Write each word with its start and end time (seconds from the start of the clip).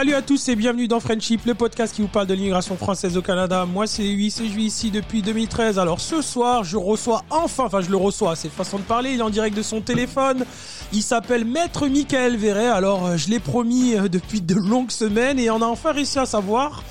Salut 0.00 0.14
à 0.14 0.22
tous 0.22 0.48
et 0.48 0.56
bienvenue 0.56 0.88
dans 0.88 0.98
Friendship, 0.98 1.44
le 1.44 1.52
podcast 1.52 1.94
qui 1.94 2.00
vous 2.00 2.08
parle 2.08 2.26
de 2.26 2.32
l'immigration 2.32 2.74
française 2.74 3.18
au 3.18 3.20
Canada. 3.20 3.66
Moi 3.66 3.86
c'est 3.86 4.02
Louis 4.02 4.34
et 4.40 4.48
je 4.48 4.58
ici 4.58 4.90
depuis 4.90 5.20
2013. 5.20 5.78
Alors 5.78 6.00
ce 6.00 6.22
soir, 6.22 6.64
je 6.64 6.78
reçois 6.78 7.22
enfin, 7.28 7.64
enfin 7.66 7.82
je 7.82 7.90
le 7.90 7.98
reçois, 7.98 8.34
c'est 8.34 8.48
façon 8.48 8.78
de 8.78 8.84
parler, 8.84 9.12
il 9.12 9.18
est 9.18 9.22
en 9.22 9.28
direct 9.28 9.54
de 9.54 9.60
son 9.60 9.82
téléphone. 9.82 10.46
Il 10.94 11.02
s'appelle 11.02 11.44
Maître 11.44 11.86
Michael 11.86 12.38
Verret. 12.38 12.68
Alors 12.68 13.08
euh, 13.08 13.16
je 13.18 13.28
l'ai 13.28 13.40
promis 13.40 13.94
euh, 13.94 14.08
depuis 14.08 14.40
de 14.40 14.54
longues 14.54 14.90
semaines 14.90 15.38
et 15.38 15.50
on 15.50 15.60
a 15.60 15.66
enfin 15.66 15.92
réussi 15.92 16.18
à 16.18 16.24
savoir. 16.24 16.82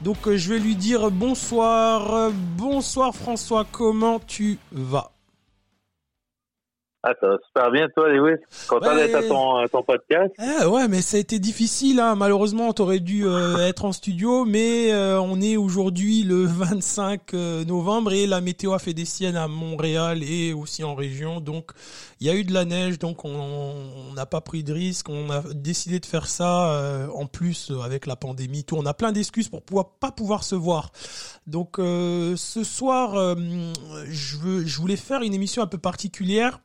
Donc 0.00 0.26
euh, 0.26 0.38
je 0.38 0.54
vais 0.54 0.58
lui 0.58 0.74
dire 0.74 1.10
bonsoir, 1.10 2.30
bonsoir 2.56 3.14
François, 3.14 3.66
comment 3.70 4.22
tu 4.26 4.58
vas? 4.72 5.17
Ah, 7.08 7.14
ça 7.20 7.28
va 7.28 7.36
super 7.46 7.70
bien, 7.70 7.88
toi, 7.88 8.08
Lewis. 8.10 8.36
Content 8.68 8.94
d'être 8.94 9.14
à 9.14 9.22
ton, 9.22 9.66
ton 9.68 9.82
podcast. 9.82 10.30
Eh, 10.38 10.66
ouais, 10.66 10.88
mais 10.88 11.00
ça 11.00 11.16
a 11.16 11.20
été 11.20 11.38
difficile. 11.38 12.00
Hein. 12.00 12.16
Malheureusement, 12.16 12.70
t'aurais 12.74 13.00
dû 13.00 13.26
euh, 13.26 13.66
être 13.66 13.86
en 13.86 13.92
studio, 13.92 14.44
mais 14.44 14.92
euh, 14.92 15.18
on 15.18 15.40
est 15.40 15.56
aujourd'hui 15.56 16.22
le 16.22 16.44
25 16.44 17.32
euh, 17.32 17.64
novembre 17.64 18.12
et 18.12 18.26
la 18.26 18.42
météo 18.42 18.74
a 18.74 18.78
fait 18.78 18.92
des 18.92 19.06
siennes 19.06 19.36
à 19.36 19.48
Montréal 19.48 20.22
et 20.22 20.52
aussi 20.52 20.84
en 20.84 20.94
région. 20.94 21.40
Donc, 21.40 21.70
il 22.20 22.26
y 22.26 22.30
a 22.30 22.34
eu 22.34 22.44
de 22.44 22.52
la 22.52 22.66
neige, 22.66 22.98
donc 22.98 23.24
on 23.24 24.12
n'a 24.14 24.26
pas 24.26 24.42
pris 24.42 24.62
de 24.62 24.74
risque. 24.74 25.08
On 25.08 25.30
a 25.30 25.42
décidé 25.54 26.00
de 26.00 26.06
faire 26.06 26.26
ça 26.26 27.08
en 27.14 27.24
plus 27.24 27.72
avec 27.82 28.06
la 28.06 28.16
pandémie. 28.16 28.64
Tout, 28.64 28.76
on 28.76 28.84
a 28.84 28.92
plein 28.92 29.12
d'excuses 29.12 29.48
pour 29.48 29.62
pouvoir 29.62 29.90
pas 29.98 30.10
pouvoir 30.10 30.44
se 30.44 30.56
voir. 30.56 30.90
Donc, 31.46 31.76
ce 31.78 32.64
soir, 32.64 33.36
je 34.08 34.36
veux, 34.36 34.66
je 34.66 34.76
voulais 34.78 34.96
faire 34.96 35.22
une 35.22 35.32
émission 35.32 35.62
un 35.62 35.66
peu 35.66 35.78
particulière 35.78 36.60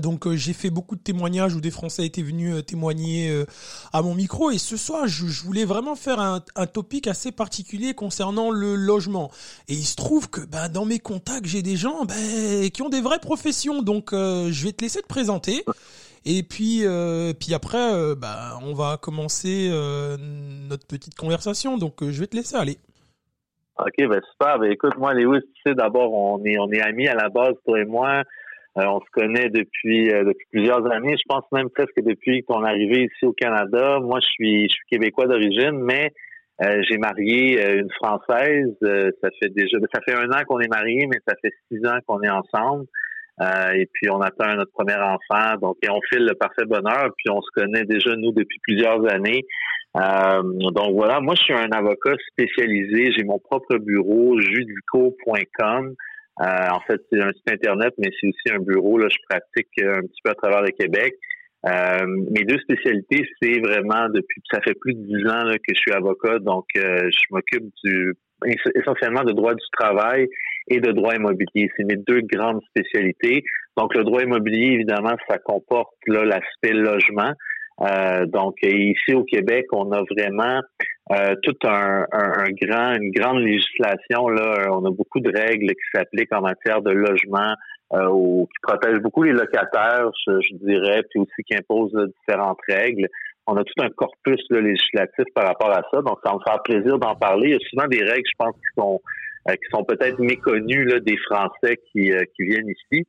donc 0.00 0.26
euh, 0.26 0.36
j'ai 0.36 0.52
fait 0.52 0.70
beaucoup 0.70 0.96
de 0.96 1.00
témoignages 1.00 1.54
où 1.54 1.60
des 1.60 1.70
Français 1.70 2.06
étaient 2.06 2.22
venus 2.22 2.54
euh, 2.54 2.62
témoigner 2.62 3.30
euh, 3.30 3.44
à 3.92 4.02
mon 4.02 4.14
micro 4.14 4.50
et 4.50 4.58
ce 4.58 4.76
soir 4.76 5.06
je, 5.06 5.24
voulais 5.44 5.64
vraiment 5.64 5.94
faire 5.94 6.20
un, 6.20 6.40
topic 6.66 7.06
assez 7.06 7.32
particulier 7.32 7.94
concernant 7.94 8.50
le 8.50 8.74
logement 8.74 9.30
et 9.68 9.74
il 9.74 9.84
se 9.84 9.96
trouve 9.96 10.30
que 10.30 10.40
bah, 10.40 10.68
dans 10.68 10.84
mes 10.84 10.98
contacts 10.98 11.46
j'ai 11.46 11.62
des 11.62 11.76
gens 11.76 12.04
bah, 12.04 12.14
qui 12.72 12.82
ont 12.82 12.88
des 12.88 13.00
vraies 13.00 13.20
professions 13.20 13.82
donc 13.82 14.10
je 14.12 14.64
vais 14.64 14.72
te 14.72 14.82
laisser 14.82 15.02
te 15.02 15.06
présenter 15.06 15.64
et 16.24 16.42
puis 16.42 16.84
puis 17.38 17.54
après 17.54 18.14
bah, 18.16 18.58
on 18.62 18.74
va 18.74 18.96
commencer 18.96 19.70
notre 20.68 20.86
petite 20.86 21.14
conversation 21.14 21.78
donc 21.78 22.02
je 22.02 22.20
vais 22.20 22.26
te 22.26 22.36
laisser 22.36 22.56
aller. 22.56 22.78
Ok, 23.78 24.08
ben 24.08 24.20
super. 24.30 24.58
Ben 24.58 24.72
écoute, 24.72 24.96
moi, 24.96 25.12
Léo, 25.12 25.38
tu 25.38 25.46
sais, 25.66 25.74
d'abord, 25.74 26.10
on 26.10 26.42
est, 26.46 26.58
on 26.58 26.70
est 26.72 26.80
amis 26.80 27.08
à 27.08 27.14
la 27.14 27.28
base, 27.28 27.54
toi 27.66 27.78
et 27.78 27.84
moi. 27.84 28.22
Euh, 28.78 28.84
on 28.84 29.00
se 29.00 29.10
connaît 29.12 29.48
depuis 29.48 30.10
euh, 30.12 30.24
depuis 30.24 30.46
plusieurs 30.50 30.84
années. 30.92 31.16
Je 31.16 31.24
pense 31.26 31.44
même 31.50 31.70
presque 31.70 31.98
depuis 32.02 32.42
qu'on 32.42 32.64
est 32.64 32.68
arrivé 32.68 33.04
ici 33.04 33.24
au 33.24 33.32
Canada. 33.32 34.00
Moi, 34.00 34.20
je 34.20 34.26
suis 34.26 34.68
québécois 34.90 35.26
d'origine, 35.26 35.80
mais 35.80 36.12
euh, 36.62 36.82
j'ai 36.88 36.98
marié 36.98 37.78
une 37.78 37.90
française. 37.92 38.76
ça 38.82 39.28
fait 39.40 39.48
déjà 39.48 39.78
ça 39.94 40.00
fait 40.06 40.14
un 40.14 40.30
an 40.30 40.44
qu'on 40.46 40.60
est 40.60 40.68
mariés, 40.68 41.06
mais 41.06 41.18
ça 41.26 41.34
fait 41.40 41.52
six 41.70 41.86
ans 41.86 41.98
qu'on 42.06 42.22
est 42.22 42.30
ensemble. 42.30 42.84
et 43.74 43.86
puis 43.92 44.10
on 44.10 44.20
attend 44.20 44.54
notre 44.56 44.72
premier 44.72 44.96
enfant. 44.96 45.56
Donc 45.60 45.76
et 45.82 45.88
on 45.88 46.00
file 46.12 46.26
le 46.26 46.34
parfait 46.34 46.66
bonheur. 46.66 47.10
Puis 47.16 47.30
on 47.30 47.40
se 47.40 47.50
connaît 47.54 47.84
déjà 47.84 48.14
nous 48.16 48.32
depuis 48.32 48.58
plusieurs 48.62 49.10
années. 49.10 49.42
donc 49.94 50.92
voilà, 50.92 51.20
moi 51.20 51.34
je 51.34 51.42
suis 51.44 51.54
un 51.54 51.70
avocat 51.72 52.14
spécialisé. 52.30 53.12
J'ai 53.12 53.24
mon 53.24 53.38
propre 53.38 53.78
bureau, 53.78 54.38
judico.com. 54.38 55.94
Euh, 56.40 56.68
en 56.70 56.80
fait, 56.80 57.00
c'est 57.10 57.20
un 57.20 57.32
site 57.32 57.50
internet, 57.50 57.94
mais 57.98 58.10
c'est 58.20 58.28
aussi 58.28 58.54
un 58.54 58.58
bureau. 58.58 58.98
Là, 58.98 59.08
je 59.10 59.16
pratique 59.28 59.68
euh, 59.80 59.94
un 59.96 60.02
petit 60.02 60.20
peu 60.22 60.30
à 60.30 60.34
travers 60.34 60.62
le 60.62 60.70
Québec. 60.70 61.14
Euh, 61.66 62.06
mes 62.30 62.44
deux 62.44 62.58
spécialités, 62.58 63.26
c'est 63.40 63.58
vraiment 63.60 64.08
depuis 64.10 64.42
ça 64.52 64.60
fait 64.60 64.74
plus 64.74 64.94
de 64.94 65.02
dix 65.02 65.28
ans 65.28 65.50
que 65.50 65.74
je 65.74 65.80
suis 65.80 65.92
avocat, 65.92 66.38
donc 66.38 66.66
je 66.74 67.24
m'occupe 67.30 67.64
du 67.82 68.14
essentiellement 68.74 69.24
de 69.24 69.32
droit 69.32 69.54
du 69.54 69.64
travail 69.72 70.28
et 70.68 70.78
de 70.78 70.92
droit 70.92 71.14
immobilier. 71.14 71.70
C'est 71.76 71.84
mes 71.84 71.96
deux 71.96 72.20
grandes 72.20 72.60
spécialités. 72.68 73.42
Donc 73.76 73.94
le 73.94 74.04
droit 74.04 74.22
immobilier, 74.22 74.74
évidemment, 74.74 75.16
ça 75.28 75.38
comporte 75.38 75.94
là 76.06 76.24
l'aspect 76.24 76.72
logement. 76.72 77.32
Euh, 77.82 78.24
donc 78.26 78.56
ici 78.62 79.14
au 79.14 79.24
Québec, 79.24 79.66
on 79.72 79.92
a 79.92 80.02
vraiment 80.02 80.60
euh, 81.12 81.34
tout 81.42 81.56
un, 81.64 82.06
un, 82.10 82.50
grand, 82.60 82.94
une 82.94 83.10
grande 83.10 83.40
législation. 83.40 84.28
Là, 84.28 84.68
on 84.72 84.84
a 84.86 84.90
beaucoup 84.90 85.20
de 85.20 85.30
règles 85.30 85.68
qui 85.68 85.90
s'appliquent 85.94 86.34
en 86.34 86.40
matière 86.40 86.80
de 86.80 86.90
logement, 86.90 87.54
euh, 87.92 88.44
qui 88.44 88.60
protègent 88.62 89.00
beaucoup 89.00 89.22
les 89.22 89.32
locataires, 89.32 90.10
je, 90.26 90.54
dirais, 90.56 91.02
puis 91.10 91.20
aussi 91.20 91.42
qui 91.46 91.54
imposent 91.54 91.96
différentes 92.20 92.60
règles. 92.68 93.08
On 93.46 93.56
a 93.56 93.62
tout 93.62 93.80
un 93.80 93.90
corpus 93.90 94.40
législatif 94.50 95.24
par 95.34 95.46
rapport 95.46 95.70
à 95.70 95.82
ça, 95.92 96.02
donc 96.02 96.18
ça 96.24 96.34
me 96.34 96.40
faire 96.44 96.62
plaisir 96.64 96.98
d'en 96.98 97.14
parler. 97.14 97.50
Il 97.50 97.52
y 97.52 97.56
a 97.56 97.68
souvent 97.70 97.86
des 97.86 98.02
règles, 98.02 98.26
je 98.26 98.36
pense, 98.44 98.54
qui 98.54 98.80
sont 98.80 99.00
euh, 99.48 99.52
qui 99.52 99.70
sont 99.70 99.84
peut-être 99.84 100.18
méconnues 100.18 100.86
là, 100.86 100.98
des 100.98 101.16
Français 101.18 101.78
qui, 101.92 102.10
qui 102.34 102.42
viennent 102.42 102.68
ici. 102.68 103.06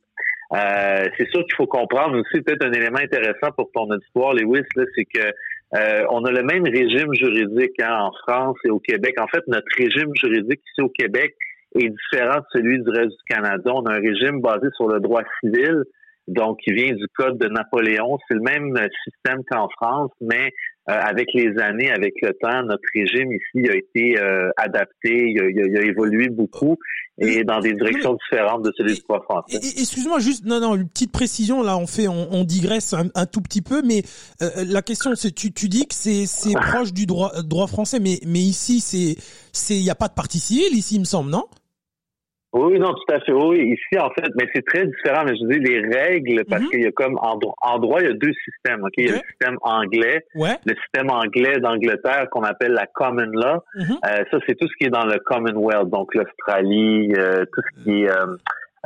Euh, 0.54 1.04
c'est 1.18 1.28
sûr 1.28 1.42
qu'il 1.44 1.54
faut 1.56 1.66
comprendre 1.66 2.16
aussi 2.18 2.42
peut-être 2.42 2.64
un 2.64 2.72
élément 2.72 2.98
intéressant 2.98 3.52
pour 3.56 3.70
ton 3.72 3.90
auditoire, 3.90 4.32
Lewis, 4.32 4.64
c'est 4.94 5.04
que 5.04 5.32
euh, 5.74 6.04
on 6.10 6.24
a 6.24 6.30
le 6.30 6.42
même 6.42 6.64
régime 6.64 7.12
juridique 7.12 7.78
hein, 7.82 7.98
en 8.00 8.12
France 8.26 8.56
et 8.64 8.70
au 8.70 8.78
Québec. 8.78 9.14
En 9.20 9.26
fait, 9.26 9.42
notre 9.46 9.68
régime 9.76 10.10
juridique 10.14 10.60
ici 10.70 10.80
au 10.80 10.88
Québec 10.88 11.34
est 11.74 11.90
différent 11.90 12.38
de 12.38 12.46
celui 12.52 12.82
du 12.82 12.88
reste 12.88 13.10
du 13.10 13.24
Canada. 13.28 13.70
On 13.74 13.84
a 13.84 13.96
un 13.96 14.00
régime 14.00 14.40
basé 14.40 14.68
sur 14.76 14.88
le 14.88 15.00
droit 15.00 15.22
civil, 15.40 15.82
donc 16.28 16.58
qui 16.60 16.72
vient 16.72 16.94
du 16.94 17.06
Code 17.14 17.36
de 17.36 17.48
Napoléon. 17.48 18.16
C'est 18.26 18.34
le 18.34 18.40
même 18.40 18.74
système 19.04 19.42
qu'en 19.50 19.68
France, 19.68 20.10
mais 20.22 20.50
avec 20.88 21.28
les 21.34 21.58
années, 21.58 21.90
avec 21.90 22.14
le 22.22 22.32
temps, 22.40 22.62
notre 22.62 22.82
régime 22.94 23.30
ici 23.32 23.68
a 23.68 23.74
été 23.74 24.18
euh, 24.18 24.48
adapté, 24.56 25.30
il 25.30 25.40
a, 25.40 25.48
il 25.50 25.76
a, 25.76 25.82
évolué 25.82 26.28
beaucoup 26.30 26.78
et 27.18 27.44
dans 27.44 27.60
des 27.60 27.74
directions 27.74 28.14
différentes 28.14 28.62
de 28.62 28.72
celui 28.76 28.94
du 28.94 29.00
droit 29.00 29.22
français. 29.22 29.56
Excuse-moi, 29.56 30.18
juste, 30.18 30.46
non, 30.46 30.60
non, 30.60 30.76
une 30.76 30.88
petite 30.88 31.12
précision, 31.12 31.62
là, 31.62 31.76
on 31.76 31.86
fait, 31.86 32.08
on, 32.08 32.32
on 32.32 32.44
digresse 32.44 32.94
un, 32.94 33.08
un, 33.14 33.26
tout 33.26 33.42
petit 33.42 33.60
peu, 33.60 33.82
mais 33.82 34.02
euh, 34.40 34.48
la 34.66 34.80
question, 34.80 35.14
c'est, 35.14 35.32
tu, 35.32 35.52
tu 35.52 35.68
dis 35.68 35.86
que 35.86 35.94
c'est, 35.94 36.24
c'est 36.26 36.54
proche 36.54 36.92
du 36.92 37.04
droit, 37.04 37.32
droit 37.42 37.66
français, 37.66 38.00
mais, 38.00 38.20
mais 38.26 38.40
ici, 38.40 38.80
c'est, 38.80 39.16
c'est, 39.52 39.76
il 39.76 39.82
n'y 39.82 39.90
a 39.90 39.94
pas 39.94 40.08
de 40.08 40.14
partie 40.14 40.38
civile, 40.38 40.74
ici, 40.74 40.94
il 40.94 41.00
me 41.00 41.04
semble, 41.04 41.30
non? 41.30 41.44
Oui, 42.54 42.78
non, 42.78 42.94
tout 42.94 43.12
à 43.12 43.20
fait. 43.20 43.32
Oui, 43.32 43.58
ici, 43.58 44.00
en 44.00 44.08
fait, 44.10 44.30
mais 44.34 44.48
c'est 44.54 44.64
très 44.64 44.86
différent. 44.86 45.24
Mais 45.26 45.36
je 45.36 45.46
dis 45.46 45.58
les 45.58 45.80
règles, 45.80 46.44
parce 46.46 46.62
mhm. 46.62 46.68
qu'il 46.70 46.82
y 46.82 46.86
a 46.86 46.92
comme 46.92 47.18
en, 47.18 47.38
en, 47.60 47.78
droit, 47.78 48.00
il 48.00 48.06
y 48.06 48.10
a 48.10 48.14
deux 48.14 48.32
systèmes. 48.44 48.82
Ok, 48.84 48.94
il 48.96 49.06
y 49.06 49.10
a 49.10 49.16
le 49.16 49.22
système 49.30 49.58
anglais, 49.60 50.24
le 50.34 50.74
système 50.82 51.10
anglais 51.10 51.60
d'Angleterre 51.60 52.28
qu'on 52.30 52.44
appelle 52.44 52.72
la 52.72 52.86
common 52.86 53.30
law. 53.32 53.62
Mhm. 53.74 53.98
euh, 54.04 54.24
ça, 54.30 54.38
c'est 54.46 54.54
tout 54.54 54.66
ce 54.66 54.76
qui 54.78 54.84
est 54.84 54.90
dans 54.90 55.04
le 55.04 55.18
Commonwealth, 55.18 55.90
donc 55.90 56.14
l'Australie, 56.14 57.12
euh, 57.16 57.44
tout 57.52 57.60
ce 57.60 57.84
qui 57.84 58.02
est 58.04 58.10
euh, 58.10 58.36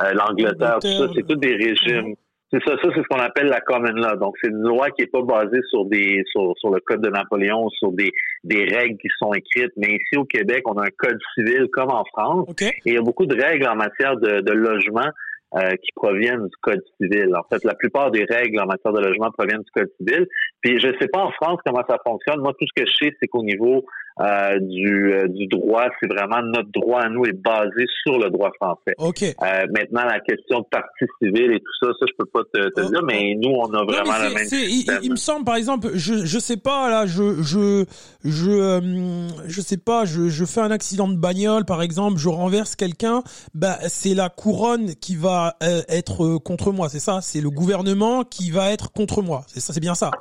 euh 0.01 0.13
l'Angleterre, 0.13 0.79
tout 0.81 0.87
ça, 0.87 1.07
c'est 1.15 1.25
tous 1.25 1.35
des 1.35 1.55
régimes. 1.55 2.09
Mhm. 2.09 2.15
C'est 2.53 2.63
ça, 2.65 2.75
ça 2.83 2.89
c'est 2.93 3.01
ce 3.01 3.07
qu'on 3.09 3.19
appelle 3.19 3.47
la 3.47 3.61
common 3.61 3.93
law. 3.93 4.15
Donc 4.17 4.35
c'est 4.39 4.51
une 4.51 4.61
loi 4.61 4.91
qui 4.91 5.01
est 5.01 5.11
pas 5.11 5.23
basée 5.23 5.61
sur 5.71 5.85
des 5.85 6.23
sur, 6.31 6.53
sur 6.57 6.69
le 6.69 6.79
code 6.81 7.01
de 7.01 7.09
Napoléon, 7.09 7.67
sur 7.69 7.91
des, 7.91 8.11
des 8.43 8.63
règles 8.65 8.97
qui 8.99 9.07
sont 9.17 9.33
écrites. 9.33 9.71
Mais 9.75 9.95
ici 9.95 10.17
au 10.17 10.25
Québec, 10.25 10.61
on 10.67 10.77
a 10.77 10.85
un 10.85 10.91
code 10.95 11.17
civil 11.33 11.67
comme 11.73 11.89
en 11.89 12.03
France. 12.05 12.47
Et 12.61 12.73
il 12.85 12.93
y 12.93 12.97
a 12.97 13.01
beaucoup 13.01 13.25
de 13.25 13.35
règles 13.35 13.67
en 13.67 13.75
matière 13.75 14.17
de, 14.17 14.41
de 14.41 14.51
logement 14.51 15.09
euh, 15.55 15.71
qui 15.71 15.91
proviennent 15.95 16.45
du 16.45 16.55
code 16.61 16.81
civil. 17.01 17.35
En 17.35 17.43
fait, 17.51 17.63
la 17.63 17.73
plupart 17.73 18.11
des 18.11 18.25
règles 18.25 18.59
en 18.59 18.67
matière 18.67 18.93
de 18.93 19.01
logement 19.01 19.31
proviennent 19.31 19.63
du 19.63 19.71
code 19.71 19.89
civil. 19.99 20.27
Puis 20.61 20.79
je 20.79 20.89
sais 20.99 21.07
pas 21.07 21.21
en 21.21 21.31
France 21.31 21.59
comment 21.65 21.83
ça 21.89 21.97
fonctionne. 22.05 22.39
Moi, 22.39 22.53
tout 22.59 22.67
ce 22.67 22.83
que 22.83 22.87
je 22.87 23.05
sais, 23.05 23.15
c'est 23.19 23.27
qu'au 23.27 23.43
niveau 23.43 23.83
euh, 24.19 24.59
du, 24.59 25.13
euh, 25.13 25.27
du 25.27 25.47
droit. 25.47 25.85
C'est 25.99 26.07
vraiment 26.07 26.41
notre 26.41 26.71
droit 26.71 27.01
à 27.01 27.09
nous 27.09 27.25
est 27.25 27.33
basé 27.33 27.85
sur 28.03 28.19
le 28.19 28.29
droit 28.29 28.51
français. 28.59 28.93
Ok. 28.97 29.23
Euh, 29.23 29.65
maintenant, 29.73 30.05
la 30.05 30.19
question 30.19 30.59
de 30.59 30.65
partie 30.65 31.05
civile 31.21 31.51
et 31.51 31.59
tout 31.59 31.73
ça, 31.81 31.87
ça 31.99 32.05
je 32.07 32.13
peux 32.17 32.25
pas 32.25 32.41
te, 32.53 32.69
te 32.69 32.81
oh, 32.81 32.89
dire, 32.89 33.03
mais 33.03 33.35
nous 33.35 33.51
on 33.51 33.73
a 33.73 33.83
vraiment 33.83 34.17
le 34.19 34.33
même. 34.33 34.47
Il, 34.51 34.85
il, 35.03 35.11
me 35.11 35.15
semble, 35.15 35.45
par 35.45 35.55
exemple, 35.55 35.89
je 35.95 36.25
je 36.25 36.39
sais 36.39 36.57
pas 36.57 36.89
là, 36.89 37.05
je 37.05 37.41
je 37.41 37.85
je 38.23 38.51
euh, 38.51 39.27
je 39.47 39.61
sais 39.61 39.77
pas, 39.77 40.05
je 40.05 40.29
je 40.29 40.45
fais 40.45 40.61
un 40.61 40.71
accident 40.71 41.07
de 41.07 41.17
bagnole, 41.17 41.65
par 41.65 41.81
exemple, 41.81 42.17
je 42.17 42.29
renverse 42.29 42.75
quelqu'un, 42.75 43.23
bah 43.53 43.77
c'est 43.87 44.13
la 44.13 44.29
couronne 44.29 44.95
qui 44.95 45.15
va 45.15 45.55
être 45.89 46.37
contre 46.37 46.71
moi, 46.71 46.89
c'est 46.89 46.99
ça, 46.99 47.21
c'est 47.21 47.41
le 47.41 47.49
gouvernement 47.49 48.23
qui 48.23 48.51
va 48.51 48.71
être 48.71 48.91
contre 48.91 49.21
moi, 49.21 49.43
c'est 49.47 49.59
ça, 49.59 49.73
c'est 49.73 49.79
bien 49.79 49.95
ça? 49.95 50.11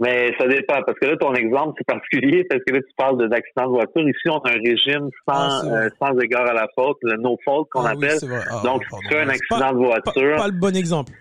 Mais 0.00 0.32
ça 0.38 0.46
dépend, 0.46 0.80
parce 0.86 0.96
que 0.98 1.06
là, 1.06 1.16
ton 1.16 1.34
exemple, 1.34 1.74
c'est 1.76 1.86
particulier, 1.86 2.44
parce 2.48 2.62
que 2.64 2.72
là, 2.72 2.80
tu 2.80 2.94
parles 2.96 3.28
d'accident 3.28 3.66
de 3.66 3.72
voiture. 3.72 4.08
Ici, 4.08 4.30
on 4.30 4.38
a 4.38 4.50
un 4.50 4.60
régime 4.64 5.10
sans, 5.28 5.34
ah, 5.34 5.62
euh, 5.64 5.90
sans 5.98 6.16
égard 6.20 6.46
à 6.46 6.52
la 6.52 6.68
faute, 6.76 6.98
le 7.02 7.16
no 7.16 7.36
fault 7.44 7.66
qu'on 7.72 7.82
ah 7.82 7.90
appelle. 7.90 8.18
Ah, 8.48 8.62
Donc, 8.64 8.84
si 8.84 9.08
tu 9.08 9.16
as 9.16 9.22
un 9.22 9.28
accident 9.28 9.72
de 9.72 9.78
voiture... 9.78 10.36
Pas, 10.36 10.46
le 10.46 10.60
bon 10.60 10.76
exemple. 10.76 11.12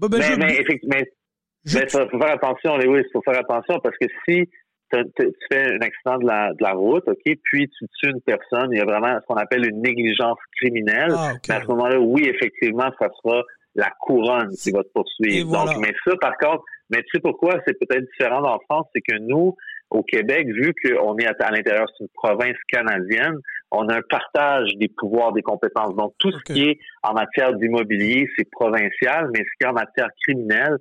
Bah, 0.00 0.06
ben, 0.08 0.20
mais, 0.20 0.36
mais, 0.36 0.60
effectivement, 0.60 0.96
mais, 0.98 1.88
faut 1.88 2.18
faire 2.18 2.32
attention, 2.32 2.76
Lewis, 2.76 3.04
faut 3.12 3.22
faire 3.22 3.40
attention, 3.40 3.80
parce 3.82 3.96
que 4.00 4.06
si 4.28 4.48
tu 4.92 5.32
fais 5.50 5.74
un 5.74 5.80
accident 5.80 6.18
de 6.18 6.26
la, 6.26 6.52
de 6.52 6.62
la 6.62 6.72
route, 6.72 7.04
OK, 7.08 7.22
puis 7.24 7.68
tu 7.68 7.86
tues 7.98 8.10
une 8.10 8.20
personne, 8.20 8.68
il 8.72 8.78
y 8.78 8.80
a 8.80 8.84
vraiment 8.84 9.18
ce 9.20 9.26
qu'on 9.26 9.36
appelle 9.36 9.66
une 9.66 9.80
négligence 9.82 10.38
criminelle. 10.60 11.12
Mais 11.48 11.54
à 11.54 11.62
ce 11.62 11.66
moment-là, 11.66 11.98
oui, 11.98 12.24
effectivement, 12.24 12.90
ça 13.00 13.08
sera 13.22 13.42
la 13.74 13.90
couronne 14.00 14.50
qui 14.50 14.70
va 14.70 14.82
te 14.82 14.90
poursuivre. 14.94 15.50
Donc, 15.50 15.76
mais 15.80 15.92
ça, 16.04 16.12
par 16.20 16.36
contre, 16.36 16.62
mais 16.92 17.02
tu 17.02 17.08
sais 17.14 17.20
pourquoi? 17.20 17.54
C'est 17.66 17.78
peut-être 17.78 18.04
différent 18.10 18.44
en 18.44 18.58
France, 18.68 18.86
c'est 18.94 19.00
que 19.00 19.18
nous, 19.18 19.56
au 19.90 20.02
Québec, 20.02 20.46
vu 20.48 20.72
qu'on 20.74 21.16
est 21.16 21.26
à, 21.26 21.50
l'intérieur 21.50 21.86
d'une 21.98 22.08
province 22.14 22.56
canadienne, 22.68 23.38
on 23.70 23.88
a 23.88 23.96
un 23.96 24.02
partage 24.08 24.76
des 24.76 24.88
pouvoirs, 24.88 25.32
des 25.32 25.42
compétences. 25.42 25.96
Donc, 25.96 26.12
tout 26.18 26.30
ce 26.30 26.42
qui 26.44 26.64
est 26.64 26.78
en 27.02 27.14
matière 27.14 27.54
d'immobilier, 27.54 28.28
c'est 28.36 28.48
provincial, 28.50 29.30
mais 29.32 29.40
ce 29.40 29.50
qui 29.58 29.64
est 29.64 29.66
en 29.66 29.72
matière 29.72 30.08
criminelle, 30.22 30.76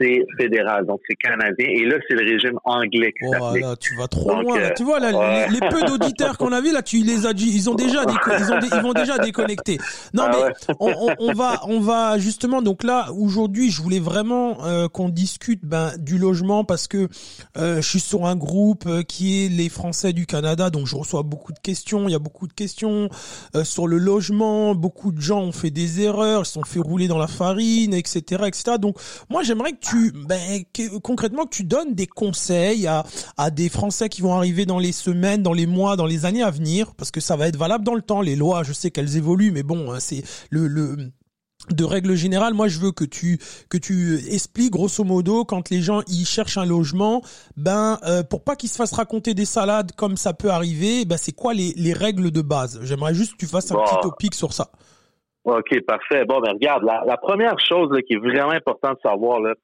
c'est 0.00 0.24
fédéral, 0.38 0.86
donc 0.86 1.00
c'est 1.08 1.16
canadien. 1.16 1.66
Et 1.68 1.84
là, 1.84 1.96
c'est 2.08 2.14
le 2.14 2.24
régime 2.24 2.58
anglais 2.64 3.12
qui 3.12 3.26
oh, 3.26 3.56
là, 3.56 3.76
tu 3.76 3.96
vas 3.96 4.08
trop 4.08 4.40
loin. 4.40 4.70
tu 4.76 4.84
vois, 4.84 5.00
là, 5.00 5.46
les, 5.48 5.60
peu 5.68 5.82
d'auditeurs 5.82 6.36
qu'on 6.38 6.52
a 6.52 6.60
vu, 6.60 6.72
là, 6.72 6.82
tu 6.82 6.98
les 6.98 7.26
as 7.26 7.32
ils 7.36 7.70
ont 7.70 7.74
déjà, 7.74 8.04
ils, 8.04 8.52
ont 8.52 8.58
ils 8.60 8.82
vont 8.82 8.92
déjà 8.92 9.18
déconnecter. 9.18 9.78
Non, 10.12 10.24
ah 10.26 10.30
mais 10.32 10.74
on, 10.80 10.88
on, 10.88 11.14
on, 11.18 11.32
va, 11.32 11.60
on 11.66 11.80
va 11.80 12.18
justement, 12.18 12.62
donc 12.62 12.82
là, 12.82 13.08
aujourd'hui, 13.12 13.70
je 13.70 13.82
voulais 13.82 14.00
vraiment 14.00 14.64
euh, 14.64 14.88
qu'on 14.88 15.08
discute 15.08 15.64
ben, 15.64 15.92
du 15.98 16.18
logement 16.18 16.64
parce 16.64 16.88
que 16.88 17.08
euh, 17.56 17.76
je 17.76 17.88
suis 17.88 18.00
sur 18.00 18.26
un 18.26 18.36
groupe 18.36 18.84
euh, 18.86 19.02
qui 19.02 19.44
est 19.44 19.48
les 19.48 19.68
Français 19.68 20.12
du 20.12 20.26
Canada, 20.26 20.70
donc 20.70 20.86
je 20.86 20.96
reçois 20.96 21.22
beaucoup 21.22 21.52
de 21.52 21.58
questions. 21.58 22.08
Il 22.08 22.12
y 22.12 22.14
a 22.14 22.18
beaucoup 22.18 22.46
de 22.46 22.52
questions 22.52 23.08
euh, 23.54 23.64
sur 23.64 23.86
le 23.86 23.98
logement. 23.98 24.74
Beaucoup 24.74 25.12
de 25.12 25.20
gens 25.20 25.40
ont 25.40 25.52
fait 25.52 25.70
des 25.70 26.00
erreurs, 26.00 26.42
ils 26.42 26.46
se 26.46 26.52
sont 26.52 26.64
fait 26.64 26.80
rouler 26.80 27.08
dans 27.08 27.18
la 27.18 27.26
farine, 27.26 27.94
etc., 27.94 28.44
etc. 28.46 28.76
Donc, 28.78 28.96
moi, 29.30 29.42
j'aimerais 29.42 29.72
que 29.72 29.83
tu, 29.84 30.12
ben, 30.12 30.62
concrètement, 31.02 31.44
que 31.44 31.54
tu 31.54 31.64
donnes 31.64 31.94
des 31.94 32.06
conseils 32.06 32.86
à, 32.86 33.04
à 33.36 33.50
des 33.50 33.68
Français 33.68 34.08
qui 34.08 34.22
vont 34.22 34.34
arriver 34.34 34.66
dans 34.66 34.78
les 34.78 34.92
semaines, 34.92 35.42
dans 35.42 35.52
les 35.52 35.66
mois, 35.66 35.96
dans 35.96 36.06
les 36.06 36.24
années 36.24 36.42
à 36.42 36.50
venir, 36.50 36.94
parce 36.94 37.10
que 37.10 37.20
ça 37.20 37.36
va 37.36 37.48
être 37.48 37.56
valable 37.56 37.84
dans 37.84 37.94
le 37.94 38.02
temps. 38.02 38.20
Les 38.20 38.36
lois, 38.36 38.62
je 38.62 38.72
sais 38.72 38.90
qu'elles 38.90 39.16
évoluent, 39.16 39.52
mais 39.52 39.62
bon, 39.62 39.92
hein, 39.92 40.00
c'est 40.00 40.22
le, 40.50 40.66
le 40.66 41.12
de 41.70 41.84
règle 41.84 42.14
générale, 42.14 42.52
moi 42.52 42.68
je 42.68 42.78
veux 42.78 42.92
que 42.92 43.04
tu 43.04 43.38
que 43.70 43.78
tu 43.78 44.20
expliques 44.28 44.72
grosso 44.72 45.02
modo 45.02 45.46
quand 45.46 45.70
les 45.70 45.80
gens 45.80 46.02
y 46.08 46.26
cherchent 46.26 46.58
un 46.58 46.66
logement, 46.66 47.22
ben 47.56 47.98
euh, 48.04 48.22
pour 48.22 48.44
pas 48.44 48.54
qu'ils 48.54 48.68
se 48.68 48.76
fassent 48.76 48.92
raconter 48.92 49.32
des 49.32 49.46
salades 49.46 49.92
comme 49.92 50.18
ça 50.18 50.34
peut 50.34 50.50
arriver, 50.50 51.06
ben 51.06 51.16
c'est 51.16 51.32
quoi 51.32 51.54
les, 51.54 51.72
les 51.76 51.94
règles 51.94 52.30
de 52.30 52.42
base? 52.42 52.80
J'aimerais 52.82 53.14
juste 53.14 53.32
que 53.32 53.38
tu 53.38 53.46
fasses 53.46 53.70
un 53.70 53.76
petit 53.76 53.96
topic 54.02 54.34
sur 54.34 54.52
ça. 54.52 54.72
OK, 55.44 55.80
parfait. 55.86 56.24
Bon, 56.24 56.40
ben 56.40 56.52
regarde, 56.52 56.84
la, 56.84 57.02
la 57.06 57.16
première 57.16 57.58
chose 57.60 57.90
qui 58.06 58.14
est 58.14 58.18
vraiment 58.18 58.50
importante 58.52 58.96
de 59.04 59.08
savoir, 59.08 59.40
là, 59.40 59.54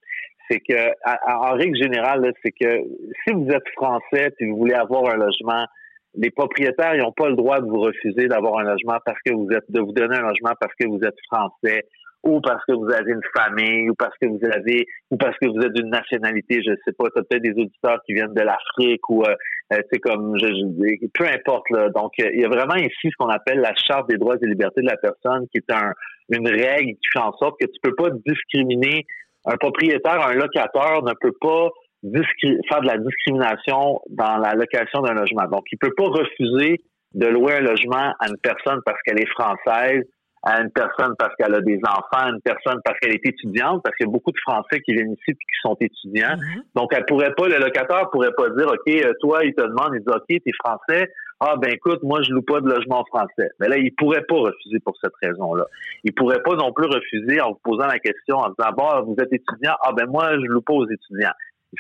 c'est 0.51 0.61
que, 0.61 0.91
en 1.29 1.55
règle 1.55 1.77
générale, 1.77 2.33
c'est 2.43 2.51
que 2.53 2.83
si 3.25 3.33
vous 3.33 3.49
êtes 3.51 3.69
français 3.77 4.35
et 4.39 4.47
vous 4.47 4.57
voulez 4.57 4.75
avoir 4.75 5.09
un 5.09 5.17
logement, 5.17 5.65
les 6.15 6.31
propriétaires 6.31 6.97
n'ont 6.97 7.13
pas 7.13 7.29
le 7.29 7.37
droit 7.37 7.61
de 7.61 7.67
vous 7.67 7.81
refuser 7.81 8.27
d'avoir 8.27 8.59
un 8.59 8.65
logement 8.65 8.99
parce 9.05 9.19
que 9.25 9.33
vous 9.33 9.49
êtes, 9.53 9.71
de 9.71 9.81
vous 9.81 9.93
donner 9.93 10.17
un 10.17 10.23
logement 10.23 10.53
parce 10.61 10.75
que 10.75 10.89
vous 10.89 11.01
êtes 11.05 11.15
français 11.31 11.87
ou 12.23 12.41
parce 12.41 12.63
que 12.67 12.73
vous 12.73 12.91
avez 12.91 13.13
une 13.13 13.23
famille 13.35 13.89
ou 13.89 13.95
parce 13.95 14.15
que 14.21 14.27
vous 14.27 14.41
avez 14.53 14.87
ou 15.11 15.17
parce 15.17 15.37
que 15.39 15.47
vous 15.49 15.61
êtes 15.65 15.73
d'une 15.73 15.91
nationalité, 15.91 16.63
je 16.63 16.73
sais 16.85 16.93
pas, 16.93 17.07
tu 17.17 17.23
peut-être 17.23 17.43
des 17.43 17.63
auditeurs 17.63 18.01
qui 18.05 18.15
viennent 18.15 18.35
de 18.35 18.43
l'Afrique 18.43 19.09
ou 19.09 19.23
euh, 19.25 19.35
c'est 19.71 19.97
euh, 19.97 19.99
comme 20.03 20.37
je, 20.39 20.47
je, 20.47 21.07
peu 21.15 21.27
importe 21.27 21.71
là. 21.71 21.89
Donc 21.91 22.13
euh, 22.21 22.31
il 22.35 22.41
y 22.41 22.45
a 22.45 22.49
vraiment 22.49 22.77
ici 22.77 23.09
ce 23.11 23.17
qu'on 23.19 23.29
appelle 23.29 23.61
la 23.61 23.75
charte 23.75 24.09
des 24.09 24.19
droits 24.19 24.37
et 24.41 24.47
libertés 24.47 24.83
de 24.83 24.87
la 24.87 24.97
personne 24.97 25.47
qui 25.53 25.59
est 25.59 25.73
un, 25.73 25.93
une 26.29 26.49
règle 26.49 26.93
qui 26.93 27.09
fait 27.13 27.21
en 27.21 27.33
sorte 27.39 27.59
que 27.61 27.67
tu 27.67 27.81
peux 27.83 27.95
pas 27.95 28.11
discriminer 28.27 29.07
un 29.47 29.57
propriétaire, 29.57 30.27
un 30.27 30.35
locateur 30.35 31.03
ne 31.03 31.13
peut 31.21 31.35
pas 31.41 31.71
faire 32.03 32.81
de 32.81 32.87
la 32.87 32.99
discrimination 32.99 34.01
dans 34.09 34.37
la 34.39 34.55
location 34.55 35.01
d'un 35.01 35.15
logement. 35.15 35.47
Donc, 35.51 35.65
il 35.73 35.79
peut 35.79 35.95
pas 35.97 36.09
refuser 36.09 36.81
de 37.15 37.27
louer 37.27 37.55
un 37.55 37.61
logement 37.61 38.15
à 38.19 38.29
une 38.29 38.39
personne 38.43 38.81
parce 38.85 38.99
qu'elle 39.03 39.21
est 39.21 39.29
française, 39.29 40.05
à 40.43 40.61
une 40.63 40.71
personne 40.71 41.15
parce 41.19 41.35
qu'elle 41.37 41.55
a 41.55 41.61
des 41.61 41.79
enfants, 41.87 42.27
à 42.27 42.31
une 42.31 42.41
personne 42.41 42.81
parce 42.85 42.99
qu'elle 42.99 43.13
est 43.13 43.27
étudiante, 43.27 43.83
parce 43.83 43.95
qu'il 43.97 44.07
y 44.07 44.11
a 44.11 44.13
beaucoup 44.13 44.33
de 44.33 44.41
Français 44.41 44.81
qui 44.81 44.95
viennent 44.95 45.13
ici 45.13 45.31
et 45.31 45.35
qui 45.35 45.61
sont 45.63 45.77
étudiants. 45.81 46.37
Mm-hmm. 46.37 46.63
Donc, 46.75 46.93
elle 46.95 47.05
pourrait 47.05 47.35
pas, 47.35 47.49
le 47.49 47.59
locataire 47.59 48.09
pourrait 48.11 48.33
pas 48.37 48.49
dire, 48.51 48.67
OK, 48.67 48.89
euh, 48.89 49.13
toi, 49.21 49.45
il 49.45 49.55
te 49.55 49.63
demande, 49.63 49.93
il 49.95 50.01
dit, 50.01 50.09
OK, 50.09 50.27
t'es 50.29 50.53
français, 50.65 51.11
ah 51.43 51.57
ben 51.57 51.71
écoute, 51.73 52.03
moi 52.03 52.21
je 52.23 52.33
loue 52.33 52.43
pas 52.43 52.61
de 52.61 52.69
logement 52.69 53.03
français. 53.07 53.49
Mais 53.59 53.69
là, 53.69 53.79
il 53.79 53.95
pourrait 53.95 54.25
pas 54.29 54.37
refuser 54.37 54.79
pour 54.81 54.95
cette 55.03 55.15
raison-là. 55.23 55.65
Il 56.05 56.13
pourrait 56.13 56.43
pas 56.43 56.55
non 56.55 56.71
plus 56.71 56.87
refuser 56.87 57.41
en 57.41 57.53
vous 57.53 57.61
posant 57.65 57.87
la 57.87 57.99
question 57.99 58.37
en 58.37 58.51
disant 58.51 58.73
bon, 58.77 59.05
vous 59.05 59.17
êtes 59.19 59.33
étudiant, 59.33 59.75
ah 59.83 59.93
ben 59.93 60.07
moi 60.07 60.33
je 60.35 60.47
loue 60.47 60.61
pas 60.61 60.75
aux 60.75 60.87
étudiants. 60.87 61.33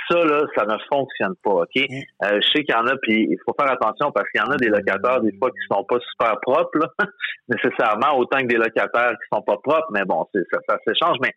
Ça 0.08 0.24
là, 0.24 0.42
ça 0.56 0.64
ne 0.66 0.76
fonctionne 0.92 1.34
pas, 1.42 1.50
ok? 1.50 1.76
Euh, 1.76 2.40
je 2.40 2.48
sais 2.48 2.64
qu'il 2.64 2.74
y 2.74 2.78
en 2.78 2.86
a, 2.86 2.96
puis 3.02 3.26
il 3.28 3.36
faut 3.44 3.54
faire 3.58 3.72
attention 3.72 4.12
parce 4.12 4.28
qu'il 4.30 4.40
y 4.40 4.44
en 4.44 4.50
a 4.50 4.56
des 4.56 4.68
locataires 4.68 5.20
des 5.20 5.36
fois 5.36 5.50
qui 5.50 5.58
sont 5.68 5.84
pas 5.84 5.98
super 6.12 6.38
propres, 6.40 6.78
là, 6.78 6.88
nécessairement 7.48 8.16
autant 8.16 8.38
que 8.38 8.46
des 8.46 8.56
locataires 8.56 9.12
qui 9.12 9.36
sont 9.36 9.42
pas 9.42 9.56
propres. 9.56 9.88
Mais 9.92 10.04
bon, 10.04 10.26
ça, 10.32 10.58
ça 10.68 10.78
s'échange. 10.86 11.16
Mais 11.20 11.34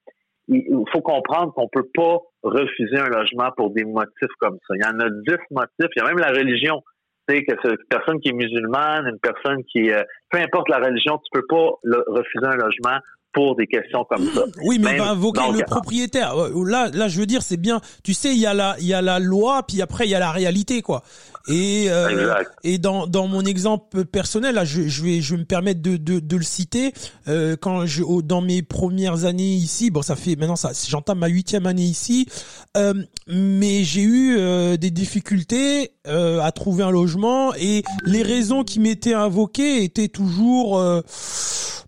il 0.49 0.83
faut 0.91 1.01
comprendre 1.01 1.53
qu'on 1.53 1.67
peut 1.69 1.87
pas 1.95 2.17
refuser 2.43 2.97
un 2.97 3.07
logement 3.07 3.49
pour 3.57 3.71
des 3.71 3.85
motifs 3.85 4.35
comme 4.39 4.57
ça. 4.67 4.75
Il 4.75 4.83
y 4.83 4.85
en 4.85 4.99
a 4.99 5.09
dix 5.09 5.41
motifs. 5.49 5.91
Il 5.95 5.99
y 5.99 6.01
a 6.01 6.05
même 6.05 6.19
la 6.19 6.31
religion 6.31 6.83
sais, 7.29 7.43
que 7.43 7.53
une 7.67 7.77
personne 7.89 8.19
qui 8.19 8.29
est 8.29 8.33
musulmane, 8.33 9.07
une 9.07 9.19
personne 9.19 9.63
qui, 9.65 9.91
euh, 9.91 10.03
peu 10.29 10.39
importe 10.39 10.69
la 10.69 10.77
religion, 10.77 11.17
tu 11.17 11.29
peux 11.31 11.45
pas 11.47 11.71
refuser 12.07 12.45
un 12.45 12.55
logement 12.55 12.97
pour 13.33 13.55
des 13.55 13.67
questions 13.67 14.05
comme 14.05 14.25
ça. 14.33 14.43
Oui, 14.63 14.79
mais 14.79 14.99
on 14.99 15.03
va 15.03 15.11
invoquer 15.11 15.51
le 15.51 15.63
propriétaire. 15.65 16.35
Là, 16.35 16.89
là, 16.93 17.07
je 17.07 17.19
veux 17.19 17.25
dire, 17.25 17.41
c'est 17.41 17.57
bien. 17.57 17.81
Tu 18.03 18.13
sais, 18.13 18.29
il 18.29 18.39
y 18.39 18.45
a 18.45 18.53
la, 18.53 18.75
il 18.79 18.85
y 18.85 18.93
a 18.93 19.01
la 19.01 19.19
loi, 19.19 19.63
puis 19.63 19.81
après 19.81 20.05
il 20.05 20.11
y 20.11 20.15
a 20.15 20.19
la 20.19 20.31
réalité, 20.31 20.81
quoi. 20.81 21.03
Et 21.49 21.87
euh, 21.89 22.41
et 22.63 22.77
dans 22.77 23.05
dans 23.05 23.27
mon 23.27 23.41
exemple 23.41 24.05
personnel, 24.05 24.55
là, 24.55 24.63
je, 24.63 24.87
je 24.87 25.03
vais 25.03 25.21
je 25.21 25.35
vais 25.35 25.41
me 25.41 25.45
permettre 25.45 25.81
de 25.81 25.97
de, 25.97 26.19
de 26.19 26.37
le 26.37 26.43
citer. 26.43 26.93
Euh, 27.27 27.57
quand 27.59 27.85
je 27.85 28.01
dans 28.21 28.41
mes 28.41 28.61
premières 28.61 29.25
années 29.25 29.53
ici, 29.53 29.91
bon, 29.91 30.01
ça 30.01 30.15
fait 30.15 30.37
maintenant 30.37 30.55
ça, 30.55 30.71
j'entame 30.87 31.19
ma 31.19 31.27
huitième 31.27 31.65
année 31.65 31.83
ici, 31.83 32.29
euh, 32.77 32.93
mais 33.27 33.83
j'ai 33.83 34.03
eu 34.03 34.37
euh, 34.37 34.77
des 34.77 34.89
difficultés 34.91 35.91
euh, 36.07 36.39
à 36.41 36.53
trouver 36.53 36.83
un 36.83 36.91
logement 36.91 37.53
et 37.55 37.83
les 38.05 38.23
raisons 38.23 38.63
qui 38.63 38.79
m'étaient 38.79 39.13
invoquées 39.13 39.83
étaient 39.83 40.07
toujours 40.07 40.81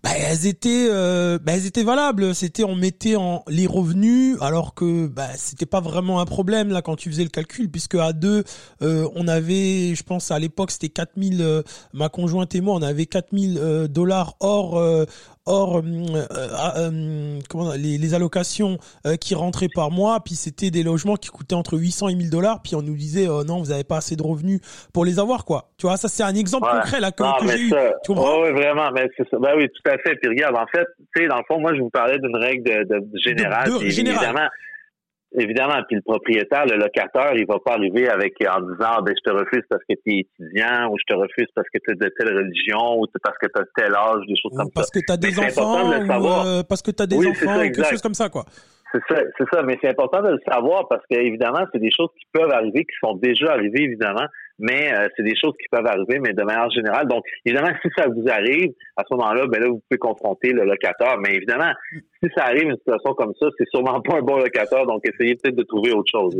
bah, 0.06 0.10
elles 0.16 0.46
étaient 0.46 0.88
euh, 0.90 1.38
bah, 1.42 1.52
elles 1.54 1.66
étaient 1.66 1.82
valables 1.82 2.34
c'était 2.34 2.62
on 2.62 2.76
mettait 2.76 3.16
en 3.16 3.42
les 3.48 3.66
revenus 3.66 4.36
alors 4.40 4.74
que 4.74 5.06
bah 5.08 5.28
c'était 5.36 5.66
pas 5.66 5.80
vraiment 5.80 6.20
un 6.20 6.24
problème 6.26 6.68
là 6.68 6.80
quand 6.80 6.94
tu 6.94 7.10
faisais 7.10 7.24
le 7.24 7.28
calcul 7.28 7.68
puisque 7.68 7.96
à 7.96 8.12
deux 8.12 8.44
euh, 8.82 9.08
on 9.16 9.26
avait 9.26 9.45
je 9.48 10.02
pense 10.02 10.30
à 10.30 10.38
l'époque 10.38 10.70
c'était 10.70 10.88
4000 10.88 11.40
euh, 11.40 11.62
ma 11.92 12.08
conjointe 12.08 12.54
et 12.54 12.60
moi 12.60 12.74
on 12.74 12.82
avait 12.82 13.06
4000 13.06 13.88
dollars 13.88 14.34
hors 14.40 15.06
Or, 15.48 15.76
euh, 15.76 15.80
euh, 15.80 16.48
ah, 16.56 16.74
euh, 16.76 17.38
comment 17.48 17.72
les, 17.74 17.98
les 17.98 18.14
allocations 18.14 18.78
qui 19.20 19.36
rentraient 19.36 19.68
par 19.72 19.92
mois, 19.92 20.18
puis 20.24 20.34
c'était 20.34 20.70
des 20.70 20.82
logements 20.82 21.14
qui 21.14 21.28
coûtaient 21.28 21.54
entre 21.54 21.78
800 21.78 22.08
et 22.08 22.14
1000 22.16 22.30
dollars, 22.30 22.62
puis 22.62 22.74
on 22.74 22.82
nous 22.82 22.96
disait 22.96 23.26
non, 23.26 23.60
vous 23.60 23.70
n'avez 23.70 23.84
pas 23.84 23.98
assez 23.98 24.16
de 24.16 24.22
revenus 24.24 24.60
pour 24.92 25.04
les 25.04 25.20
avoir, 25.20 25.44
quoi. 25.44 25.70
Tu 25.78 25.86
vois, 25.86 25.96
ça 25.96 26.08
c'est 26.08 26.24
un 26.24 26.34
exemple 26.34 26.68
concret 26.68 27.00
là 27.00 27.12
que, 27.12 27.22
j'ai 27.46 27.60
eu. 27.60 27.72
Tu 28.04 28.12
comprends? 28.12 28.42
Oui, 28.42 28.50
vraiment, 28.50 28.90
mais 28.92 29.08
c'est 29.16 29.28
ça. 29.30 29.38
Ben 29.38 29.52
oui, 29.56 29.68
tout 29.68 29.88
à 29.90 29.96
fait. 29.98 30.16
Puis 30.16 30.28
regarde, 30.28 30.56
en 30.56 30.66
fait, 30.66 30.86
tu 31.14 31.22
sais, 31.22 31.28
dans 31.28 31.36
le 31.36 31.44
fond, 31.46 31.60
moi 31.60 31.74
je 31.76 31.80
vous 31.80 31.90
parlais 31.90 32.18
d'une 32.18 32.36
règle 32.36 32.64
de, 32.64 32.98
de, 32.98 33.18
générale. 33.24 33.70
De, 33.70 33.84
Évidemment, 33.84 34.48
Évidemment, 35.38 35.82
puis 35.86 35.96
le 35.96 36.02
propriétaire, 36.02 36.64
le 36.64 36.78
locataire, 36.78 37.34
il 37.34 37.46
va 37.46 37.58
pas 37.58 37.74
arriver 37.74 38.08
avec 38.08 38.34
en 38.40 38.60
disant 38.60 39.02
ben 39.02 39.14
je 39.14 39.30
te 39.30 39.36
refuse 39.36 39.64
parce 39.68 39.82
que 39.82 39.94
tu 39.94 40.14
es 40.14 40.18
étudiant 40.20 40.90
ou 40.90 40.96
je 40.96 41.04
te 41.06 41.18
refuse 41.18 41.48
parce 41.54 41.68
que 41.68 41.78
tu 41.84 41.92
es 41.92 41.94
de 41.94 42.08
telle 42.18 42.34
religion 42.34 42.98
ou 42.98 43.06
parce 43.22 43.36
que 43.36 43.46
tu 43.46 43.60
as 43.60 43.64
tel 43.76 43.94
âge, 43.94 44.24
des 44.26 44.36
choses 44.36 44.56
comme 44.56 44.70
parce 44.72 44.90
ça. 44.90 44.98
Que 45.00 45.12
as 45.12 45.16
des 45.18 45.38
enfants, 45.38 45.90
ou 45.90 46.46
euh, 46.46 46.62
parce 46.66 46.80
que 46.80 46.90
tu 46.90 47.02
as 47.02 47.06
des 47.06 47.18
enfants, 47.18 47.60
quelque 47.60 47.84
chose 47.84 48.00
comme 48.00 48.14
ça 48.14 48.30
quoi. 48.30 48.44
C'est 48.92 49.14
ça, 49.14 49.20
c'est 49.36 49.44
ça, 49.52 49.62
mais 49.62 49.76
c'est 49.82 49.90
important 49.90 50.22
de 50.22 50.30
le 50.30 50.40
savoir 50.50 50.88
parce 50.88 51.02
que 51.10 51.18
évidemment, 51.18 51.66
c'est 51.70 51.80
des 51.80 51.90
choses 51.90 52.08
qui 52.18 52.24
peuvent 52.32 52.52
arriver, 52.52 52.84
qui 52.84 52.96
sont 53.04 53.16
déjà 53.16 53.52
arrivées 53.52 53.82
évidemment, 53.82 54.24
mais 54.58 54.92
euh, 54.92 55.08
c'est 55.16 55.22
des 55.22 55.36
choses 55.36 55.54
qui 55.60 55.68
peuvent 55.70 55.86
arriver, 55.86 56.18
mais 56.18 56.32
de 56.32 56.42
manière 56.42 56.70
générale. 56.70 57.06
Donc, 57.06 57.24
évidemment, 57.44 57.72
si 57.82 57.88
ça 57.96 58.06
vous 58.08 58.24
arrive, 58.28 58.72
à 58.96 59.02
ce 59.08 59.14
moment-là, 59.14 59.46
ben 59.46 59.60
là, 59.60 59.68
vous 59.68 59.82
pouvez 59.88 59.98
confronter 59.98 60.52
le 60.52 60.64
locataire. 60.64 61.18
Mais 61.18 61.34
évidemment, 61.34 61.72
si 62.22 62.30
ça 62.36 62.44
arrive 62.44 62.70
une 62.70 62.76
situation 62.76 63.14
comme 63.14 63.34
ça, 63.40 63.48
c'est 63.58 63.68
sûrement 63.68 64.00
pas 64.02 64.16
un 64.16 64.22
bon 64.22 64.38
locataire, 64.38 64.86
donc 64.86 65.02
essayez 65.06 65.36
peut-être 65.36 65.56
de 65.56 65.64
trouver 65.64 65.92
autre 65.92 66.10
chose. 66.10 66.34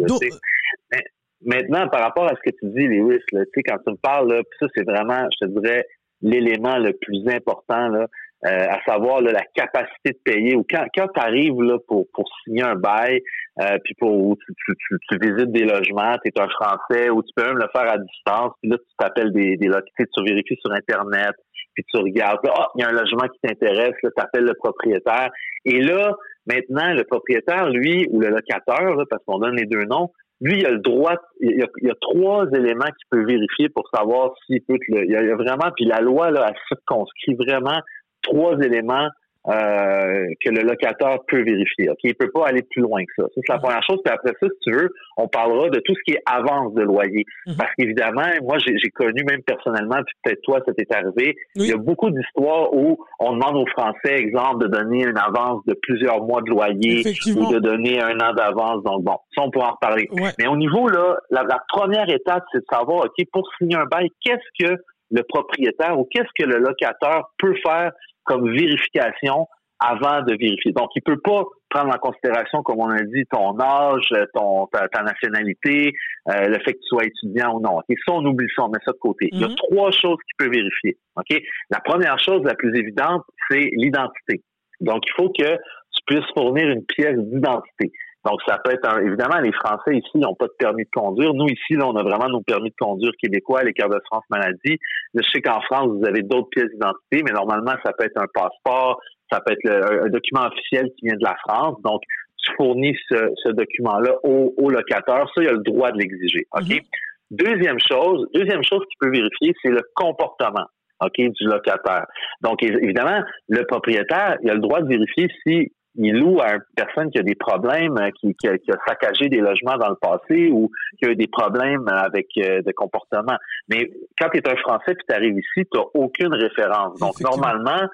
maintenant, 1.44 1.88
par 1.88 2.00
rapport 2.02 2.24
à 2.24 2.34
ce 2.36 2.50
que 2.50 2.56
tu 2.56 2.66
dis, 2.70 2.86
Lewis, 2.86 3.22
là, 3.32 3.42
quand 3.66 3.78
tu 3.84 3.92
me 3.92 3.96
parles, 3.96 4.32
là, 4.32 4.42
ça, 4.60 4.66
c'est 4.74 4.84
vraiment, 4.84 5.28
je 5.40 5.46
te 5.46 5.60
dirais, 5.60 5.84
l'élément 6.22 6.78
le 6.78 6.92
plus 6.94 7.28
important, 7.28 7.88
là, 7.88 8.06
euh, 8.44 8.66
à 8.68 8.78
savoir 8.86 9.22
la 9.22 9.42
capacité 9.54 10.10
de 10.10 10.18
payer 10.22 10.54
ou 10.54 10.64
quand, 10.68 10.84
quand 10.94 11.08
tu 11.08 11.20
arrives 11.20 11.60
là, 11.62 11.78
pour, 11.88 12.06
pour 12.12 12.24
signer 12.44 12.62
un 12.62 12.74
bail, 12.74 13.22
euh, 13.60 13.78
puis 13.82 13.94
pour 13.98 14.36
tu, 14.36 14.52
tu, 14.76 14.98
tu, 15.08 15.18
visites 15.18 15.52
des 15.52 15.64
logements, 15.64 16.16
tu 16.22 16.28
es 16.28 16.40
un 16.40 16.48
Français, 16.48 17.08
ou 17.08 17.22
tu 17.22 17.30
peux 17.34 17.44
même 17.44 17.56
le 17.56 17.68
faire 17.74 17.90
à 17.90 17.96
distance, 17.96 18.52
puis 18.60 18.70
là, 18.70 18.76
tu 18.76 18.96
t'appelles 18.98 19.32
des, 19.32 19.56
des 19.56 19.66
locataires, 19.68 20.06
tu 20.14 20.24
vérifies 20.24 20.58
sur 20.60 20.70
Internet, 20.72 21.32
puis 21.74 21.84
tu 21.92 22.00
regardes, 22.00 22.40
ah, 22.48 22.68
il 22.74 22.82
y 22.82 22.84
a 22.84 22.88
un 22.88 22.92
logement 22.92 23.26
qui 23.28 23.38
t'intéresse, 23.42 23.94
tu 24.02 24.08
appelles 24.16 24.44
le 24.44 24.54
propriétaire. 24.54 25.30
Et 25.64 25.80
là, 25.80 26.12
maintenant, 26.46 26.92
le 26.92 27.04
propriétaire, 27.04 27.70
lui, 27.70 28.06
ou 28.10 28.20
le 28.20 28.28
locataire, 28.28 28.94
parce 29.10 29.22
qu'on 29.24 29.38
donne 29.38 29.56
les 29.56 29.66
deux 29.66 29.84
noms, 29.84 30.10
lui, 30.40 30.58
il 30.58 30.66
a 30.66 30.70
le 30.70 30.78
droit, 30.78 31.14
il 31.40 31.58
y 31.58 31.62
a, 31.62 31.66
il 31.80 31.90
a 31.90 31.94
trois 32.00 32.46
éléments 32.52 32.84
qu'il 32.84 33.08
peut 33.10 33.24
vérifier 33.24 33.68
pour 33.70 33.88
savoir 33.94 34.32
s'il 34.44 34.60
peut, 34.62 34.76
le, 34.88 35.04
il 35.04 35.10
y 35.10 35.16
a 35.16 35.34
vraiment, 35.34 35.70
puis 35.74 35.86
la 35.86 36.00
loi, 36.00 36.30
là, 36.30 36.46
elle 36.48 36.56
circonscrit 36.68 37.34
vraiment 37.34 37.80
trois 38.26 38.58
éléments 38.60 39.08
euh, 39.48 40.26
que 40.44 40.50
le 40.50 40.62
locataire 40.62 41.18
peut 41.28 41.42
vérifier. 41.44 41.88
Ok, 41.88 41.98
il 42.02 42.16
peut 42.16 42.30
pas 42.32 42.46
aller 42.48 42.62
plus 42.62 42.82
loin 42.82 43.00
que 43.04 43.12
ça. 43.16 43.28
Ça 43.28 43.40
c'est 43.46 43.52
la 43.52 43.58
première 43.60 43.82
chose. 43.84 43.98
Puis 44.04 44.12
après 44.12 44.32
ça, 44.40 44.48
si 44.48 44.58
tu 44.66 44.72
veux, 44.76 44.90
on 45.16 45.28
parlera 45.28 45.70
de 45.70 45.78
tout 45.84 45.94
ce 45.94 46.00
qui 46.04 46.16
est 46.16 46.22
avance 46.26 46.74
de 46.74 46.82
loyer. 46.82 47.24
Mhm. 47.46 47.54
Parce 47.56 47.70
qu'évidemment, 47.78 48.26
moi 48.42 48.56
j'ai 48.58 48.90
connu 48.90 49.22
même 49.22 49.42
personnellement, 49.42 50.02
puis 50.04 50.16
peut-être 50.24 50.42
toi, 50.42 50.58
ça 50.66 50.72
t'est 50.74 50.92
arrivé. 50.92 51.36
Il 51.54 51.66
y 51.66 51.72
a 51.72 51.76
beaucoup 51.76 52.10
d'histoires 52.10 52.74
où 52.74 52.98
on 53.20 53.34
demande 53.34 53.56
aux 53.56 53.66
Français, 53.66 54.16
exemple, 54.16 54.64
de 54.64 54.66
donner 54.66 55.04
une 55.04 55.18
avance 55.18 55.64
de 55.66 55.74
plusieurs 55.80 56.24
mois 56.24 56.42
de 56.42 56.50
loyer 56.50 57.04
ou 57.36 57.52
de 57.52 57.60
donner 57.60 58.00
un 58.02 58.18
an 58.18 58.32
d'avance. 58.34 58.82
Donc 58.82 59.04
bon, 59.04 59.16
ça 59.36 59.42
on 59.44 59.50
pourra 59.52 59.68
en 59.68 59.72
reparler. 59.74 60.08
Mais 60.40 60.48
au 60.48 60.56
niveau 60.56 60.88
là, 60.88 61.18
la, 61.30 61.44
la 61.44 61.62
première 61.68 62.08
étape, 62.10 62.42
c'est 62.50 62.58
de 62.58 62.66
savoir, 62.68 63.04
ok, 63.04 63.26
pour 63.32 63.48
signer 63.58 63.76
un 63.76 63.86
bail, 63.86 64.08
qu'est-ce 64.24 64.66
que 64.66 64.74
le 65.12 65.22
propriétaire 65.22 65.96
ou 65.98 66.08
qu'est-ce 66.10 66.30
que 66.36 66.48
le 66.48 66.58
locataire 66.58 67.22
peut 67.38 67.54
faire 67.64 67.92
comme 68.26 68.50
vérification 68.50 69.46
avant 69.78 70.22
de 70.22 70.32
vérifier. 70.32 70.72
Donc, 70.72 70.90
il 70.96 71.02
peut 71.02 71.20
pas 71.20 71.44
prendre 71.68 71.94
en 71.94 71.98
considération, 71.98 72.62
comme 72.62 72.80
on 72.80 72.88
a 72.88 73.02
dit, 73.02 73.24
ton 73.30 73.58
âge, 73.60 74.08
ton 74.34 74.66
ta, 74.66 75.02
nationalité, 75.02 75.92
euh, 76.30 76.48
le 76.48 76.58
fait 76.60 76.72
que 76.72 76.78
tu 76.78 76.88
sois 76.88 77.04
étudiant 77.04 77.56
ou 77.56 77.60
non. 77.60 77.80
Et 77.88 77.94
ça, 78.06 78.14
on 78.14 78.24
oublie 78.24 78.46
ça, 78.56 78.64
on 78.64 78.68
met 78.68 78.78
ça 78.84 78.92
de 78.92 78.98
côté. 78.98 79.28
Il 79.32 79.40
y 79.40 79.44
a 79.44 79.48
mhm. 79.48 79.54
trois 79.56 79.90
choses 79.90 80.16
qu'il 80.24 80.46
peut 80.46 80.50
vérifier. 80.50 80.96
Ok, 81.16 81.42
La 81.70 81.80
première 81.80 82.18
chose, 82.18 82.42
la 82.44 82.54
plus 82.54 82.74
évidente, 82.78 83.22
c'est 83.50 83.68
l'identité. 83.72 84.42
Donc, 84.80 85.02
il 85.06 85.12
faut 85.16 85.30
que 85.30 85.56
tu 85.56 86.02
puisses 86.06 86.30
fournir 86.34 86.68
une 86.70 86.84
pièce 86.84 87.18
d'identité. 87.18 87.92
Donc, 88.26 88.40
ça 88.46 88.58
peut 88.58 88.72
être 88.72 89.00
évidemment, 89.02 89.38
les 89.38 89.52
Français 89.52 89.94
ici 89.94 90.18
n'ont 90.18 90.34
pas 90.34 90.46
de 90.46 90.54
permis 90.58 90.82
de 90.82 90.90
conduire. 90.92 91.32
Nous, 91.32 91.46
ici, 91.46 91.74
là, 91.74 91.86
on 91.86 91.94
a 91.94 92.02
vraiment 92.02 92.28
nos 92.28 92.42
permis 92.42 92.70
de 92.70 92.74
conduire 92.76 93.12
québécois, 93.22 93.62
les 93.62 93.72
cartes 93.72 93.92
de 93.92 94.00
France 94.10 94.24
maladie. 94.30 94.78
je 95.14 95.22
sais 95.32 95.40
qu'en 95.40 95.60
France, 95.60 95.90
vous 95.96 96.04
avez 96.04 96.22
d'autres 96.22 96.48
pièces 96.50 96.70
d'identité, 96.72 97.22
mais 97.24 97.32
normalement, 97.32 97.74
ça 97.84 97.92
peut 97.92 98.04
être 98.04 98.20
un 98.20 98.26
passeport, 98.34 99.00
ça 99.30 99.40
peut 99.40 99.52
être 99.52 100.04
un 100.04 100.08
document 100.08 100.46
officiel 100.48 100.90
qui 100.98 101.06
vient 101.06 101.16
de 101.16 101.24
la 101.24 101.36
France. 101.46 101.76
Donc, 101.84 102.02
tu 102.42 102.52
fournis 102.56 102.96
ce, 103.08 103.52
document-là 103.52 104.14
au, 104.24 104.70
locataire. 104.70 105.26
Ça, 105.34 105.42
il 105.42 105.48
a 105.48 105.52
le 105.52 105.62
droit 105.62 105.92
de 105.92 105.98
l'exiger. 105.98 106.46
OK? 106.52 106.64
Mm-hmm. 106.64 106.82
Deuxième 107.30 107.78
chose, 107.80 108.26
deuxième 108.34 108.62
chose 108.64 108.82
qu'il 108.88 108.98
peut 109.00 109.10
vérifier, 109.10 109.54
c'est 109.62 109.70
le 109.70 109.82
comportement. 109.94 110.66
OK, 111.04 111.16
du 111.18 111.44
locataire. 111.44 112.06
Donc, 112.40 112.62
évidemment, 112.62 113.20
le 113.48 113.64
propriétaire, 113.66 114.38
il 114.42 114.50
a 114.50 114.54
le 114.54 114.60
droit 114.60 114.80
de 114.80 114.88
vérifier 114.88 115.28
si 115.46 115.70
il 115.98 116.18
loue 116.18 116.40
à 116.40 116.54
une 116.54 116.62
personne 116.76 117.10
qui 117.10 117.18
a 117.18 117.22
des 117.22 117.34
problèmes, 117.34 117.96
euh, 117.98 118.10
qui, 118.20 118.34
qui, 118.34 118.48
a, 118.48 118.56
saccagé 118.86 119.28
des 119.28 119.40
logements 119.40 119.76
dans 119.76 119.88
le 119.88 119.96
passé 119.96 120.50
ou 120.50 120.70
qui 120.98 121.06
a 121.06 121.10
eu 121.10 121.16
des 121.16 121.26
problèmes 121.26 121.88
avec 121.88 122.26
euh, 122.38 122.62
de 122.62 122.72
comportement. 122.72 123.36
Mais 123.68 123.90
quand 124.18 124.28
tu 124.30 124.38
es 124.38 124.48
un 124.48 124.56
Français 124.56 124.92
et 124.92 125.04
tu 125.08 125.14
arrives 125.14 125.38
ici, 125.38 125.66
tu 125.70 125.78
n'as 125.78 125.84
aucune 125.94 126.34
référence. 126.34 126.98
Donc, 127.00 127.20
normalement, 127.20 127.88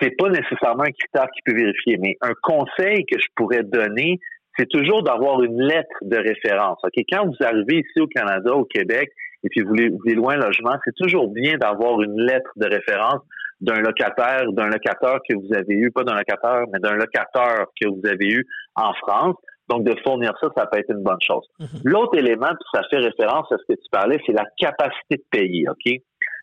c'est 0.00 0.16
pas 0.16 0.28
nécessairement 0.28 0.84
un 0.84 0.92
critère 0.92 1.28
qui 1.34 1.42
peut 1.44 1.56
vérifier. 1.56 1.98
Mais 1.98 2.16
un 2.20 2.34
conseil 2.42 3.04
que 3.06 3.18
je 3.18 3.26
pourrais 3.36 3.62
donner, 3.62 4.18
c'est 4.56 4.68
toujours 4.68 5.02
d'avoir 5.02 5.42
une 5.42 5.60
lettre 5.60 5.96
de 6.02 6.16
référence. 6.16 6.78
Ok, 6.84 7.02
Quand 7.10 7.26
vous 7.26 7.44
arrivez 7.44 7.78
ici 7.80 8.00
au 8.00 8.06
Canada, 8.06 8.54
au 8.54 8.64
Québec, 8.64 9.10
et 9.42 9.48
puis 9.48 9.60
vous 9.60 9.70
voulez 9.70 10.14
loin 10.14 10.34
un 10.34 10.46
logement, 10.46 10.76
c'est 10.84 10.94
toujours 10.96 11.28
bien 11.28 11.58
d'avoir 11.58 12.00
une 12.00 12.18
lettre 12.20 12.50
de 12.56 12.66
référence 12.66 13.20
d'un 13.60 13.80
locataire, 13.80 14.44
d'un 14.52 14.68
locateur 14.68 15.20
que 15.28 15.34
vous 15.36 15.54
avez 15.54 15.74
eu, 15.74 15.90
pas 15.90 16.04
d'un 16.04 16.14
locateur, 16.14 16.64
mais 16.72 16.78
d'un 16.80 16.94
locateur 16.94 17.66
que 17.80 17.88
vous 17.88 18.02
avez 18.06 18.28
eu 18.28 18.46
en 18.74 18.92
France. 18.94 19.36
Donc, 19.68 19.84
de 19.84 19.94
fournir 20.02 20.34
ça, 20.40 20.48
ça 20.56 20.66
peut 20.66 20.78
être 20.78 20.90
une 20.90 21.02
bonne 21.02 21.20
chose. 21.22 21.46
Mhm. 21.58 21.80
L'autre 21.84 22.18
élément, 22.18 22.48
puis 22.48 22.68
ça 22.74 22.82
fait 22.90 22.98
référence 22.98 23.50
à 23.50 23.56
ce 23.56 23.72
que 23.72 23.78
tu 23.78 23.88
parlais, 23.90 24.18
c'est 24.26 24.32
la 24.32 24.44
capacité 24.58 25.16
de 25.16 25.24
payer, 25.30 25.64
OK? 25.68 26.00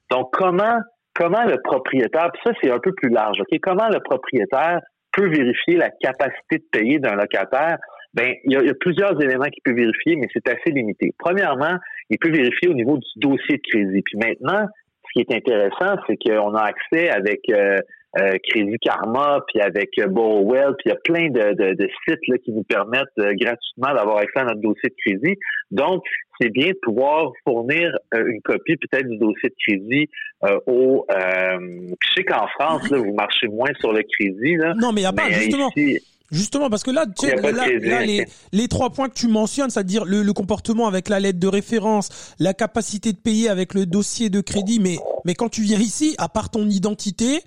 Donc, 0.10 0.30
comment, 0.34 0.80
comment 1.14 1.44
le 1.44 1.62
propriétaire, 1.64 2.32
puis 2.34 2.42
ça, 2.44 2.52
c'est 2.62 2.72
un 2.72 2.80
peu 2.80 2.92
plus 2.94 3.10
large, 3.10 3.38
OK? 3.40 3.60
Comment 3.62 3.90
le 3.90 4.00
propriétaire 4.00 4.80
peut 5.14 5.30
vérifier 5.30 5.78
la 5.78 5.90
capacité 5.90 6.58
de 6.58 6.66
payer 6.72 6.98
d'un 6.98 7.16
locataire? 7.16 7.78
Ben, 8.14 8.34
il 8.44 8.54
y, 8.54 8.56
a, 8.58 8.62
il 8.62 8.68
y, 8.68 8.72
a, 8.72 8.74
plusieurs 8.74 9.22
éléments 9.22 9.46
qu'il 9.46 9.62
peut 9.64 9.74
vérifier, 9.74 10.16
mais 10.16 10.28
c'est 10.34 10.48
assez 10.50 10.72
limité. 10.72 11.14
Premièrement, 11.18 11.78
il 12.10 12.18
peut 12.18 12.32
vérifier 12.32 12.70
au 12.70 12.74
niveau 12.74 12.98
du 12.98 13.08
dossier 13.18 13.58
de 13.58 13.62
crédit. 13.72 14.02
Puis 14.02 14.18
maintenant, 14.18 14.68
ce 15.12 15.22
qui 15.22 15.28
est 15.28 15.36
intéressant, 15.36 16.02
c'est 16.08 16.18
qu'on 16.18 16.54
a 16.56 16.64
accès 16.64 17.10
avec 17.10 17.42
euh, 17.50 17.78
euh, 18.20 18.34
Crédit 18.50 18.78
Karma, 18.82 19.40
puis 19.48 19.62
avec 19.62 19.90
euh, 20.00 20.08
Borrowell, 20.08 20.74
puis 20.78 20.86
il 20.86 20.90
y 20.90 20.92
a 20.92 21.00
plein 21.04 21.30
de, 21.30 21.88
sites 22.08 22.44
qui 22.44 22.52
nous 22.52 22.64
permettent 22.64 23.08
gratuitement 23.18 23.94
d'avoir 23.94 24.18
accès 24.18 24.40
à 24.40 24.44
notre 24.44 24.62
dossier 24.62 24.90
de 24.90 24.96
crédit. 25.06 25.38
Donc, 25.72 26.04
c'est 26.40 26.50
bien 26.50 26.70
de 26.70 26.80
pouvoir 26.82 27.32
fournir 27.44 27.92
une 28.14 28.42
copie 28.42 28.76
peut-être 28.78 29.08
du 29.08 29.18
dossier 29.18 29.50
de 29.50 29.56
crédit 29.68 30.10
au... 30.66 31.06
je 31.10 32.14
sais 32.16 32.24
qu'en 32.24 32.48
France, 32.60 32.92
vous 32.92 33.14
marchez 33.14 33.48
moins 33.48 33.70
sur 33.80 33.94
le 33.94 34.02
crédit. 34.02 34.56
Là, 34.56 34.74
non, 34.76 34.92
mais 34.92 35.02
il 35.02 35.04
n'y 35.04 35.10
a 35.10 35.14
pas, 35.14 35.30
justement... 35.30 35.70
Justement, 36.32 36.70
parce 36.70 36.84
que 36.84 36.92
là, 36.92 37.06
tu 37.06 37.28
sais, 37.28 37.36
là, 37.36 38.06
les, 38.54 38.68
trois 38.70 38.90
points 38.90 39.10
que 39.10 39.14
tu 39.14 39.28
mentionnes, 39.28 39.70
c'est-à-dire 39.70 40.06
le, 40.06 40.32
comportement 40.32 40.88
avec 40.88 41.10
la 41.10 41.20
lettre 41.20 41.40
de 41.40 41.48
référence, 41.48 42.34
la 42.40 42.54
capacité 42.54 43.12
de 43.12 43.18
payer 43.18 43.50
avec 43.50 43.74
le 43.74 43.86
dossier 43.86 44.30
de 44.30 44.40
crédit, 44.40 44.80
mais, 44.80 44.96
mais 45.26 45.36
quand 45.36 45.50
tu 45.50 45.62
viens 45.62 45.80
ici, 45.80 46.16
à 46.18 46.30
part 46.30 46.50
ton 46.50 46.70
identité, 46.70 47.42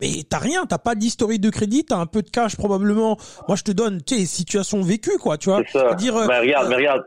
mais 0.00 0.08
t'as 0.28 0.38
rien, 0.38 0.64
t'as 0.64 0.78
pas 0.78 0.94
d'historique 0.94 1.42
de 1.42 1.50
crédit, 1.50 1.84
t'as 1.84 1.96
un 1.96 2.06
peu 2.06 2.22
de 2.22 2.30
cash 2.30 2.56
probablement. 2.56 3.18
Moi, 3.46 3.56
je 3.56 3.62
te 3.64 3.72
donne, 3.72 4.02
tu 4.02 4.16
sais, 4.16 4.24
situation 4.24 4.80
vécue, 4.80 5.18
quoi, 5.18 5.36
tu 5.36 5.50
vois. 5.50 5.60
C'est 5.66 5.78
ça. 5.78 5.94
Dire, 5.94 6.16
euh, 6.16 6.26
mais 6.26 6.38
regarde, 6.38 6.68
mais 6.68 6.76
regarde. 6.76 7.04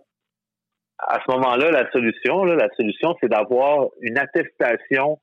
À 1.06 1.20
ce 1.25 1.32
moment-là, 1.34 1.72
la 1.72 1.92
solution, 1.92 2.46
là, 2.46 2.56
la 2.56 2.70
solution, 2.78 3.16
c'est 3.20 3.28
d'avoir 3.28 3.88
une 4.02 4.18
attestation 4.18 5.20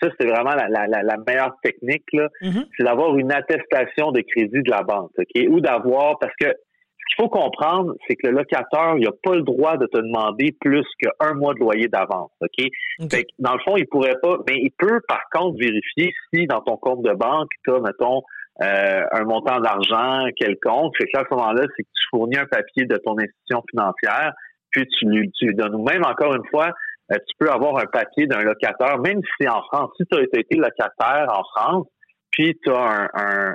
ça, 0.00 0.08
c'est 0.18 0.26
vraiment 0.26 0.54
la, 0.54 0.68
la, 0.68 1.02
la, 1.02 1.16
meilleure 1.26 1.56
technique, 1.62 2.04
là. 2.12 2.28
Mm-hmm. 2.42 2.66
c'est 2.76 2.84
d'avoir 2.84 3.16
une 3.16 3.32
attestation 3.32 4.12
de 4.12 4.20
crédit 4.20 4.62
de 4.62 4.70
la 4.70 4.82
banque, 4.82 5.10
OK? 5.18 5.42
Ou 5.48 5.60
d'avoir, 5.60 6.18
parce 6.18 6.34
que 6.38 6.46
ce 6.46 7.16
qu'il 7.16 7.24
faut 7.24 7.28
comprendre, 7.28 7.94
c'est 8.06 8.16
que 8.16 8.28
le 8.28 8.38
locataire, 8.38 8.94
il 8.96 9.04
n'a 9.04 9.12
pas 9.22 9.34
le 9.34 9.42
droit 9.42 9.76
de 9.76 9.86
te 9.86 9.98
demander 9.98 10.56
plus 10.60 10.86
qu'un 10.98 11.34
mois 11.34 11.54
de 11.54 11.60
loyer 11.60 11.88
d'avance, 11.88 12.30
OK? 12.40 12.66
Fait 13.10 13.26
dans 13.38 13.52
le 13.52 13.60
fond, 13.64 13.76
il 13.76 13.86
pourrait 13.86 14.18
pas, 14.22 14.38
mais 14.48 14.56
il 14.56 14.70
peut, 14.76 15.00
par 15.06 15.22
contre, 15.32 15.58
vérifier 15.58 16.12
si 16.32 16.46
dans 16.46 16.60
ton 16.60 16.76
compte 16.76 17.02
de 17.02 17.12
banque, 17.12 17.48
tu 17.64 17.72
as, 17.72 17.80
mettons, 17.80 18.22
euh, 18.62 19.04
un 19.12 19.24
montant 19.24 19.60
d'argent 19.60 20.26
quelconque. 20.36 20.94
Fait 20.96 21.06
que 21.12 21.18
à 21.18 21.24
ce 21.28 21.34
moment-là, 21.34 21.62
c'est 21.76 21.82
que 21.82 21.88
tu 21.88 22.08
fournis 22.10 22.38
un 22.38 22.46
papier 22.46 22.84
de 22.86 22.96
ton 22.96 23.18
institution 23.18 23.62
financière, 23.68 24.32
puis 24.70 24.86
tu 24.86 25.06
lui, 25.06 25.30
tu 25.32 25.46
lui 25.46 25.54
donnes, 25.54 25.74
ou 25.74 25.84
même 25.84 26.04
encore 26.04 26.34
une 26.34 26.46
fois, 26.50 26.70
tu 27.10 27.34
peux 27.38 27.50
avoir 27.50 27.76
un 27.78 27.86
papier 27.86 28.26
d'un 28.26 28.42
locataire, 28.42 28.98
même 28.98 29.20
si 29.20 29.30
c'est 29.40 29.48
en 29.48 29.62
France. 29.62 29.90
Si 29.96 30.06
tu 30.06 30.18
as 30.18 30.22
été 30.22 30.56
locataire 30.56 31.26
en 31.30 31.42
France, 31.54 31.86
puis 32.34 32.58
tu 32.64 32.70
as 32.70 33.10
un, 33.14 33.54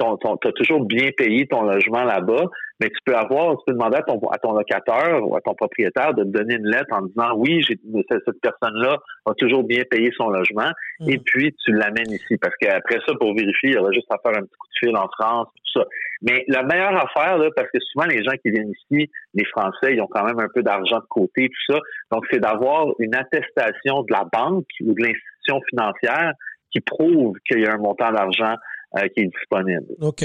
as 0.00 0.52
toujours 0.56 0.84
bien 0.84 1.08
payé 1.16 1.46
ton 1.46 1.62
logement 1.62 2.04
là-bas, 2.04 2.44
mais 2.80 2.88
tu 2.88 2.98
peux 3.04 3.14
avoir, 3.14 3.56
tu 3.58 3.64
peux 3.66 3.72
demander 3.72 3.96
à 3.96 4.02
ton, 4.02 4.18
à 4.30 4.38
ton 4.38 4.52
locataire 4.52 5.20
ou 5.22 5.36
à 5.36 5.40
ton 5.40 5.54
propriétaire 5.54 6.14
de 6.14 6.24
te 6.24 6.28
donner 6.28 6.56
une 6.56 6.66
lettre 6.66 6.92
en 6.92 7.02
disant 7.02 7.34
oui, 7.36 7.62
cette 7.66 8.40
personne-là 8.42 8.98
a 9.26 9.34
toujours 9.34 9.64
bien 9.64 9.82
payé 9.90 10.10
son 10.16 10.28
logement, 10.28 10.70
et 11.06 11.16
mm. 11.16 11.22
puis 11.24 11.54
tu 11.64 11.72
l'amènes 11.72 12.10
ici. 12.10 12.36
Parce 12.40 12.54
qu'après 12.60 12.98
ça, 13.06 13.14
pour 13.18 13.34
vérifier, 13.34 13.70
il 13.70 13.74
y 13.74 13.78
aura 13.78 13.92
juste 13.92 14.10
à 14.10 14.18
faire 14.22 14.36
un 14.36 14.44
petit 14.44 14.56
coup 14.58 14.66
de 14.66 14.88
fil 14.88 14.96
en 14.96 15.08
France, 15.18 15.48
tout 15.72 15.80
ça. 15.80 15.86
Mais 16.22 16.44
la 16.48 16.62
meilleure 16.62 16.96
affaire, 16.96 17.38
là, 17.38 17.48
parce 17.54 17.68
que 17.70 17.78
souvent 17.80 18.06
les 18.06 18.22
gens 18.22 18.32
qui 18.42 18.50
viennent 18.50 18.72
ici, 18.72 19.10
les 19.34 19.44
Français, 19.46 19.94
ils 19.94 20.00
ont 20.00 20.08
quand 20.08 20.24
même 20.24 20.38
un 20.38 20.48
peu 20.54 20.62
d'argent 20.62 20.98
de 20.98 21.06
côté, 21.08 21.48
tout 21.48 21.72
ça. 21.72 21.80
Donc, 22.10 22.24
c'est 22.30 22.40
d'avoir 22.40 22.88
une 22.98 23.14
attestation 23.14 24.02
de 24.02 24.12
la 24.12 24.24
banque 24.32 24.66
ou 24.80 24.94
de 24.94 25.02
l'institution 25.02 25.60
financière 25.70 26.32
qui 26.70 26.80
prouve 26.80 27.36
qu'il 27.46 27.60
y 27.60 27.66
a 27.66 27.74
un 27.74 27.78
montant 27.78 28.12
d'argent 28.12 28.54
euh, 28.96 29.08
qui 29.14 29.20
est 29.20 29.26
disponible. 29.26 29.86
OK. 30.00 30.24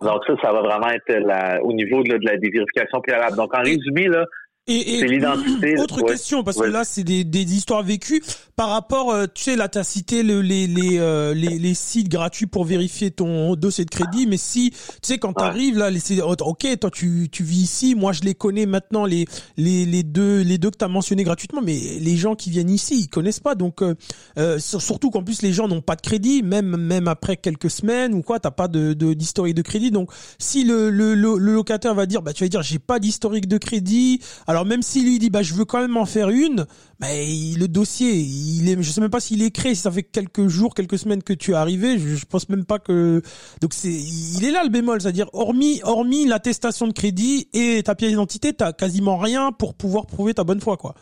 Donc 0.00 0.22
ça, 0.26 0.34
ça 0.42 0.52
va 0.52 0.62
vraiment 0.62 0.88
être 0.88 1.60
au 1.62 1.72
niveau 1.72 2.02
de, 2.02 2.16
de 2.16 2.24
la 2.24 2.36
vérification 2.36 3.00
préalable. 3.00 3.36
Donc 3.36 3.54
en 3.54 3.62
résumé, 3.62 4.08
là, 4.08 4.26
et, 4.68 4.98
et 4.98 5.04
l'identité. 5.04 5.76
Autre 5.80 6.02
question, 6.02 6.44
parce 6.44 6.56
que 6.56 6.64
là, 6.64 6.84
c'est 6.84 7.02
des, 7.02 7.24
des 7.24 7.54
histoires 7.54 7.82
vécues 7.82 8.22
par 8.54 8.68
rapport, 8.68 9.10
euh, 9.10 9.26
tu 9.32 9.42
sais, 9.42 9.56
là, 9.56 9.68
tu 9.68 9.78
as 9.78 9.84
cité 9.84 10.22
le, 10.22 10.40
les, 10.40 10.68
les, 10.68 10.98
euh, 10.98 11.34
les, 11.34 11.58
les, 11.58 11.74
sites 11.74 12.08
gratuits 12.08 12.46
pour 12.46 12.64
vérifier 12.64 13.10
ton 13.10 13.56
dossier 13.56 13.84
de 13.84 13.90
crédit, 13.90 14.26
mais 14.26 14.36
si, 14.36 14.70
tu 14.70 14.76
sais, 15.02 15.18
quand 15.18 15.32
tu 15.32 15.42
arrives 15.42 15.78
là, 15.78 15.90
les, 15.90 16.20
ok, 16.20 16.78
toi, 16.78 16.90
tu, 16.92 17.28
tu 17.32 17.42
vis 17.42 17.62
ici, 17.62 17.94
moi, 17.96 18.12
je 18.12 18.22
les 18.22 18.34
connais 18.34 18.66
maintenant, 18.66 19.04
les, 19.04 19.24
les, 19.56 19.84
les 19.84 20.04
deux, 20.04 20.42
les 20.42 20.58
deux 20.58 20.70
que 20.70 20.76
tu 20.76 20.84
as 20.84 20.88
mentionnés 20.88 21.24
gratuitement, 21.24 21.60
mais 21.60 21.76
les 21.98 22.16
gens 22.16 22.36
qui 22.36 22.50
viennent 22.50 22.70
ici, 22.70 23.00
ils 23.00 23.08
connaissent 23.08 23.40
pas. 23.40 23.56
Donc, 23.56 23.82
euh, 23.82 23.94
euh 24.38 24.58
surtout 24.60 25.10
qu'en 25.10 25.24
plus, 25.24 25.42
les 25.42 25.52
gens 25.52 25.66
n'ont 25.66 25.80
pas 25.80 25.96
de 25.96 26.02
crédit, 26.02 26.42
même, 26.42 26.76
même 26.76 27.08
après 27.08 27.36
quelques 27.36 27.70
semaines 27.70 28.14
ou 28.14 28.22
quoi, 28.22 28.38
t'as 28.38 28.50
pas 28.52 28.68
de, 28.68 28.92
d'historique 28.92 29.54
de, 29.54 29.62
crédit. 29.62 29.90
Donc, 29.90 30.10
si 30.38 30.62
le, 30.62 30.90
le, 30.90 31.14
le, 31.14 31.36
locataire 31.36 31.94
va 31.94 32.06
dire, 32.06 32.22
bah, 32.22 32.32
tu 32.32 32.44
vas 32.44 32.48
dire, 32.48 32.62
j'ai 32.62 32.78
pas 32.78 33.00
d'historique 33.00 33.48
de 33.48 33.58
crédit, 33.58 34.20
alors 34.52 34.66
même 34.66 34.82
si 34.82 35.02
lui 35.02 35.18
dit 35.18 35.30
bah 35.30 35.40
je 35.40 35.54
veux 35.54 35.64
quand 35.64 35.80
même 35.80 35.96
en 35.96 36.04
faire 36.04 36.28
une, 36.28 36.66
bah, 37.00 37.06
le 37.08 37.66
dossier, 37.68 38.12
il 38.12 38.68
est, 38.68 38.76
je 38.82 38.90
sais 38.90 39.00
même 39.00 39.08
pas 39.08 39.18
s'il 39.18 39.42
est 39.42 39.50
créé, 39.50 39.74
si 39.74 39.80
ça 39.80 39.90
fait 39.90 40.02
quelques 40.02 40.46
jours, 40.46 40.74
quelques 40.74 40.98
semaines 40.98 41.22
que 41.22 41.32
tu 41.32 41.52
es 41.52 41.54
arrivé, 41.54 41.98
je, 41.98 42.26
pense 42.26 42.50
même 42.50 42.66
pas 42.66 42.78
que 42.78 43.22
donc 43.62 43.72
c'est 43.72 43.88
il 43.88 44.44
est 44.46 44.50
là 44.50 44.62
le 44.62 44.68
bémol, 44.68 45.00
c'est-à-dire 45.00 45.28
hormis 45.32 45.80
hormis 45.84 46.26
l'attestation 46.26 46.86
de 46.86 46.92
crédit 46.92 47.48
et 47.54 47.82
ta 47.82 47.94
pièce 47.94 48.10
d'identité, 48.10 48.52
t'as 48.52 48.74
quasiment 48.74 49.16
rien 49.16 49.52
pour 49.52 49.74
pouvoir 49.74 50.04
prouver 50.04 50.34
ta 50.34 50.44
bonne 50.44 50.60
foi 50.60 50.76
quoi. 50.76 50.94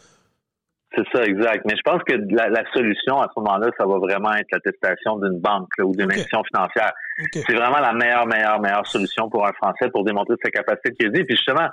C'est 0.97 1.04
ça, 1.12 1.25
exact. 1.25 1.64
Mais 1.66 1.76
je 1.76 1.83
pense 1.83 2.02
que 2.02 2.14
la, 2.30 2.64
solution 2.73 3.21
à 3.21 3.28
ce 3.33 3.40
moment-là, 3.40 3.71
ça 3.78 3.87
va 3.87 3.99
vraiment 3.99 4.33
être 4.33 4.49
l'attestation 4.50 5.19
d'une 5.19 5.38
banque 5.38 5.69
ou 5.78 5.95
d'une 5.95 6.11
institution 6.11 6.42
financière. 6.45 6.92
C'est 7.33 7.54
vraiment 7.54 7.78
la 7.78 7.92
meilleure, 7.92 8.26
meilleure, 8.26 8.61
meilleure 8.61 8.87
solution 8.87 9.28
pour 9.30 9.47
un 9.47 9.52
Français 9.52 9.88
pour 9.90 10.04
démontrer 10.04 10.35
sa 10.42 10.50
capacité 10.50 10.90
de 10.90 10.97
crédit. 10.97 11.25
Puis 11.25 11.37
justement, 11.37 11.69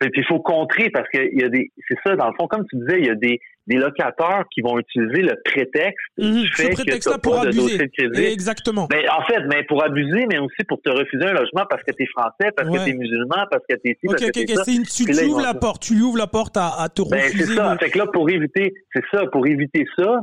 puis 0.00 0.10
il 0.16 0.26
faut 0.26 0.40
contrer 0.40 0.90
parce 0.90 1.08
qu'il 1.08 1.40
y 1.40 1.44
a 1.44 1.48
des, 1.48 1.70
c'est 1.88 1.96
ça, 2.04 2.16
dans 2.16 2.28
le 2.28 2.34
fond, 2.38 2.46
comme 2.46 2.64
tu 2.68 2.76
disais, 2.76 2.98
il 2.98 3.06
y 3.06 3.10
a 3.10 3.14
des, 3.14 3.40
des 3.66 3.76
locataires 3.76 4.44
qui 4.52 4.60
vont 4.60 4.78
utiliser 4.78 5.22
le 5.22 5.40
prétexte 5.44 6.06
mmh, 6.18 6.42
du 6.42 6.48
fait 6.48 6.70
prétexte 6.70 7.12
que 7.12 7.20
pour 7.20 7.40
abuser. 7.40 7.78
De 7.78 7.86
crédit. 7.86 8.24
Exactement. 8.26 8.88
Mais 8.90 9.08
en 9.08 9.22
fait, 9.22 9.40
mais 9.48 9.64
pour 9.64 9.82
abuser, 9.82 10.26
mais 10.26 10.38
aussi 10.38 10.64
pour 10.68 10.80
te 10.82 10.90
refuser 10.90 11.24
un 11.24 11.32
logement 11.32 11.64
parce 11.68 11.82
que 11.82 11.92
tu 11.92 12.02
es 12.02 12.06
français, 12.06 12.52
parce 12.54 12.68
que 12.68 12.84
tu 12.84 12.90
es 12.90 12.94
musulman, 12.94 13.46
parce 13.50 13.64
que 13.68 13.74
tu 13.76 13.88
es 13.88 13.92
ici, 13.92 14.08
okay, 14.08 14.54
parce 14.54 14.66
que 14.66 15.04
tu, 15.04 15.12
tu 15.12 15.24
ouvres 15.24 15.40
la 15.40 15.54
porte, 15.54 15.82
tu 15.82 15.94
lui 15.94 16.02
ouvres 16.02 16.18
la 16.18 16.26
porte 16.26 16.56
à, 16.56 16.82
à 16.82 16.88
te 16.88 17.02
ben, 17.08 17.22
refuser. 17.22 17.44
c'est 17.44 17.54
ça. 17.54 17.76
Fait 17.78 17.90
que 17.90 17.98
là, 17.98 18.06
pour 18.06 18.28
éviter, 18.28 18.74
c'est 18.94 19.04
ça, 19.10 19.26
pour 19.26 19.46
éviter 19.46 19.86
ça, 19.96 20.20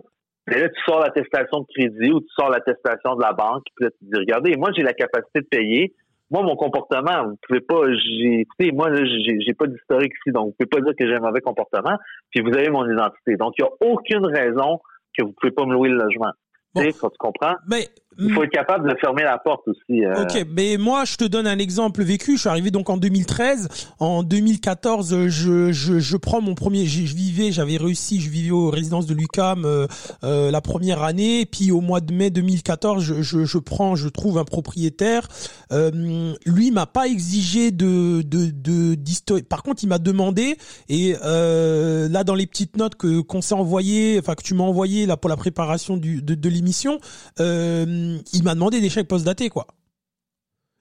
mais 0.48 0.60
là, 0.60 0.70
tu 0.70 0.82
sors 0.86 1.00
l'attestation 1.00 1.62
de 1.62 1.66
crédit 1.74 2.12
ou 2.12 2.20
tu 2.20 2.28
sors 2.38 2.50
l'attestation 2.50 3.16
de 3.16 3.22
la 3.22 3.34
banque, 3.34 3.64
puis 3.76 3.86
là, 3.86 3.92
tu 3.92 4.06
dis, 4.06 4.20
regardez, 4.20 4.56
moi, 4.58 4.72
j'ai 4.76 4.84
la 4.84 4.94
capacité 4.94 5.40
de 5.40 5.48
payer, 5.50 5.94
moi, 6.34 6.42
mon 6.42 6.56
comportement, 6.56 7.28
vous 7.28 7.38
pouvez 7.48 7.62
pas, 7.62 7.84
j'ai, 7.94 8.72
moi, 8.72 8.90
là, 8.90 9.06
j'ai, 9.06 9.54
pas 9.54 9.68
d'historique 9.68 10.14
ici, 10.20 10.34
donc 10.34 10.48
vous 10.48 10.56
pouvez 10.58 10.68
pas 10.68 10.82
dire 10.82 10.94
que 11.00 11.08
j'ai 11.08 11.16
un 11.16 11.20
mauvais 11.20 11.42
comportement, 11.42 11.96
puis 12.32 12.42
vous 12.42 12.58
avez 12.58 12.72
mon 12.72 12.90
identité. 12.92 13.36
Donc, 13.38 13.54
il 13.60 13.64
n'y 13.64 13.70
a 13.70 13.92
aucune 13.92 14.26
raison 14.26 14.80
que 15.16 15.24
vous 15.24 15.34
pouvez 15.40 15.52
pas 15.52 15.66
me 15.66 15.74
louer 15.74 15.90
le 15.90 15.98
logement. 15.98 16.32
Tu 16.76 17.18
comprends? 17.20 17.54
Mais 17.70 17.88
il 18.20 18.34
faut 18.34 18.44
être 18.44 18.52
capable 18.52 18.90
de 18.90 18.96
fermer 19.00 19.24
la 19.24 19.38
porte 19.38 19.68
aussi. 19.68 20.04
Euh. 20.04 20.24
Ok, 20.24 20.46
mais 20.56 20.78
moi 20.78 21.06
je 21.06 21.16
te 21.16 21.26
donne 21.26 21.48
un 21.48 21.58
exemple 21.58 22.04
vécu. 22.04 22.36
Je 22.36 22.42
suis 22.42 22.50
arrivé 22.50 22.72
donc 22.72 22.90
en 22.90 22.98
2013. 22.98 23.68
En 24.00 24.24
2014, 24.24 25.28
je 25.28 25.72
je, 25.72 26.00
je 26.00 26.18
prends 26.18 26.42
mon 26.42 26.56
premier. 26.56 26.86
Je, 26.86 27.16
vivais, 27.16 27.52
j'avais 27.52 27.78
réussi. 27.78 28.20
Je 28.22 28.30
vivais 28.30 28.52
aux 28.52 28.70
résidences 28.70 29.06
de 29.06 29.14
l'UCAM 29.14 29.66
euh, 29.66 29.88
euh, 30.24 30.52
la 30.52 30.62
première 30.62 31.04
année. 31.04 31.46
Puis 31.46 31.72
au 31.72 31.82
mois 31.82 32.02
de 32.02 32.14
mai 32.14 32.30
2014, 32.30 33.04
je, 33.04 33.22
je, 33.22 33.46
je 33.46 33.58
prends, 33.58 33.96
je 33.96 34.10
trouve 34.10 34.38
un 34.38 34.46
propriétaire. 34.46 35.28
Euh, 35.72 36.34
lui 36.46 36.72
m'a 36.72 36.86
pas 36.86 37.08
exigé 37.08 37.72
de 37.72 38.22
de 38.22 38.52
de 38.52 39.40
Par 39.42 39.64
contre, 39.64 39.84
il 39.84 39.88
m'a 39.88 40.00
demandé 40.00 40.58
et 40.90 41.16
euh, 41.24 42.08
là 42.10 42.24
dans 42.24 42.36
les 42.36 42.48
petites 42.48 42.78
notes 42.78 42.96
que 42.96 43.22
qu'on 43.22 43.42
s'est 43.42 43.56
envoyé, 43.56 44.18
enfin 44.20 44.36
que 44.36 44.44
tu 44.44 44.54
m'as 44.54 44.64
envoyé 44.64 45.06
là 45.06 45.18
pour 45.18 45.30
la 45.30 45.38
préparation 45.38 45.98
du 45.98 46.22
de, 46.22 46.36
de 46.36 46.50
l'émission. 46.50 47.00
Euh, 47.40 47.86
il 48.34 48.44
m'a 48.44 48.56
demandé 48.56 48.82
des 48.82 48.90
chèques 48.90 49.08
post-datés, 49.08 49.50
quoi. 49.50 49.68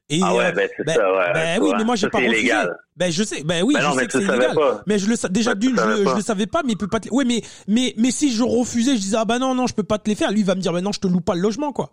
Et, 0.09 0.21
ah 0.23 0.35
ouais, 0.35 0.45
euh, 0.47 0.53
ben 0.53 0.69
c'est 0.77 0.85
ben, 0.85 0.95
ça, 0.95 1.13
ouais. 1.13 1.33
Ben 1.33 1.63
oui, 1.63 1.73
mais 1.77 1.85
moi 1.85 1.97
j'ai 1.97 2.09
pas 2.09 2.19
refusé. 2.19 2.53
Ben 2.97 3.11
je 3.11 3.23
sais, 3.23 3.43
ben 3.45 3.63
oui, 3.63 3.75
ben 3.75 3.81
je 3.81 3.99
sais 3.99 4.07
que 4.07 4.13
c'est 4.13 4.25
illégal. 4.25 4.83
Mais 4.87 4.99
je 4.99 5.07
le 5.09 5.17
déjà 5.31 5.55
d'une, 5.55 5.77
je, 5.77 6.05
je, 6.05 6.17
le 6.17 6.21
savais 6.21 6.47
pas, 6.47 6.63
mais 6.65 6.73
il 6.73 6.77
peut 6.77 6.89
pas 6.89 7.01
te. 7.01 7.09
Oui, 7.11 7.25
mais 7.27 7.41
mais 7.67 7.95
mais 7.97 8.11
si 8.11 8.31
je 8.31 8.43
refusais, 8.43 8.97
je 8.97 9.01
disais 9.01 9.17
ah 9.19 9.25
bah 9.25 9.39
non 9.39 9.55
non, 9.55 9.67
je 9.67 9.75
peux 9.75 9.85
pas 9.85 9.99
te 9.99 10.11
les 10.11 10.15
faire. 10.15 10.31
Lui 10.31 10.41
il 10.41 10.47
va 10.47 10.55
me 10.55 10.61
dire 10.61 10.73
ben 10.73 10.83
non, 10.83 10.93
je 10.93 11.01
te 11.01 11.07
loue 11.07 11.21
pas 11.21 11.35
le 11.35 11.41
logement 11.41 11.73
quoi. 11.73 11.91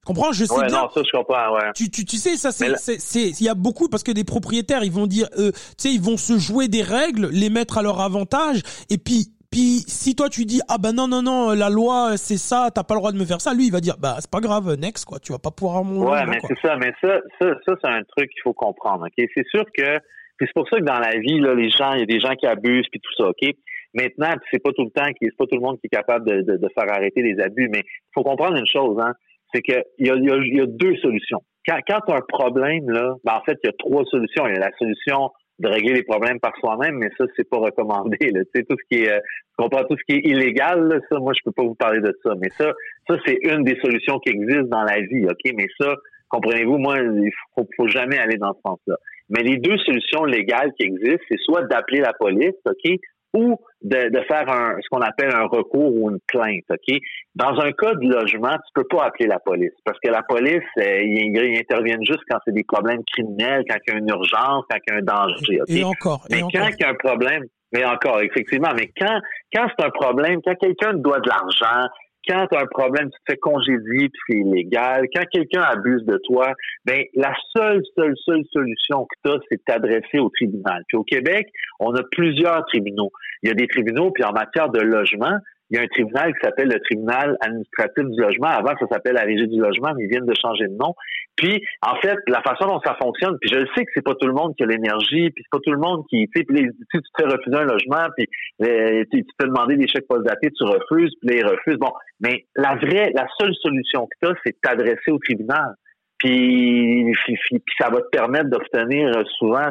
Tu 0.00 0.12
comprends? 0.12 0.32
Je 0.32 0.44
sais 0.44 0.52
ouais, 0.52 0.66
bien. 0.66 0.82
Non, 0.82 0.90
ça 0.92 1.00
je 1.02 1.10
comprends, 1.16 1.54
ouais. 1.54 1.72
Tu 1.74 1.90
tu 1.90 2.04
tu 2.04 2.18
sais 2.18 2.36
ça 2.36 2.52
c'est 2.52 2.74
c'est 2.76 3.30
il 3.30 3.42
y 3.42 3.48
a 3.48 3.54
beaucoup 3.54 3.88
parce 3.88 4.02
que 4.02 4.12
des 4.12 4.24
propriétaires 4.24 4.84
ils 4.84 4.92
vont 4.92 5.06
dire 5.06 5.28
euh, 5.38 5.50
tu 5.52 5.58
sais 5.78 5.94
ils 5.94 6.02
vont 6.02 6.18
se 6.18 6.38
jouer 6.38 6.68
des 6.68 6.82
règles, 6.82 7.28
les 7.28 7.48
mettre 7.48 7.78
à 7.78 7.82
leur 7.82 8.00
avantage 8.00 8.60
et 8.90 8.98
puis 8.98 9.33
puis 9.54 9.86
si 9.86 10.16
toi 10.16 10.28
tu 10.28 10.44
dis 10.44 10.60
ah 10.68 10.78
ben 10.82 10.92
non 10.92 11.06
non 11.06 11.22
non 11.22 11.54
la 11.54 11.70
loi 11.70 12.16
c'est 12.16 12.36
ça 12.36 12.70
t'as 12.74 12.82
pas 12.82 12.94
le 12.94 13.00
droit 13.00 13.12
de 13.12 13.18
me 13.18 13.24
faire 13.24 13.40
ça 13.40 13.54
lui 13.54 13.66
il 13.66 13.72
va 13.72 13.78
dire 13.78 13.94
bah 14.02 14.16
c'est 14.18 14.30
pas 14.30 14.40
grave 14.40 14.74
next 14.74 15.04
quoi 15.04 15.18
tu 15.20 15.30
vas 15.30 15.38
pas 15.38 15.52
pouvoir 15.52 15.84
mon 15.84 16.10
ouais 16.10 16.26
mais 16.26 16.38
c'est 16.42 16.58
ça 16.58 16.76
mais 16.76 16.92
ça 17.00 17.20
ça 17.40 17.54
ça 17.64 17.72
c'est 17.80 17.88
un 17.88 18.02
truc 18.02 18.30
qu'il 18.30 18.42
faut 18.42 18.52
comprendre 18.52 19.06
ok? 19.06 19.24
C'est 19.32 19.46
sûr 19.46 19.64
que 19.76 19.98
c'est 20.40 20.52
pour 20.54 20.68
ça 20.68 20.78
que 20.78 20.84
dans 20.84 20.98
la 20.98 21.18
vie 21.20 21.38
là 21.38 21.54
les 21.54 21.70
gens 21.70 21.92
il 21.94 22.00
y 22.00 22.02
a 22.02 22.06
des 22.06 22.18
gens 22.18 22.34
qui 22.34 22.46
abusent 22.46 22.88
puis 22.90 23.00
tout 23.00 23.14
ça 23.16 23.28
ok? 23.28 23.54
Maintenant 23.94 24.34
c'est 24.50 24.60
pas 24.60 24.72
tout 24.72 24.84
le 24.84 24.90
temps 24.90 25.06
c'est 25.22 25.36
pas 25.38 25.46
tout 25.46 25.54
le 25.56 25.62
monde 25.62 25.78
qui 25.78 25.86
est 25.86 25.96
capable 25.96 26.26
de, 26.26 26.56
de, 26.56 26.68
faire 26.74 26.90
arrêter 26.92 27.22
les 27.22 27.40
abus 27.40 27.68
mais 27.70 27.82
il 27.86 28.12
faut 28.12 28.24
comprendre 28.24 28.56
une 28.56 28.66
chose 28.66 28.98
hein 29.00 29.14
c'est 29.54 29.62
que 29.62 29.84
il 29.98 30.08
y 30.08 30.10
a, 30.10 30.16
y 30.16 30.60
a 30.60 30.66
deux 30.66 30.96
solutions. 30.96 31.42
Quand 31.64 31.78
quand 31.86 32.00
tu 32.06 32.12
as 32.12 32.16
un 32.16 32.26
problème 32.26 32.90
là 32.90 33.14
ben 33.24 33.34
en 33.34 33.42
fait 33.42 33.56
il 33.62 33.68
y 33.68 33.70
a 33.70 33.74
trois 33.78 34.04
solutions. 34.06 34.48
Il 34.48 34.54
y 34.54 34.56
a 34.56 34.60
la 34.60 34.76
solution 34.78 35.30
de 35.58 35.68
régler 35.68 35.94
les 35.94 36.02
problèmes 36.02 36.40
par 36.40 36.56
soi-même, 36.58 36.96
mais 36.96 37.10
ça, 37.16 37.24
c'est 37.36 37.48
pas 37.48 37.58
recommandé. 37.58 38.16
Là. 38.32 38.40
Tu 38.44 38.50
sais, 38.54 38.64
tout 38.68 38.76
ce 38.78 38.84
qui 38.96 39.04
est, 39.04 39.12
euh, 39.12 39.20
comprends, 39.56 39.84
tout 39.84 39.96
ce 39.96 40.04
qui 40.04 40.18
est 40.18 40.28
illégal, 40.28 41.00
ça, 41.10 41.18
moi, 41.18 41.32
je 41.36 41.40
peux 41.44 41.52
pas 41.52 41.62
vous 41.62 41.76
parler 41.76 42.00
de 42.00 42.16
ça. 42.22 42.34
Mais 42.40 42.48
ça, 42.58 42.72
ça, 43.08 43.16
c'est 43.24 43.38
une 43.42 43.62
des 43.62 43.78
solutions 43.80 44.18
qui 44.18 44.30
existent 44.30 44.64
dans 44.64 44.82
la 44.82 45.00
vie, 45.00 45.26
OK? 45.26 45.52
Mais 45.54 45.66
ça, 45.78 45.94
comprenez-vous, 46.28 46.78
moi, 46.78 46.98
il 46.98 47.30
faut, 47.54 47.66
faut 47.76 47.88
jamais 47.88 48.18
aller 48.18 48.36
dans 48.36 48.52
ce 48.52 48.60
sens-là. 48.66 48.96
Mais 49.30 49.42
les 49.42 49.56
deux 49.56 49.78
solutions 49.78 50.24
légales 50.24 50.72
qui 50.78 50.86
existent, 50.86 51.24
c'est 51.28 51.38
soit 51.38 51.62
d'appeler 51.62 52.00
la 52.00 52.12
police, 52.12 52.54
OK? 52.66 52.98
Ou 53.34 53.58
de, 53.82 54.08
de 54.08 54.20
faire 54.22 54.48
un, 54.48 54.76
ce 54.80 54.88
qu'on 54.90 55.02
appelle 55.02 55.34
un 55.34 55.46
recours 55.46 55.94
ou 55.94 56.10
une 56.10 56.20
plainte. 56.26 56.64
Ok, 56.70 56.96
dans 57.34 57.60
un 57.60 57.72
cas 57.72 57.94
de 57.94 58.08
logement, 58.08 58.52
tu 58.52 58.72
peux 58.74 58.84
pas 58.84 59.06
appeler 59.06 59.26
la 59.26 59.38
police 59.40 59.72
parce 59.84 59.98
que 60.02 60.10
la 60.10 60.22
police, 60.22 60.62
euh, 60.78 61.02
ils, 61.02 61.58
interviennent 61.58 62.04
juste 62.06 62.22
quand 62.30 62.38
c'est 62.44 62.54
des 62.54 62.64
problèmes 62.64 63.02
criminels, 63.12 63.64
quand 63.68 63.76
il 63.86 63.92
y 63.92 63.96
a 63.96 63.98
une 63.98 64.08
urgence, 64.08 64.64
quand 64.70 64.78
il 64.86 64.92
y 64.92 64.94
a 64.94 64.98
un 64.98 65.02
danger. 65.02 65.62
Okay? 65.62 65.80
Et 65.80 65.84
encore. 65.84 66.24
Mais 66.30 66.40
quand 66.40 66.48
il 66.52 66.80
y 66.80 66.84
a 66.84 66.90
un 66.90 66.94
problème, 66.94 67.44
mais 67.72 67.84
encore, 67.84 68.20
effectivement, 68.22 68.70
mais 68.76 68.90
quand 68.98 69.18
quand 69.52 69.66
c'est 69.76 69.84
un 69.84 69.90
problème, 69.90 70.40
quand 70.44 70.54
quelqu'un 70.54 70.94
doit 70.94 71.18
de 71.18 71.28
l'argent, 71.28 71.88
quand 72.26 72.46
tu 72.46 72.56
un 72.56 72.66
problème, 72.66 73.10
tu 73.10 73.18
te 73.18 73.32
fais 73.32 73.36
congédier 73.36 74.08
puis 74.08 74.20
c'est 74.28 74.36
illégal. 74.36 75.06
Quand 75.14 75.24
quelqu'un 75.30 75.62
abuse 75.62 76.04
de 76.04 76.18
toi, 76.24 76.52
ben 76.84 77.04
la 77.14 77.34
seule, 77.54 77.82
seule, 77.96 78.14
seule 78.24 78.44
solution 78.52 79.06
que 79.06 79.16
tu 79.24 79.30
as, 79.30 79.38
c'est 79.48 79.56
de 79.56 79.62
t'adresser 79.66 80.18
au 80.18 80.28
tribunal. 80.30 80.82
Puis 80.88 80.96
au 80.96 81.04
Québec, 81.04 81.48
on 81.80 81.94
a 81.94 82.02
plusieurs 82.10 82.64
tribunaux. 82.66 83.10
Il 83.42 83.48
y 83.48 83.52
a 83.52 83.54
des 83.54 83.68
tribunaux, 83.68 84.10
puis 84.10 84.24
en 84.24 84.32
matière 84.32 84.70
de 84.70 84.80
logement, 84.80 85.38
il 85.70 85.76
y 85.76 85.80
a 85.80 85.82
un 85.82 85.88
tribunal 85.88 86.32
qui 86.34 86.40
s'appelle 86.42 86.68
le 86.68 86.80
tribunal 86.80 87.36
administratif 87.40 88.04
du 88.04 88.20
logement. 88.20 88.48
Avant, 88.48 88.72
ça 88.78 88.86
s'appelle 88.90 89.14
la 89.14 89.22
régie 89.22 89.48
du 89.48 89.58
logement, 89.58 89.92
mais 89.96 90.04
ils 90.04 90.10
viennent 90.10 90.26
de 90.26 90.34
changer 90.34 90.66
de 90.66 90.76
nom. 90.76 90.94
Puis, 91.36 91.62
en 91.82 91.96
fait, 91.96 92.16
la 92.28 92.42
façon 92.42 92.66
dont 92.68 92.80
ça 92.84 92.96
fonctionne, 93.00 93.36
puis 93.40 93.50
je 93.52 93.58
sais 93.74 93.84
que 93.84 93.90
c'est 93.94 94.04
pas 94.04 94.14
tout 94.14 94.26
le 94.26 94.34
monde 94.34 94.54
qui 94.56 94.62
a 94.62 94.66
l'énergie, 94.66 95.30
puis 95.30 95.42
c'est 95.42 95.50
pas 95.50 95.58
tout 95.64 95.72
le 95.72 95.78
monde 95.78 96.04
qui, 96.08 96.28
tu 96.34 96.40
sais, 96.40 96.46
tu 96.46 97.00
te 97.00 97.08
fais 97.18 97.26
refuser 97.26 97.56
un 97.56 97.64
logement, 97.64 98.06
puis 98.16 98.28
euh, 98.62 99.04
tu, 99.10 99.24
peux 99.38 99.46
demander 99.46 99.76
des 99.76 99.88
chèques 99.88 100.06
post-datés, 100.06 100.50
tu 100.50 100.64
refuses, 100.64 101.12
puis 101.20 101.36
les 101.36 101.42
refuses. 101.42 101.78
Bon, 101.78 101.92
mais 102.20 102.46
la 102.54 102.76
vraie, 102.76 103.10
la 103.14 103.26
seule 103.38 103.54
solution 103.54 104.06
que 104.06 104.16
tu 104.22 104.32
as, 104.32 104.34
c'est 104.44 104.52
de 104.52 104.58
t'adresser 104.62 105.10
au 105.10 105.18
tribunal. 105.18 105.74
Puis, 106.18 107.12
puis, 107.24 107.60
ça 107.78 107.90
va 107.90 108.00
te 108.00 108.08
permettre 108.10 108.50
d'obtenir 108.50 109.08
euh, 109.08 109.22
souvent, 109.38 109.70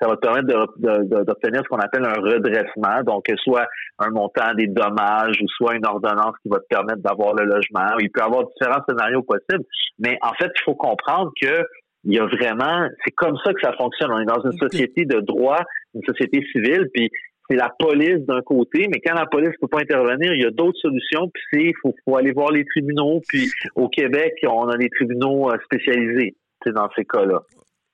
ça 0.00 0.08
va 0.08 0.16
te 0.16 0.20
permettre 0.20 0.48
d'obtenir 1.24 1.62
ce 1.62 1.68
qu'on 1.68 1.78
appelle 1.78 2.04
un 2.04 2.20
redressement, 2.20 3.02
donc 3.04 3.24
soit 3.42 3.66
un 3.98 4.10
montant 4.10 4.52
des 4.54 4.66
dommages 4.66 5.40
ou 5.40 5.46
soit 5.56 5.76
une 5.76 5.86
ordonnance 5.86 6.34
qui 6.42 6.48
va 6.48 6.58
te 6.58 6.66
permettre 6.68 7.00
d'avoir 7.00 7.34
le 7.34 7.44
logement. 7.44 7.96
Il 8.00 8.10
peut 8.10 8.20
y 8.20 8.24
avoir 8.24 8.44
différents 8.46 8.82
scénarios 8.88 9.22
possibles, 9.22 9.64
mais 9.98 10.18
en 10.22 10.32
fait, 10.34 10.50
il 10.54 10.62
faut 10.64 10.74
comprendre 10.74 11.30
que 11.40 11.64
il 12.06 12.14
y 12.14 12.18
a 12.18 12.26
vraiment, 12.26 12.86
c'est 13.04 13.12
comme 13.12 13.36
ça 13.42 13.54
que 13.54 13.60
ça 13.62 13.72
fonctionne. 13.72 14.10
On 14.12 14.20
est 14.20 14.26
dans 14.26 14.42
une 14.44 14.58
société 14.58 15.06
de 15.06 15.20
droit, 15.20 15.60
une 15.94 16.02
société 16.02 16.44
civile, 16.52 16.88
puis 16.92 17.08
c'est 17.48 17.56
la 17.56 17.70
police 17.78 18.20
d'un 18.26 18.42
côté, 18.42 18.88
mais 18.88 19.00
quand 19.00 19.14
la 19.14 19.26
police 19.26 19.50
ne 19.50 19.60
peut 19.60 19.68
pas 19.68 19.80
intervenir, 19.80 20.32
il 20.34 20.42
y 20.42 20.46
a 20.46 20.50
d'autres 20.50 20.78
solutions, 20.80 21.30
puis 21.32 21.42
c'est 21.52 21.72
faut, 21.82 21.94
faut 22.04 22.16
aller 22.16 22.32
voir 22.32 22.50
les 22.50 22.64
tribunaux, 22.64 23.20
puis 23.28 23.50
au 23.74 23.88
Québec, 23.88 24.34
on 24.46 24.68
a 24.68 24.76
des 24.76 24.90
tribunaux 24.90 25.50
euh, 25.50 25.56
spécialisés 25.64 26.36
dans 26.66 26.88
ces 26.96 27.04
cas-là. 27.04 27.42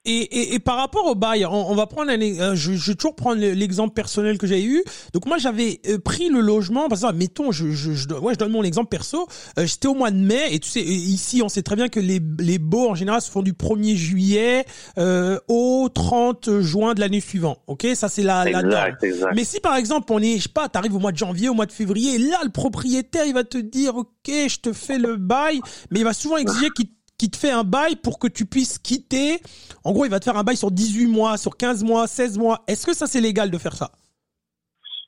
Et, 0.06 0.12
et, 0.12 0.54
et, 0.54 0.58
par 0.58 0.78
rapport 0.78 1.04
au 1.04 1.14
bail, 1.14 1.44
on, 1.44 1.74
va 1.74 1.86
prendre 1.86 2.10
un, 2.10 2.18
euh, 2.18 2.54
je, 2.54 2.72
je 2.72 2.90
vais 2.90 2.94
toujours 2.94 3.14
prendre 3.14 3.38
l'exemple 3.38 3.92
personnel 3.92 4.38
que 4.38 4.46
j'ai 4.46 4.64
eu. 4.64 4.82
Donc 5.12 5.26
moi 5.26 5.36
j'avais 5.36 5.78
euh, 5.88 5.98
pris 5.98 6.30
le 6.30 6.40
logement, 6.40 6.88
parce 6.88 7.02
que 7.02 7.12
mettons, 7.12 7.52
je, 7.52 7.70
je, 7.72 7.92
je, 7.92 8.08
ouais, 8.14 8.32
je 8.32 8.38
donne 8.38 8.52
mon 8.52 8.62
exemple 8.62 8.88
perso. 8.88 9.26
Euh, 9.58 9.66
J'étais 9.66 9.88
au 9.88 9.94
mois 9.94 10.10
de 10.10 10.16
mai 10.16 10.54
et 10.54 10.58
tu 10.58 10.70
sais 10.70 10.80
ici 10.80 11.42
on 11.42 11.50
sait 11.50 11.62
très 11.62 11.76
bien 11.76 11.88
que 11.88 12.00
les 12.00 12.18
les 12.38 12.58
baux 12.58 12.88
en 12.88 12.94
général 12.94 13.20
se 13.20 13.30
font 13.30 13.42
du 13.42 13.52
1er 13.52 13.94
juillet 13.94 14.64
euh, 14.96 15.38
au 15.48 15.90
30 15.92 16.60
juin 16.60 16.94
de 16.94 17.00
l'année 17.00 17.20
suivante. 17.20 17.60
Ok, 17.66 17.86
ça 17.94 18.08
c'est 18.08 18.22
la, 18.22 18.46
la 18.46 18.62
norme. 18.62 18.96
Mais 19.34 19.44
si 19.44 19.60
par 19.60 19.76
exemple 19.76 20.10
on 20.14 20.22
est, 20.22 20.38
je 20.38 20.44
sais 20.44 20.48
pas, 20.48 20.70
t'arrives 20.70 20.94
au 20.94 21.00
mois 21.00 21.12
de 21.12 21.18
janvier, 21.18 21.50
au 21.50 21.54
mois 21.54 21.66
de 21.66 21.72
février, 21.72 22.14
et 22.14 22.18
là 22.18 22.38
le 22.42 22.50
propriétaire 22.50 23.26
il 23.26 23.34
va 23.34 23.44
te 23.44 23.58
dire 23.58 23.96
ok, 23.96 24.08
je 24.26 24.60
te 24.60 24.72
fais 24.72 24.98
le 24.98 25.16
bail, 25.16 25.60
mais 25.90 26.00
il 26.00 26.04
va 26.04 26.14
souvent 26.14 26.38
exiger 26.38 26.70
qu'il 26.74 26.86
qui 27.20 27.30
te 27.30 27.36
fait 27.36 27.50
un 27.50 27.64
bail 27.64 27.96
pour 27.96 28.18
que 28.18 28.28
tu 28.28 28.46
puisses 28.46 28.78
quitter. 28.78 29.40
En 29.84 29.92
gros, 29.92 30.06
il 30.06 30.10
va 30.10 30.20
te 30.20 30.24
faire 30.24 30.38
un 30.38 30.42
bail 30.42 30.56
sur 30.56 30.70
18 30.70 31.06
mois, 31.06 31.36
sur 31.36 31.54
15 31.54 31.84
mois, 31.84 32.06
16 32.06 32.38
mois. 32.38 32.60
Est-ce 32.66 32.86
que 32.86 32.94
ça, 32.94 33.06
c'est 33.06 33.20
légal 33.20 33.50
de 33.50 33.58
faire 33.58 33.74
ça? 33.74 33.90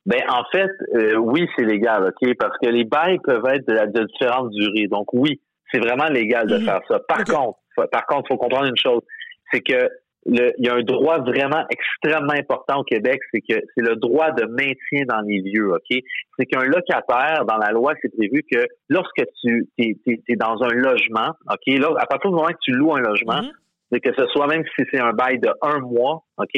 Ben 0.04 0.20
en 0.28 0.42
fait, 0.52 0.68
euh, 0.94 1.16
oui, 1.16 1.48
c'est 1.56 1.64
légal, 1.64 2.08
ok, 2.08 2.34
parce 2.38 2.58
que 2.58 2.68
les 2.68 2.84
bails 2.84 3.18
peuvent 3.24 3.46
être 3.46 3.66
de, 3.66 4.04
différentes 4.04 4.50
durées. 4.50 4.88
Donc 4.88 5.06
oui, 5.14 5.40
c'est 5.72 5.78
vraiment 5.78 6.08
légal 6.08 6.46
de 6.48 6.58
mhm. 6.58 6.64
faire 6.64 6.80
ça. 6.86 6.98
Par 7.08 7.24
contre, 7.24 7.58
par 7.90 8.04
contre, 8.04 8.28
faut 8.28 8.36
comprendre 8.36 8.66
une 8.66 8.76
chose, 8.76 9.00
c'est 9.50 9.60
que 9.60 9.88
il 10.26 10.52
y 10.58 10.68
a 10.68 10.74
un 10.74 10.82
droit 10.82 11.18
vraiment 11.18 11.64
extrêmement 11.70 12.32
important 12.32 12.80
au 12.80 12.84
Québec, 12.84 13.20
c'est 13.32 13.40
que 13.40 13.60
c'est 13.74 13.82
le 13.82 13.96
droit 13.96 14.30
de 14.30 14.44
maintien 14.44 15.04
dans 15.08 15.20
les 15.22 15.40
lieux, 15.40 15.72
OK? 15.72 15.98
C'est 16.38 16.46
qu'un 16.46 16.64
locataire, 16.64 17.44
dans 17.44 17.56
la 17.56 17.72
loi, 17.72 17.94
c'est 18.00 18.14
prévu 18.16 18.44
que 18.50 18.64
lorsque 18.88 19.22
tu 19.42 19.68
es, 19.78 20.36
dans 20.36 20.62
un 20.62 20.74
logement, 20.74 21.32
OK, 21.50 21.66
là, 21.66 21.88
à 21.98 22.06
partir 22.06 22.30
du 22.30 22.36
moment 22.36 22.48
que 22.48 22.62
tu 22.62 22.72
loues 22.72 22.94
un 22.94 23.00
logement, 23.00 23.40
mm-hmm. 23.40 23.52
c'est 23.90 24.00
que 24.00 24.10
ce 24.16 24.26
soit 24.28 24.46
même 24.46 24.62
si 24.76 24.84
c'est 24.92 25.00
un 25.00 25.12
bail 25.12 25.40
de 25.40 25.50
un 25.60 25.80
mois, 25.80 26.22
OK, 26.38 26.52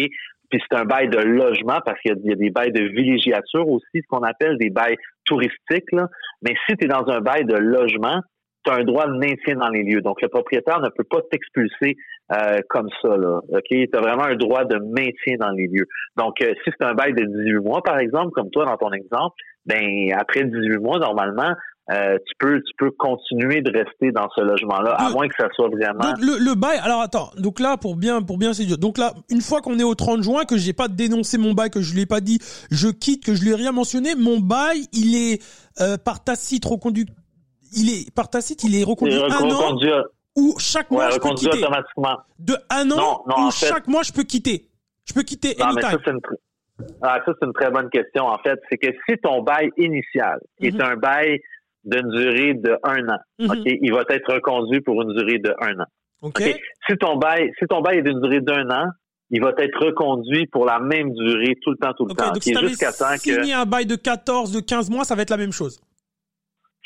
puis 0.50 0.62
c'est 0.68 0.76
un 0.76 0.84
bail 0.84 1.08
de 1.08 1.18
logement 1.18 1.80
parce 1.84 1.98
qu'il 2.00 2.14
y, 2.22 2.32
a 2.32 2.36
des 2.36 2.50
bails 2.50 2.72
de 2.72 2.82
villégiature 2.82 3.66
aussi, 3.66 3.84
ce 3.94 4.06
qu'on 4.08 4.22
appelle 4.22 4.58
des 4.58 4.70
bails 4.70 4.96
touristiques. 5.24 5.90
Là. 5.92 6.08
Mais 6.42 6.54
si 6.68 6.76
tu 6.76 6.84
es 6.84 6.88
dans 6.88 7.08
un 7.08 7.20
bail 7.20 7.44
de 7.44 7.56
logement, 7.56 8.20
tu 8.64 8.70
as 8.70 8.74
un 8.74 8.84
droit 8.84 9.06
de 9.06 9.18
maintien 9.18 9.56
dans 9.56 9.68
les 9.68 9.82
lieux. 9.82 10.00
Donc, 10.00 10.22
le 10.22 10.28
propriétaire 10.28 10.80
ne 10.80 10.88
peut 10.88 11.04
pas 11.04 11.20
t'expulser 11.30 11.96
euh, 12.32 12.58
comme 12.68 12.88
ça. 13.02 13.16
Là, 13.16 13.40
OK? 13.48 13.68
Tu 13.68 13.88
as 13.92 14.00
vraiment 14.00 14.24
un 14.24 14.36
droit 14.36 14.64
de 14.64 14.76
maintien 14.78 15.36
dans 15.38 15.50
les 15.50 15.66
lieux. 15.66 15.86
Donc, 16.16 16.40
euh, 16.42 16.52
si 16.64 16.70
c'est 16.78 16.86
un 16.86 16.94
bail 16.94 17.12
de 17.12 17.24
18 17.24 17.60
mois, 17.60 17.82
par 17.82 17.98
exemple, 17.98 18.30
comme 18.30 18.50
toi 18.50 18.64
dans 18.64 18.76
ton 18.76 18.92
exemple, 18.92 19.34
ben 19.66 20.12
après 20.18 20.44
18 20.44 20.78
mois, 20.78 20.98
normalement, 20.98 21.54
euh, 21.90 22.16
tu 22.26 22.32
peux 22.38 22.62
tu 22.62 22.72
peux 22.78 22.90
continuer 22.90 23.60
de 23.60 23.70
rester 23.70 24.10
dans 24.10 24.26
ce 24.34 24.40
logement-là, 24.40 24.92
à 24.92 25.10
moins 25.10 25.28
que 25.28 25.34
ça 25.38 25.48
soit 25.54 25.68
vraiment. 25.68 26.12
Donc 26.12 26.18
le, 26.18 26.42
le 26.42 26.54
bail, 26.54 26.78
alors 26.82 27.02
attends, 27.02 27.30
donc 27.36 27.60
là 27.60 27.76
pour 27.76 27.96
bien 27.96 28.22
pour 28.22 28.38
bien 28.38 28.54
séduire, 28.54 28.78
donc 28.78 28.96
là 28.96 29.12
une 29.28 29.42
fois 29.42 29.60
qu'on 29.60 29.78
est 29.78 29.84
au 29.84 29.94
30 29.94 30.22
juin, 30.22 30.44
que 30.46 30.56
j'ai 30.56 30.72
pas 30.72 30.88
dénoncé 30.88 31.36
mon 31.36 31.52
bail, 31.52 31.68
que 31.68 31.82
je 31.82 31.94
l'ai 31.94 32.06
pas 32.06 32.20
dit, 32.20 32.38
je 32.70 32.88
quitte, 32.88 33.22
que 33.22 33.34
je 33.34 33.42
lui 33.42 33.50
ai 33.50 33.54
rien 33.54 33.72
mentionné, 33.72 34.14
mon 34.14 34.40
bail 34.40 34.86
il 34.94 35.14
est 35.14 35.42
euh, 35.82 35.98
par 36.02 36.24
tacite 36.24 36.64
reconduit, 36.64 37.04
il 37.76 37.90
est 37.90 38.14
par 38.14 38.28
tacite 38.28 38.64
il 38.64 38.78
est 38.78 38.84
reconduit 38.84 39.14
un 39.14 39.30
an 39.30 39.76
ou 40.36 40.56
chaque 40.58 40.90
mois 40.90 41.10
je 41.10 41.18
peux 41.18 41.34
quitter. 41.34 41.58
automatiquement. 41.58 42.18
De 42.38 42.54
un 42.70 42.90
an 42.90 43.24
ou 43.38 43.50
chaque 43.50 43.86
mois 43.86 44.02
je 44.02 44.12
peux 44.12 44.24
quitter. 44.24 44.68
Je 45.06 45.12
peux 45.12 45.22
quitter 45.22 45.54
non, 45.58 45.72
mais 45.74 45.82
ça, 45.82 45.90
c'est 46.04 46.10
une... 46.10 46.20
Ah, 47.02 47.20
ça, 47.24 47.32
c'est 47.38 47.46
une 47.46 47.52
très 47.52 47.70
bonne 47.70 47.88
question, 47.90 48.24
en 48.24 48.38
fait. 48.38 48.58
C'est 48.68 48.78
que 48.78 48.88
si 49.08 49.16
ton 49.18 49.42
bail 49.42 49.70
initial 49.76 50.40
est 50.60 50.74
mhm. 50.74 50.80
un 50.80 50.96
bail 50.96 51.40
d'une 51.84 52.08
durée 52.10 52.54
de 52.54 52.76
un 52.82 53.08
an. 53.08 53.18
OK? 53.38 53.60
Il 53.64 53.92
va 53.92 54.02
être 54.08 54.32
reconduit 54.32 54.80
pour 54.80 55.00
une 55.02 55.12
durée 55.14 55.38
de 55.38 55.54
un 55.60 55.80
an. 55.80 55.86
OK. 56.22 56.42
Si 56.88 56.96
ton 56.96 57.16
bail, 57.16 57.50
si 57.58 57.66
ton 57.66 57.80
bail 57.80 57.98
est 57.98 58.02
d'une 58.02 58.20
durée 58.20 58.40
d'un 58.40 58.68
an, 58.70 58.86
il 59.30 59.42
va 59.42 59.52
être 59.58 59.84
reconduit 59.84 60.46
pour 60.46 60.64
la 60.64 60.78
même 60.78 61.12
durée 61.12 61.54
tout 61.62 61.70
le 61.70 61.76
temps, 61.76 61.92
tout 61.92 62.06
le 62.06 62.14
temps. 62.14 62.32
Donc, 62.32 62.42
si 62.42 62.54
jusqu'à 62.54 62.92
temps 62.92 63.16
signé 63.18 63.52
un 63.52 63.66
bail 63.66 63.86
de 63.86 63.96
14, 63.96 64.52
de 64.52 64.60
15 64.60 64.90
mois, 64.90 65.04
ça 65.04 65.14
va 65.14 65.22
être 65.22 65.30
la 65.30 65.36
même 65.36 65.52
chose. 65.52 65.80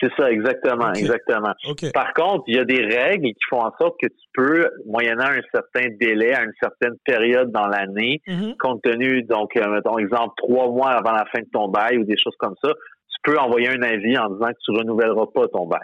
C'est 0.00 0.12
ça, 0.16 0.30
exactement, 0.30 0.92
exactement. 0.92 1.54
Par 1.92 2.14
contre, 2.14 2.44
il 2.46 2.56
y 2.56 2.58
a 2.58 2.64
des 2.64 2.84
règles 2.84 3.26
qui 3.26 3.44
font 3.50 3.60
en 3.60 3.72
sorte 3.78 3.96
que 4.00 4.06
tu 4.06 4.26
peux, 4.32 4.70
moyennant 4.86 5.26
un 5.26 5.40
certain 5.52 5.88
délai, 6.00 6.32
à 6.34 6.44
une 6.44 6.52
certaine 6.60 6.94
période 7.04 7.50
dans 7.50 7.66
l'année, 7.66 8.20
mhm. 8.28 8.54
compte 8.58 8.82
tenu, 8.82 9.22
donc, 9.24 9.56
euh, 9.56 9.68
mettons, 9.68 9.98
exemple, 9.98 10.34
trois 10.36 10.68
mois 10.68 10.90
avant 10.90 11.12
la 11.12 11.24
fin 11.26 11.40
de 11.40 11.48
ton 11.52 11.68
bail 11.68 11.98
ou 11.98 12.04
des 12.04 12.16
choses 12.16 12.36
comme 12.38 12.54
ça, 12.62 12.70
tu 12.70 13.16
peux 13.24 13.38
envoyer 13.38 13.68
un 13.68 13.82
avis 13.82 14.16
en 14.16 14.30
disant 14.30 14.48
que 14.48 14.58
tu 14.64 14.70
renouvelleras 14.70 15.26
pas 15.34 15.48
ton 15.48 15.66
bail. 15.66 15.80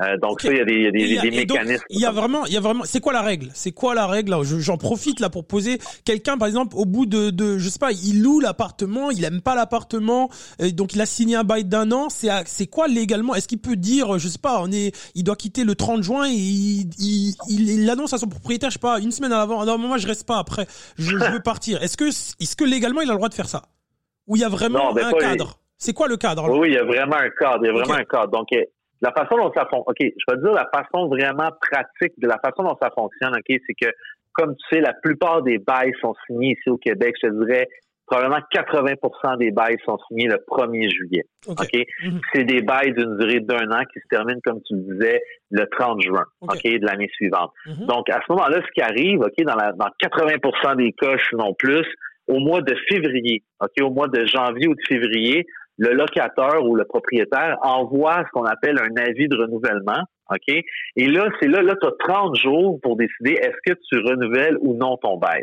Euh, 0.00 0.16
donc 0.16 0.40
ça, 0.40 0.50
il 0.50 0.56
y 0.56 0.60
a 0.60 0.64
des, 0.64 0.80
y 0.80 0.86
a 0.86 0.90
des, 1.22 1.30
mécanismes. 1.30 1.84
Il 1.90 2.00
y 2.00 2.06
a 2.06 2.10
vraiment, 2.10 2.46
il 2.46 2.52
y 2.52 2.56
a 2.56 2.60
vraiment. 2.60 2.84
C'est 2.84 3.00
quoi 3.00 3.12
la 3.12 3.22
règle? 3.22 3.50
C'est 3.54 3.72
quoi 3.72 3.94
la 3.94 4.06
règle 4.06 4.34
J'en 4.42 4.78
profite 4.78 5.20
là 5.20 5.28
pour 5.28 5.46
poser 5.46 5.78
quelqu'un, 6.04 6.38
par 6.38 6.48
exemple, 6.48 6.76
au 6.76 6.84
bout 6.84 7.06
de, 7.06 7.30
de, 7.30 7.58
je 7.58 7.68
sais 7.68 7.78
pas, 7.78 7.92
il 7.92 8.22
loue 8.22 8.40
l'appartement, 8.40 9.10
il 9.10 9.24
aime 9.24 9.40
pas 9.42 9.54
l'appartement, 9.54 10.30
donc 10.72 10.94
il 10.94 11.00
a 11.00 11.06
signé 11.06 11.36
un 11.36 11.44
bail 11.44 11.64
d'un 11.64 11.92
an. 11.92 12.08
C'est 12.08 12.30
c'est 12.46 12.66
quoi 12.66 12.88
légalement? 12.88 13.34
Est-ce 13.34 13.48
qu'il 13.48 13.60
peut 13.60 13.76
dire, 13.76 14.18
je 14.18 14.28
sais 14.28 14.38
pas, 14.38 14.60
on 14.62 14.70
est, 14.72 14.96
il 15.14 15.24
doit 15.24 15.36
quitter 15.36 15.64
le 15.64 15.74
30 15.74 16.02
juin 16.02 16.26
et 16.26 16.32
il, 16.32 16.90
il, 16.98 17.34
il, 17.48 17.90
annonce 17.90 18.12
à 18.12 18.18
son 18.18 18.28
propriétaire, 18.28 18.70
je 18.70 18.74
sais 18.74 18.80
pas, 18.80 18.98
une 19.00 19.12
semaine 19.12 19.32
avant. 19.32 19.64
Non, 19.64 19.78
moi 19.78 19.98
je 19.98 20.06
reste 20.06 20.26
pas 20.26 20.38
après, 20.38 20.66
je, 20.96 21.18
je 21.18 21.32
veux 21.32 21.40
partir. 21.40 21.82
Est-ce 21.82 21.96
que, 21.96 22.08
est-ce 22.08 22.56
que 22.56 22.64
légalement 22.64 23.00
il 23.00 23.08
a 23.08 23.12
le 23.12 23.18
droit 23.18 23.28
de 23.28 23.34
faire 23.34 23.48
ça? 23.48 23.62
Ou 24.26 24.36
il 24.36 24.42
y 24.42 24.44
a 24.44 24.48
vraiment 24.48 24.96
un 24.96 25.12
cadre? 25.12 25.58
C'est 25.76 25.94
quoi 25.94 26.08
le 26.08 26.16
cadre? 26.16 26.48
Oui, 26.50 26.68
il 26.68 26.74
y 26.74 26.78
a 26.78 26.84
vraiment 26.84 27.16
un 27.16 27.30
cadre. 27.30 27.64
Il 27.64 27.66
y 27.66 27.70
a 27.70 27.72
vraiment 27.72 27.94
un 27.94 28.04
cadre. 28.04 28.30
Donc, 28.30 28.48
la 29.00 29.12
façon 29.12 29.36
dont 29.36 29.52
ça 29.54 29.66
fonctionne, 29.66 29.84
OK, 29.86 29.96
je 30.00 30.34
vais 30.34 30.40
dire 30.42 30.52
la 30.52 30.68
façon 30.72 31.08
vraiment 31.08 31.50
pratique 31.60 32.12
de 32.18 32.28
la 32.28 32.38
façon 32.38 32.62
dont 32.62 32.76
ça 32.80 32.90
fonctionne, 32.90 33.34
OK, 33.34 33.44
c'est 33.66 33.74
que, 33.80 33.90
comme 34.32 34.54
tu 34.56 34.76
sais, 34.76 34.80
la 34.80 34.92
plupart 34.92 35.42
des 35.42 35.58
bails 35.58 35.92
sont 36.00 36.14
signés 36.26 36.56
ici 36.58 36.68
au 36.68 36.76
Québec. 36.76 37.14
Je 37.22 37.28
te 37.28 37.44
dirais, 37.44 37.68
probablement 38.10 38.40
80% 38.52 39.38
des 39.38 39.50
bails 39.52 39.76
sont 39.84 39.96
signés 40.08 40.26
le 40.26 40.38
1er 40.48 40.90
juillet. 40.90 41.24
OK? 41.46 41.86
Mhm. 42.04 42.20
C'est 42.32 42.44
des 42.44 42.60
bails 42.60 42.92
d'une 42.92 43.16
durée 43.16 43.40
d'un 43.40 43.70
an 43.70 43.82
qui 43.92 44.00
se 44.00 44.08
terminent, 44.10 44.40
comme 44.44 44.60
tu 44.66 44.74
le 44.74 44.94
disais, 44.94 45.22
le 45.50 45.64
30 45.78 46.02
juin, 46.02 46.24
OK, 46.42 46.62
de 46.62 46.84
l'année 46.84 47.10
suivante. 47.14 47.52
Mhm. 47.66 47.86
Donc, 47.86 48.10
à 48.10 48.20
ce 48.26 48.32
moment-là, 48.32 48.60
ce 48.66 48.70
qui 48.72 48.82
arrive, 48.82 49.20
OK, 49.20 49.44
dans, 49.44 49.54
la, 49.54 49.72
dans 49.72 49.88
80% 50.02 50.76
des 50.76 50.92
cas, 50.92 51.16
non 51.34 51.54
plus, 51.54 51.86
au 52.28 52.38
mois 52.38 52.62
de 52.62 52.74
février, 52.88 53.42
OK, 53.60 53.82
au 53.82 53.90
mois 53.90 54.08
de 54.08 54.26
janvier 54.26 54.68
ou 54.68 54.74
de 54.74 54.82
février, 54.86 55.46
le 55.80 55.94
locateur 55.94 56.62
ou 56.66 56.76
le 56.76 56.84
propriétaire 56.84 57.56
envoie 57.62 58.22
ce 58.26 58.30
qu'on 58.32 58.44
appelle 58.44 58.78
un 58.78 59.02
avis 59.02 59.28
de 59.28 59.36
renouvellement. 59.36 60.02
OK? 60.30 60.54
Et 60.96 61.06
là, 61.08 61.26
c'est 61.40 61.48
là, 61.48 61.62
là, 61.62 61.74
tu 61.80 61.88
as 61.88 61.92
30 62.06 62.36
jours 62.36 62.78
pour 62.82 62.96
décider 62.96 63.32
est-ce 63.32 63.72
que 63.72 63.78
tu 63.88 63.98
renouvelles 63.98 64.58
ou 64.60 64.76
non 64.76 64.98
ton 64.98 65.16
bail. 65.16 65.42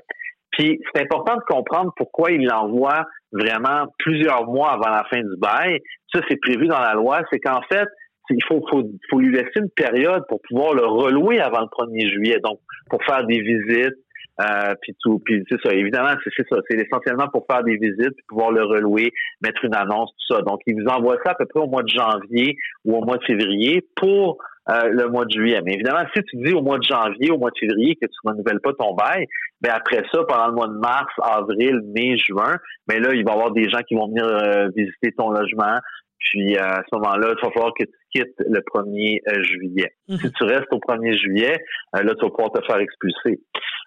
Puis 0.52 0.80
c'est 0.94 1.02
important 1.02 1.36
de 1.38 1.42
comprendre 1.42 1.92
pourquoi 1.98 2.32
il 2.32 2.46
l'envoie 2.46 3.04
vraiment 3.32 3.88
plusieurs 3.98 4.46
mois 4.46 4.74
avant 4.74 4.90
la 4.90 5.04
fin 5.10 5.22
du 5.22 5.38
bail. 5.38 5.80
Ça, 6.14 6.22
c'est 6.30 6.40
prévu 6.40 6.68
dans 6.68 6.80
la 6.80 6.94
loi. 6.94 7.22
C'est 7.32 7.40
qu'en 7.40 7.62
fait, 7.64 7.88
il 8.30 8.44
faut, 8.48 8.64
faut, 8.70 8.84
faut 9.10 9.20
lui 9.20 9.34
laisser 9.34 9.60
une 9.60 9.72
période 9.72 10.24
pour 10.30 10.40
pouvoir 10.48 10.76
le 10.76 10.86
relouer 10.86 11.40
avant 11.40 11.62
le 11.62 11.68
1er 11.68 12.12
juillet. 12.12 12.40
Donc, 12.44 12.60
pour 12.92 13.04
faire 13.06 13.26
des 13.26 13.42
visites, 13.42 13.98
euh, 14.40 14.76
puis 14.82 14.96
tout, 15.02 15.20
puis 15.26 15.44
c'est 15.50 15.60
ça. 15.64 15.74
Évidemment, 15.74 16.12
c'est 16.24 16.46
ça. 16.50 16.58
C'est 16.70 16.78
essentiellement 16.78 17.28
pour 17.28 17.46
faire 17.50 17.64
des 17.64 17.78
visites, 17.78 18.14
puis 18.16 18.26
pouvoir 18.28 18.52
le 18.52 18.64
relouer, 18.64 19.12
mettre 19.42 19.64
une 19.66 19.76
annonce, 19.76 20.12
tout 20.12 20.36
ça. 20.36 20.42
Donc, 20.42 20.60
ils 20.68 20.76
vous 20.76 20.88
envoient 20.88 21.18
ça 21.26 21.32
à 21.32 21.36
peu 21.36 21.46
près 21.46 21.60
au 21.60 21.68
mois 21.68 21.84
de 21.84 21.90
janvier 21.90 22.56
ou 22.86 22.96
au 22.96 23.04
mois 23.04 23.18
de 23.18 23.24
février 23.24 23.84
pour 23.96 24.38
euh, 24.70 24.90
le 24.90 25.10
mois 25.10 25.26
de 25.26 25.32
juillet. 25.32 25.62
Mais 25.64 25.74
évidemment, 25.74 26.04
si 26.16 26.22
tu 26.24 26.38
dis 26.38 26.54
au 26.54 26.62
mois 26.62 26.78
de 26.78 26.84
janvier, 26.84 27.32
au 27.32 27.38
mois 27.38 27.52
de 27.52 27.58
février 27.60 27.96
que 27.96 28.06
tu 28.06 28.18
ne 28.26 28.32
renouvelles 28.32 28.60
pas 28.60 28.74
ton 28.74 28.94
bail, 28.94 29.26
ben 29.62 29.72
après 29.74 30.04
ça, 30.12 30.24
pendant 30.28 30.48
le 30.48 30.54
mois 30.54 30.68
de 30.68 30.78
mars, 30.78 31.14
avril, 31.22 31.82
mai, 31.96 32.18
juin, 32.18 32.58
mais 32.88 33.00
ben 33.00 33.08
là, 33.08 33.14
il 33.16 33.26
va 33.26 33.32
y 33.32 33.36
avoir 33.36 33.52
des 33.52 33.70
gens 33.70 33.80
qui 33.88 33.96
vont 33.96 34.08
venir 34.08 34.26
euh, 34.26 34.68
visiter 34.76 35.14
ton 35.18 35.32
logement, 35.32 35.80
puis 36.20 36.58
à 36.58 36.84
ce 36.90 36.96
moment-là, 36.96 37.34
il 37.38 37.46
va 37.46 37.52
falloir 37.52 37.74
que 37.74 37.84
tu 37.84 37.92
quittes 38.12 38.36
le 38.40 38.60
1er 38.60 39.20
euh, 39.28 39.44
juillet. 39.44 39.92
Mhm. 40.10 40.18
Si 40.18 40.32
tu 40.32 40.44
restes 40.44 40.72
au 40.72 40.80
1er 40.80 41.18
juillet, 41.18 41.58
euh, 41.96 42.04
là, 42.04 42.14
tu 42.16 42.26
vas 42.26 42.32
pouvoir 42.32 42.52
te 42.52 42.62
faire 42.66 42.80
expulser. 42.80 43.40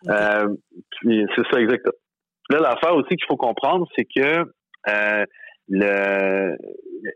Euh, 0.08 0.54
c'est 1.02 1.46
ça 1.52 1.60
exactement. 1.60 1.94
Là, 2.50 2.58
l'affaire 2.58 2.94
aussi 2.96 3.10
qu'il 3.10 3.26
faut 3.28 3.36
comprendre, 3.36 3.86
c'est 3.96 4.04
que 4.04 4.44
le 5.68 6.56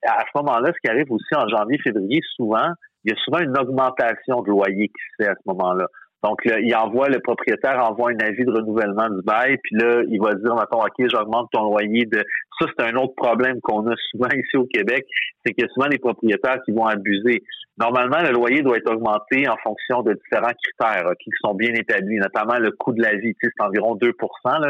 à 0.07 0.21
ce 0.21 0.39
moment-là, 0.39 0.73
ce 0.73 0.81
qui 0.83 0.91
arrive 0.91 1.11
aussi 1.11 1.35
en 1.37 1.49
janvier, 1.49 1.79
février, 1.79 2.21
souvent, 2.37 2.69
il 3.05 3.11
y 3.11 3.15
a 3.15 3.17
souvent 3.25 3.41
une 3.41 3.59
augmentation 3.59 4.43
de 4.43 4.51
loyer 4.51 4.89
qui 4.89 5.03
se 5.11 5.25
fait 5.25 5.31
à 5.31 5.35
ce 5.35 5.43
moment-là. 5.47 5.87
Donc, 6.25 6.41
il 6.47 6.75
envoie, 6.75 7.09
le 7.11 7.21
propriétaire 7.21 7.79
envoie 7.87 8.11
un 8.11 8.27
avis 8.27 8.47
de 8.47 8.51
renouvellement 8.51 9.11
du 9.11 9.21
bail, 9.23 9.59
puis 9.63 9.77
là, 9.77 10.03
il 10.09 10.19
va 10.23 10.35
dire, 10.35 10.55
mettons, 10.55 10.81
OK, 10.81 11.07
j'augmente 11.11 11.51
ton 11.53 11.65
loyer 11.65 12.07
de... 12.07 12.25
Ça, 12.59 12.67
c'est 12.79 12.87
un 12.87 12.95
autre 12.95 13.15
problème 13.15 13.61
qu'on 13.61 13.87
a 13.89 13.95
souvent 14.11 14.29
ici 14.35 14.57
au 14.57 14.65
Québec, 14.65 15.05
c'est 15.45 15.53
qu'il 15.53 15.65
y 15.65 15.67
a 15.67 15.71
souvent 15.75 15.89
des 15.89 15.99
propriétaires 15.99 16.59
qui 16.65 16.73
vont 16.73 16.87
abuser. 16.87 17.43
Normalement, 17.77 18.23
le 18.23 18.31
loyer 18.31 18.63
doit 18.63 18.77
être 18.77 18.91
augmenté 18.91 19.49
en 19.49 19.57
fonction 19.63 20.03
de 20.03 20.15
différents 20.15 20.55
critères 20.63 21.11
qui 21.19 21.31
sont 21.45 21.55
bien 21.55 21.75
établis, 21.75 22.19
notamment 22.19 22.57
le 22.57 22.71
coût 22.71 22.93
de 22.93 23.03
la 23.03 23.17
vie. 23.17 23.35
C'est 23.43 23.51
environ 23.59 23.97
2% 23.97 24.13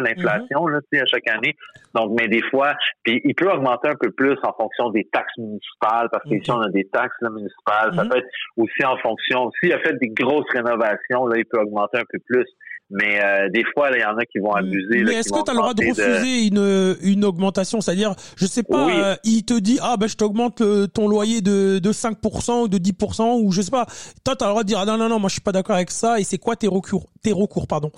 l'inflation 0.01 0.67
là, 0.67 0.79
à 0.79 1.07
chaque 1.07 1.29
année. 1.29 1.55
Donc, 1.95 2.19
mais 2.19 2.29
des 2.29 2.43
fois, 2.51 2.73
puis 3.05 3.21
il 3.25 3.35
peut 3.35 3.51
augmenter 3.51 3.91
un 3.91 3.95
peu 4.01 4.11
plus 4.11 4.37
en 4.43 4.53
fonction 4.55 4.89
des 4.89 5.05
taxes 5.13 5.37
municipales, 5.37 6.09
parce 6.11 6.25
qu'ici, 6.25 6.51
on 6.51 6.61
a 6.61 6.71
des 6.71 6.85
taxes 6.85 7.21
municipales. 7.21 7.95
Ça 7.95 8.05
mhm. 8.05 8.09
peut 8.09 8.19
être 8.19 8.29
aussi 8.57 8.85
en 8.85 8.97
fonction, 8.97 9.51
s'il 9.61 9.73
a 9.73 9.79
fait 9.81 9.99
des 10.01 10.09
grosses 10.09 10.51
rénovations, 10.51 11.27
là, 11.27 11.39
peut 11.45 11.61
augmenter 11.61 11.99
un 11.99 12.05
peu 12.09 12.19
plus. 12.25 12.47
Mais 12.91 13.25
euh, 13.25 13.49
des 13.49 13.65
fois, 13.73 13.91
il 13.95 14.01
y 14.01 14.05
en 14.05 14.17
a 14.17 14.25
qui 14.27 14.39
vont 14.39 14.53
abuser. 14.53 15.05
Mais 15.05 15.15
est-ce 15.15 15.33
que 15.33 15.43
tu 15.43 15.51
as 15.51 15.55
le 15.55 15.59
droit 15.59 15.75
de 15.75 15.89
refuser 15.89 16.47
Une, 16.47 16.97
une 17.03 17.25
augmentation? 17.25 17.81
C'est-à-dire, 17.81 18.15
je 18.37 18.45
sais 18.45 18.63
pas, 18.63 18.89
euh, 18.89 19.15
il 19.25 19.45
te 19.45 19.59
dit, 19.59 19.79
ah 19.83 19.97
ben 19.99 20.07
je 20.07 20.17
t'augmente 20.17 20.63
ton 20.93 21.09
loyer 21.09 21.41
de, 21.41 21.79
de 21.79 21.91
5% 21.91 22.65
ou 22.65 22.69
de 22.69 22.77
10%, 22.77 23.43
ou 23.43 23.53
je 23.53 23.63
sais 23.63 23.71
pas. 23.71 23.87
Toi, 24.25 24.37
tu 24.37 24.45
as 24.45 24.47
le 24.47 24.51
droit 24.51 24.63
de 24.63 24.69
dire, 24.69 24.79
ah 24.81 24.85
non, 24.85 24.99
non, 24.99 25.09
non, 25.09 25.19
moi 25.19 25.29
je 25.29 25.35
suis 25.35 25.43
pas 25.43 25.53
d'accord 25.53 25.77
avec 25.77 25.91
ça, 25.91 26.21
et 26.21 26.25
c'est 26.25 26.39
quoi 26.39 26.57
tes 26.57 26.69
recours, 26.69 27.09
tes 27.23 27.33
recours 27.33 27.67
pardon? 27.67 27.91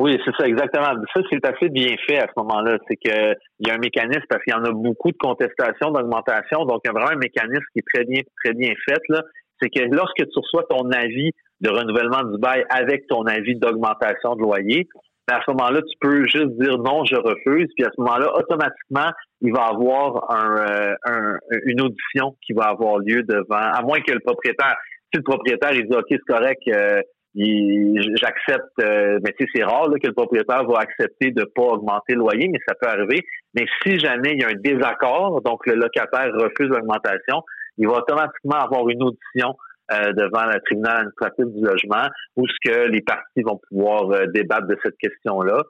Oui, 0.00 0.16
c'est 0.24 0.34
ça, 0.38 0.48
exactement. 0.48 0.94
Ça, 1.14 1.20
c'est 1.30 1.44
assez 1.44 1.68
bien 1.68 1.94
fait 2.08 2.18
à 2.18 2.26
ce 2.26 2.32
moment-là. 2.40 2.78
C'est 2.88 2.96
que 2.96 3.34
il 3.58 3.68
y 3.68 3.70
a 3.70 3.74
un 3.74 3.78
mécanisme 3.78 4.24
parce 4.30 4.42
qu'il 4.42 4.54
y 4.54 4.56
en 4.56 4.64
a 4.64 4.72
beaucoup 4.72 5.10
de 5.10 5.18
contestations, 5.18 5.90
d'augmentation. 5.90 6.64
Donc, 6.64 6.80
il 6.84 6.88
y 6.88 6.90
a 6.90 6.92
vraiment 6.92 7.12
un 7.12 7.20
mécanisme 7.20 7.64
qui 7.74 7.80
est 7.80 7.88
très 7.92 8.04
bien, 8.04 8.22
très 8.42 8.54
bien 8.54 8.72
fait. 8.88 9.02
Là. 9.10 9.22
C'est 9.60 9.68
que 9.68 9.82
lorsque 9.94 10.16
tu 10.16 10.38
reçois 10.38 10.64
ton 10.70 10.90
avis 10.90 11.32
de 11.60 11.70
renouvellement 11.70 12.22
du 12.30 12.38
bail 12.38 12.64
avec 12.70 13.06
ton 13.06 13.24
avis 13.26 13.56
d'augmentation 13.56 14.34
de 14.34 14.40
loyer, 14.40 14.88
à 15.30 15.40
ce 15.46 15.50
moment-là, 15.52 15.80
tu 15.82 15.96
peux 16.00 16.24
juste 16.26 16.58
dire 16.58 16.78
non, 16.78 17.04
je 17.04 17.16
refuse. 17.16 17.68
Puis 17.76 17.84
à 17.84 17.90
ce 17.94 18.00
moment-là, 18.00 18.32
automatiquement, 18.36 19.10
il 19.40 19.52
va 19.52 19.66
avoir 19.66 20.30
un, 20.30 20.94
euh, 21.08 21.36
une 21.64 21.80
audition 21.80 22.36
qui 22.44 22.52
va 22.52 22.64
avoir 22.64 22.98
lieu 22.98 23.22
devant, 23.22 23.56
à 23.56 23.82
moins 23.82 24.00
que 24.00 24.12
le 24.12 24.20
propriétaire, 24.20 24.76
si 25.12 25.18
le 25.18 25.22
propriétaire 25.22 25.72
il 25.72 25.88
dit 25.88 25.96
OK, 25.96 26.06
c'est 26.10 26.18
correct, 26.26 26.62
euh, 26.68 27.00
j'accepte, 27.34 28.64
euh, 28.82 29.18
mais 29.22 29.32
tu 29.38 29.44
sais, 29.44 29.50
c'est 29.54 29.64
rare 29.64 29.86
que 30.02 30.06
le 30.06 30.12
propriétaire 30.12 30.64
va 30.64 30.80
accepter 30.80 31.30
de 31.30 31.44
pas 31.44 31.62
augmenter 31.62 32.14
le 32.14 32.20
loyer, 32.20 32.48
mais 32.48 32.58
ça 32.66 32.74
peut 32.74 32.88
arriver. 32.88 33.22
Mais 33.54 33.66
si 33.82 33.98
jamais 33.98 34.32
il 34.32 34.40
y 34.40 34.44
a 34.44 34.48
un 34.48 34.60
désaccord, 34.60 35.40
donc 35.42 35.64
le 35.66 35.74
locataire 35.74 36.32
refuse 36.34 36.68
l'augmentation, 36.68 37.42
il 37.78 37.86
va 37.86 37.98
automatiquement 37.98 38.56
avoir 38.56 38.88
une 38.88 39.02
audition 39.02 39.54
euh, 39.92 40.12
devant 40.12 40.46
le 40.46 40.60
tribunal 40.60 40.98
administratif 40.98 41.46
du 41.46 41.64
logement 41.64 42.08
où 42.36 42.46
ce 42.46 42.70
que 42.70 42.88
les 42.88 43.02
parties 43.02 43.42
vont 43.42 43.60
pouvoir 43.68 44.10
euh, 44.12 44.26
débattre 44.32 44.66
de 44.66 44.76
cette 44.84 44.96
question-là. 44.98 45.62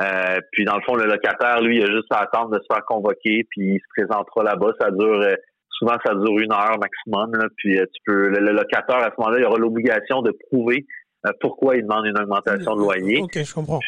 Euh, 0.00 0.40
puis 0.52 0.64
dans 0.64 0.76
le 0.76 0.82
fond, 0.82 0.94
le 0.94 1.06
locataire, 1.06 1.60
lui, 1.62 1.78
il 1.78 1.82
a 1.82 1.86
juste 1.86 2.12
à 2.12 2.20
attendre 2.20 2.50
de 2.50 2.58
se 2.58 2.66
faire 2.70 2.84
convoquer, 2.84 3.46
puis 3.50 3.74
il 3.74 3.80
se 3.80 3.86
présentera 3.96 4.44
là-bas. 4.44 4.72
Ça 4.80 4.90
dure 4.90 5.26
souvent 5.70 5.96
ça 6.04 6.14
dure 6.14 6.38
une 6.38 6.52
heure 6.52 6.78
maximum. 6.78 7.32
puis 7.56 7.76
tu 7.76 8.02
peux 8.04 8.28
le, 8.28 8.52
locataire 8.52 8.98
à 8.98 9.10
ce 9.10 9.14
moment-là, 9.18 9.38
il 9.40 9.44
aura 9.46 9.58
l'obligation 9.58 10.22
de 10.22 10.32
prouver 10.50 10.86
pourquoi 11.40 11.76
il 11.76 11.82
demande 11.82 12.06
une 12.06 12.18
augmentation 12.18 12.74
de 12.74 12.80
loyer. 12.80 13.20
Ok, 13.22 13.38
je 13.42 13.54
comprends. 13.54 13.80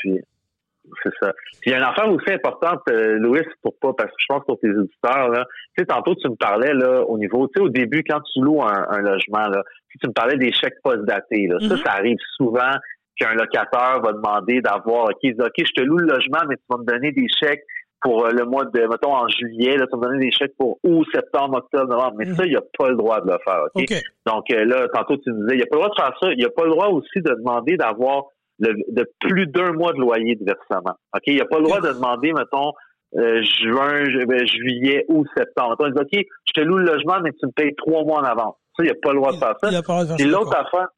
C'est 1.02 1.12
ça. 1.20 1.32
Puis 1.60 1.70
il 1.70 1.72
y 1.72 1.74
a 1.74 1.78
une 1.78 1.84
affaire 1.84 2.10
aussi 2.10 2.30
importante, 2.30 2.80
euh, 2.90 3.18
Louis, 3.18 3.40
pour 3.62 3.74
pas, 3.78 3.92
parce 3.94 4.10
que 4.10 4.16
je 4.18 4.26
pense 4.28 4.44
pour 4.46 4.58
tes 4.60 4.70
auditeurs, 4.70 5.28
là, 5.28 5.46
tu 5.76 5.82
sais, 5.82 5.86
tantôt 5.86 6.14
tu 6.14 6.28
me 6.28 6.36
parlais 6.36 6.74
là, 6.74 7.02
au 7.02 7.18
niveau, 7.18 7.48
tu 7.48 7.54
sais, 7.54 7.60
au 7.60 7.68
début, 7.68 8.04
quand 8.08 8.20
tu 8.20 8.40
loues 8.40 8.62
un, 8.62 9.00
logement, 9.00 9.48
là, 9.48 9.62
tu 10.00 10.06
me 10.06 10.12
parlais 10.12 10.36
des 10.36 10.52
chèques 10.52 10.80
post-datés. 10.82 11.46
Là. 11.46 11.58
Ça, 11.60 11.74
mm-hmm. 11.74 11.84
ça 11.84 11.92
arrive 11.92 12.18
souvent 12.36 12.72
qu'un 13.16 13.34
locataire 13.34 14.00
va 14.02 14.12
demander 14.12 14.60
d'avoir, 14.60 15.04
OK, 15.04 15.18
OK, 15.24 15.54
je 15.58 15.72
te 15.72 15.80
loue 15.80 15.98
le 15.98 16.06
logement, 16.06 16.40
mais 16.48 16.56
tu 16.56 16.64
vas 16.68 16.78
me 16.78 16.84
donner 16.84 17.12
des 17.12 17.26
chèques 17.28 17.64
pour 18.02 18.26
euh, 18.26 18.30
le 18.32 18.44
mois 18.44 18.64
de, 18.66 18.86
mettons, 18.86 19.14
en 19.14 19.28
juillet, 19.28 19.76
là, 19.76 19.86
tu 19.86 19.92
vas 19.92 20.06
me 20.06 20.12
donner 20.12 20.26
des 20.26 20.32
chèques 20.32 20.54
pour 20.58 20.78
août, 20.82 21.06
septembre, 21.14 21.58
octobre, 21.58 21.88
novembre. 21.88 22.16
Mais 22.18 22.26
mm-hmm. 22.26 22.34
ça, 22.34 22.44
il 22.44 22.50
n'y 22.50 22.56
a 22.56 22.62
pas 22.76 22.90
le 22.90 22.96
droit 22.96 23.20
de 23.22 23.30
le 23.30 23.38
faire, 23.44 23.64
OK? 23.74 23.94
Donc 24.26 24.44
euh, 24.50 24.64
là, 24.64 24.88
tantôt, 24.88 25.16
tu 25.16 25.30
me 25.30 25.42
disais, 25.42 25.54
il 25.54 25.58
n'y 25.58 25.62
a 25.62 25.66
pas 25.66 25.76
le 25.76 25.82
droit 25.82 25.88
de 25.88 26.00
faire 26.02 26.18
ça. 26.20 26.32
Il 26.32 26.38
n'y 26.38 26.44
a 26.44 26.50
pas 26.50 26.64
le 26.64 26.70
droit 26.70 26.88
aussi 26.88 27.20
de 27.20 27.30
demander 27.30 27.76
d'avoir 27.76 28.24
de 28.58 29.10
plus 29.20 29.46
d'un 29.46 29.72
mois 29.72 29.92
de 29.92 29.98
loyer 29.98 30.36
de 30.36 30.44
versement. 30.44 30.94
OK? 31.14 31.22
Il 31.26 31.34
n'y 31.34 31.40
a 31.40 31.46
pas 31.46 31.58
le 31.58 31.64
droit 31.64 31.80
de 31.80 31.88
demander, 31.88 32.32
mettons, 32.32 32.72
euh, 33.16 33.42
juin, 33.62 34.04
ben, 34.26 34.46
juillet 34.46 35.04
ou 35.08 35.24
septembre. 35.36 35.76
On 35.78 35.88
dit, 35.88 36.00
OK, 36.00 36.26
je 36.46 36.52
te 36.52 36.60
loue 36.60 36.78
le 36.78 36.84
logement, 36.84 37.20
mais 37.22 37.30
tu 37.32 37.46
me 37.46 37.52
payes 37.52 37.74
trois 37.76 38.04
mois 38.04 38.20
en 38.20 38.24
avance. 38.24 38.56
Ça, 38.76 38.82
il 38.82 38.86
n'y 38.86 38.90
a 38.90 38.96
pas 39.00 39.12
le 39.12 39.18
droit 39.18 39.32
de 39.32 39.38
faire 39.38 39.54
ça. 39.62 40.16
Et 40.18 40.24
l'autre 40.24 40.56
affaire, 40.56 40.88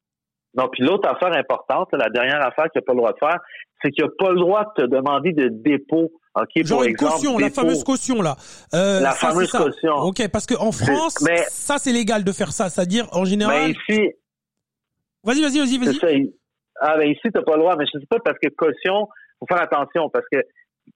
non, 0.55 0.67
puis 0.71 0.83
l'autre 0.83 1.07
affaire 1.07 1.31
importante, 1.37 1.89
la 1.93 2.09
dernière 2.09 2.41
affaire 2.41 2.65
qu'il 2.71 2.81
n'y 2.81 2.85
a 2.85 2.87
pas 2.87 2.93
le 2.93 2.97
droit 2.97 3.13
de 3.13 3.17
faire, 3.19 3.39
c'est 3.81 3.91
qu'il 3.91 4.03
n'y 4.03 4.09
a 4.09 4.13
pas 4.17 4.31
le 4.31 4.39
droit 4.39 4.63
de 4.63 4.83
te 4.83 4.87
demander 4.87 5.31
de 5.33 5.49
dépôt. 5.49 6.11
Genre 6.55 6.83
une 6.83 6.95
caution, 6.95 7.37
la 7.37 7.49
fameuse 7.49 7.83
caution 7.83 8.21
là. 8.21 8.35
Euh, 8.73 8.99
la 8.99 9.11
fameuse 9.11 9.51
caution. 9.51 9.93
OK, 9.95 10.27
parce 10.31 10.45
qu'en 10.45 10.71
France, 10.71 11.23
ça 11.49 11.77
c'est 11.77 11.91
légal 11.91 12.23
de 12.23 12.31
faire 12.31 12.51
ça, 12.51 12.69
c'est-à-dire 12.69 13.07
en 13.11 13.25
général. 13.25 13.73
Mais 13.87 13.93
ici. 13.95 14.11
Vas-y, 15.23 15.41
vas-y, 15.41 15.59
vas-y, 15.59 15.77
vas-y. 15.77 16.33
Ah 16.81 16.97
ben 16.97 17.09
ici, 17.09 17.21
tu 17.23 17.31
n'as 17.33 17.43
pas 17.43 17.55
le 17.55 17.61
droit, 17.61 17.75
mais 17.77 17.85
je 17.91 17.97
ne 17.97 18.01
sais 18.01 18.07
pas 18.09 18.19
parce 18.23 18.37
que 18.41 18.49
caution, 18.49 19.07
faut 19.39 19.47
faire 19.47 19.61
attention 19.61 20.09
parce 20.09 20.25
que 20.31 20.39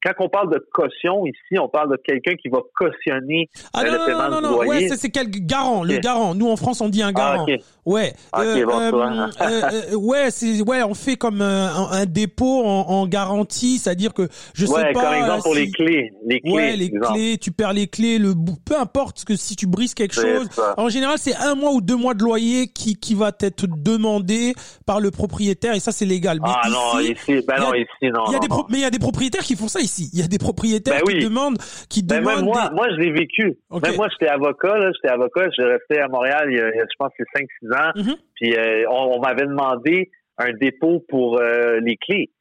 quand 0.04 0.13
on 0.20 0.30
parle 0.30 0.52
de 0.52 0.65
caution 0.74 1.26
ici, 1.26 1.60
on 1.60 1.67
parle 1.67 1.91
de 1.91 1.98
quelqu'un 2.04 2.36
qui 2.36 2.50
va 2.50 2.60
cautionner 2.76 3.50
ah, 3.74 3.82
euh, 3.82 3.91
le 3.91 4.06
paiement 4.06 4.30
non, 4.30 4.41
non, 4.41 4.52
non. 4.52 4.58
Ouais, 4.60 4.88
c'est 4.88 5.10
quel 5.10 5.30
garant, 5.30 5.84
le 5.84 5.98
garant. 5.98 6.34
Nous 6.34 6.50
en 6.50 6.56
France, 6.56 6.82
on 6.82 6.89
dit 6.89 7.04
un 7.04 7.12
garant. 7.12 7.46
Ah, 7.48 7.56
Ouais. 7.86 8.13
Euh, 8.38 8.63
euh, 8.67 9.28
euh, 9.41 9.96
ouais, 9.96 10.30
c'est 10.30 10.62
ouais, 10.62 10.84
on 10.84 10.94
fait 10.94 11.15
comme 11.15 11.41
un, 11.41 12.06
dépôt 12.06 12.63
en, 12.63 12.88
en 12.88 13.08
garantie, 13.08 13.80
c'est-à-dire 13.80 14.13
que 14.13 14.28
je 14.54 14.67
sais 14.67 14.72
ouais, 14.72 14.94
pas. 14.94 15.02
comme 15.02 15.13
exemple 15.13 15.41
pour 15.41 15.56
les 15.56 15.72
clés, 15.72 16.12
les 16.26 16.41
clés. 16.41 16.52
Ouais, 16.52 16.76
les 16.76 16.91
clés, 16.91 17.38
tu 17.39 17.52
perds 17.52 17.74
les 17.74 17.88
clés, 17.88 18.20
le 18.20 18.34
peu 18.65 18.78
importe 18.78 19.26
que 19.26 19.36
si 19.36 19.56
tu 19.56 19.65
brises 19.65 19.96
quelque 19.96 20.13
chose. 20.13 20.48
En 20.78 20.89
général, 20.89 21.17
c'est 21.17 21.36
un 21.36 21.56
mois 21.56 21.72
ou 21.72 21.82
deux 21.82 21.96
mois 21.96 22.13
de 22.13 22.24
loyer 22.24 22.67
qui 22.67 22.96
qui 22.96 23.15
va 23.15 23.32
être 23.39 23.65
demandé 23.67 24.54
par 24.86 25.00
le 25.00 25.10
propriétaire 25.10 25.74
et 25.74 25.80
ça 25.80 25.91
c'est 25.91 26.06
légal. 26.06 26.39
Mais 26.44 26.50
ah 26.54 26.70
non, 26.70 27.00
ici, 27.00 27.44
ben 27.48 27.60
non, 27.60 27.74
ici 27.74 28.12
non. 28.13 28.26
Il 28.28 28.34
y 28.34 28.36
a 28.36 28.39
des 28.39 28.48
mais 28.70 28.78
il 28.78 28.82
y 28.82 28.86
a 28.86 28.91
des 28.91 29.00
propriétaires 29.00 29.41
qui 29.41 29.56
font 29.56 29.67
ça 29.67 29.80
ici. 29.80 30.10
Il 30.13 30.20
y 30.20 30.24
a 30.24 30.28
des 30.28 30.38
propriétaires 30.38 31.02
ben 31.04 31.13
qui 31.13 31.24
demandent 31.24 31.58
qui 31.89 32.04
ben 32.04 32.20
demandent. 32.20 32.46
moi, 32.46 32.70
moi 32.76 32.88
je 32.91 33.02
l'ai 33.02 33.12
vécu. 33.12 33.58
Même 33.72 33.96
moi 33.96 34.08
j'étais 34.12 34.32
avocat 34.32 34.78
là, 34.78 34.91
j'étais 34.94 35.13
avocat, 35.13 35.50
je 35.58 35.63
restais 35.63 36.00
à 36.00 36.08
Montréal 36.08 36.48
il 36.52 36.58
y 36.58 36.60
a, 36.60 36.70
je 36.72 36.96
pense 37.00 37.12
c'est 37.17 37.26
5 37.36 37.48
6 37.62 37.70
Mm-hmm. 37.71 38.15
Puis 38.36 38.55
euh, 38.55 38.86
on, 38.89 39.19
m'avait 39.19 39.45
demandé 39.45 40.12
un 40.38 40.53
dépôt 40.53 41.03
pour 41.10 41.39
euh, 41.39 41.79
les 41.81 41.97
clés. 41.97 42.31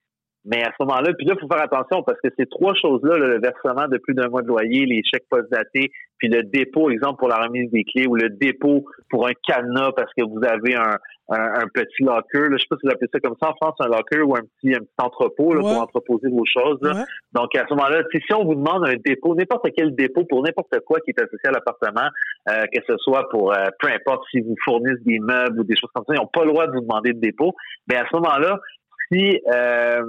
Mais 0.44 0.62
à 0.62 0.70
ce 0.70 0.84
moment-là, 0.84 1.12
puis 1.12 1.26
là, 1.26 1.34
il 1.36 1.40
faut 1.40 1.52
faire 1.52 1.62
attention 1.62 2.02
parce 2.02 2.18
que 2.22 2.28
ces 2.38 2.46
trois 2.46 2.72
choses-là, 2.74 3.18
le 3.18 3.40
versement 3.40 3.88
de 3.88 3.98
plus 3.98 4.14
d'un 4.14 4.28
mois 4.28 4.40
de 4.40 4.46
loyer, 4.46 4.86
les 4.86 5.02
chèques 5.04 5.28
post-datés, 5.28 5.90
puis 6.16 6.28
le 6.28 6.42
dépôt, 6.44 6.88
exemple, 6.90 7.18
pour 7.18 7.28
la 7.28 7.36
remise 7.36 7.70
des 7.70 7.84
clés 7.84 8.06
ou 8.06 8.16
le 8.16 8.30
dépôt 8.30 8.86
pour 9.10 9.26
un 9.26 9.32
cadenas 9.46 9.92
parce 9.92 10.10
que 10.14 10.24
vous 10.24 10.40
avez 10.42 10.76
un, 10.76 10.96
un, 11.30 11.68
petit 11.72 12.02
locker. 12.02 12.48
Là, 12.48 12.56
je 12.56 12.58
sais 12.58 12.66
pas 12.68 12.76
si 12.76 12.86
vous 12.86 12.92
appelez 12.92 13.08
ça 13.12 13.20
comme 13.20 13.36
ça 13.40 13.50
en 13.50 13.54
France, 13.54 13.74
un 13.80 13.88
locker 13.88 14.22
ou 14.22 14.36
un 14.36 14.42
petit, 14.42 14.74
un 14.74 14.80
petit 14.80 14.98
entrepôt 14.98 15.54
là, 15.54 15.60
pour 15.60 15.80
entreposer 15.80 16.28
vos 16.28 16.44
choses. 16.44 16.80
Donc, 17.32 17.54
à 17.54 17.64
ce 17.68 17.74
moment-là, 17.74 18.02
si 18.12 18.34
on 18.34 18.44
vous 18.44 18.54
demande 18.54 18.86
un 18.86 18.94
dépôt, 19.04 19.34
n'importe 19.34 19.68
quel 19.76 19.94
dépôt 19.94 20.24
pour 20.24 20.42
n'importe 20.42 20.80
quoi 20.86 20.98
qui 21.00 21.10
est 21.10 21.20
associé 21.20 21.48
à 21.48 21.52
l'appartement, 21.52 22.08
euh, 22.48 22.64
que 22.72 22.80
ce 22.86 22.96
soit 22.98 23.28
pour 23.30 23.52
euh, 23.52 23.68
peu 23.78 23.88
importe 23.88 24.24
si 24.30 24.40
vous 24.40 24.54
fournissez 24.64 25.02
des 25.04 25.18
meubles 25.20 25.60
ou 25.60 25.64
des 25.64 25.76
choses 25.76 25.90
comme 25.94 26.04
ça, 26.06 26.14
ils 26.14 26.20
n'ont 26.20 26.30
pas 26.32 26.44
le 26.44 26.50
droit 26.50 26.66
de 26.66 26.72
vous 26.72 26.80
demander 26.80 27.12
de 27.12 27.20
dépôt. 27.20 27.54
Mais 27.88 27.96
à 27.96 28.04
ce 28.10 28.16
moment-là, 28.16 28.58
si 29.12 29.40
euh, 29.52 30.02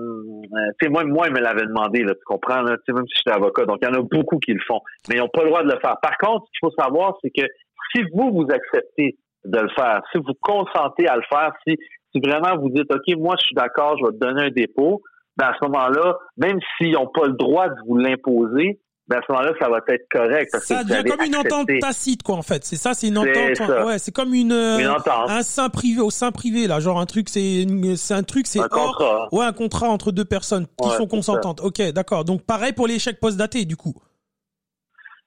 tu 0.80 0.86
sais 0.86 0.90
moi 0.90 1.04
moi 1.06 1.28
ils 1.28 1.34
me 1.34 1.40
l'avaient 1.40 1.66
demandé 1.66 2.04
là 2.04 2.14
tu 2.14 2.22
comprends 2.24 2.62
là 2.62 2.76
même 2.88 3.08
si 3.08 3.14
j'étais 3.18 3.36
avocat 3.36 3.66
donc 3.66 3.80
il 3.82 3.88
y 3.88 3.90
en 3.90 4.00
a 4.00 4.04
beaucoup 4.04 4.38
qui 4.38 4.54
le 4.54 4.60
font 4.68 4.82
mais 5.10 5.16
ils 5.16 5.20
n'ont 5.20 5.30
pas 5.30 5.42
le 5.42 5.50
droit 5.50 5.64
de 5.64 5.72
le 5.72 5.80
faire 5.80 5.98
par 6.04 6.16
contre 6.20 6.46
ce 6.46 6.52
qu'il 6.52 6.70
faut 6.70 6.84
savoir 6.84 7.18
c'est 7.24 7.32
que 7.32 7.48
si 7.92 8.04
vous 8.14 8.32
vous 8.32 8.46
acceptez 8.52 9.18
de 9.46 9.60
le 9.60 9.70
faire. 9.70 10.02
Si 10.12 10.18
vous 10.18 10.34
consentez 10.42 11.08
à 11.08 11.16
le 11.16 11.24
faire, 11.30 11.52
si, 11.68 11.78
si 12.12 12.20
vraiment 12.20 12.58
vous 12.58 12.70
dites, 12.70 12.92
OK, 12.92 13.18
moi, 13.18 13.36
je 13.40 13.46
suis 13.46 13.56
d'accord, 13.56 13.98
je 13.98 14.06
vais 14.06 14.12
te 14.12 14.18
donner 14.18 14.44
un 14.48 14.52
dépôt, 14.52 15.02
ben 15.38 15.48
à 15.48 15.54
ce 15.60 15.66
moment-là, 15.66 16.18
même 16.38 16.60
s'ils 16.78 16.94
n'ont 16.94 17.08
pas 17.08 17.26
le 17.26 17.34
droit 17.34 17.70
de 17.70 17.76
vous 17.88 17.98
l'imposer, 17.98 18.80
ben 19.08 19.18
à 19.18 19.22
ce 19.26 19.32
moment-là, 19.32 19.54
ça 19.60 19.70
va 19.70 19.80
être 19.88 20.08
correct. 20.12 20.50
Parce 20.52 20.66
ça 20.66 20.84
devient 20.84 21.10
comme 21.10 21.26
une 21.26 21.36
entente 21.36 21.68
tacite, 21.80 22.24
quoi, 22.24 22.36
en 22.36 22.42
fait. 22.42 22.64
C'est 22.64 22.76
ça, 22.76 22.94
c'est 22.94 23.08
une 23.08 23.18
entente. 23.18 23.60
Ouais, 23.86 23.98
c'est 23.98 24.14
comme 24.14 24.34
une, 24.34 24.52
un 24.54 25.42
sein 25.42 25.70
privé, 25.70 26.02
au 26.02 26.12
sein 26.12 26.32
privé, 26.32 26.68
là. 26.68 26.80
Genre 26.80 27.00
un 27.00 27.06
truc, 27.06 27.30
c'est, 27.30 27.66
c'est 27.96 28.14
un 28.14 28.24
truc, 28.24 28.48
c'est 28.48 28.60
un 28.60 28.68
contrat. 28.68 29.28
Ouais, 29.32 29.46
un 29.46 29.54
contrat 29.54 29.88
entre 29.88 30.12
deux 30.12 30.26
personnes 30.26 30.66
qui 30.82 30.90
sont 30.92 31.08
consentantes. 31.08 31.62
Ok, 31.62 31.82
d'accord. 31.94 32.26
Donc 32.26 32.46
pareil 32.46 32.74
pour 32.74 32.88
les 32.88 33.00
chèques 33.00 33.20
post-datés, 33.20 33.66
du 33.66 33.76
coup. 33.76 33.96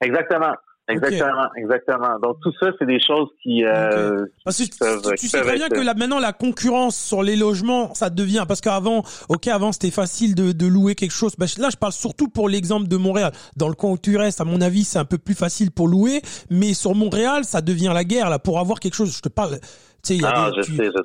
Exactement. 0.01 0.53
Exactement, 0.87 1.47
exactement. 1.57 2.19
Donc 2.21 2.37
tout 2.41 2.53
ça, 2.59 2.67
c'est 2.77 2.85
des 2.85 2.99
choses 2.99 3.29
qui, 3.41 3.65
euh, 3.65 4.25
parce 4.43 4.57
que 4.57 4.63
tu, 4.63 5.17
tu 5.17 5.27
sais 5.27 5.41
très 5.41 5.55
bien 5.55 5.67
que 5.67 5.79
là 5.79 5.95
maintenant 5.95 6.19
la 6.19 6.31
concurrence 6.31 6.95
sur 6.95 7.23
les 7.23 7.35
logements, 7.35 7.93
ça 7.95 8.11
devient 8.11 8.45
parce 8.47 8.61
qu'avant, 8.61 9.03
ok, 9.27 9.47
avant 9.47 9.71
c'était 9.71 9.89
facile 9.89 10.35
de, 10.35 10.51
de, 10.51 10.67
louer 10.67 10.93
quelque 10.93 11.13
chose. 11.13 11.33
Ben, 11.39 11.47
là, 11.57 11.69
je 11.71 11.77
parle 11.77 11.93
surtout 11.93 12.27
pour 12.27 12.49
l'exemple 12.49 12.87
de 12.87 12.97
Montréal. 12.97 13.31
Dans 13.55 13.67
le 13.67 13.73
coin 13.73 13.91
où 13.91 13.97
tu 13.97 14.15
restes, 14.15 14.41
à 14.41 14.45
mon 14.45 14.61
avis, 14.61 14.83
c'est 14.83 14.99
un 14.99 15.05
peu 15.05 15.17
plus 15.17 15.33
facile 15.33 15.71
pour 15.71 15.87
louer, 15.87 16.21
mais 16.51 16.75
sur 16.75 16.93
Montréal, 16.93 17.45
ça 17.45 17.61
devient 17.61 17.91
la 17.93 18.03
guerre 18.03 18.29
là 18.29 18.37
pour 18.37 18.59
avoir 18.59 18.79
quelque 18.79 18.95
chose. 18.95 19.15
Je 19.15 19.21
te 19.21 19.29
parle 19.29 19.59
tu 20.05 20.13
ah, 20.23 20.51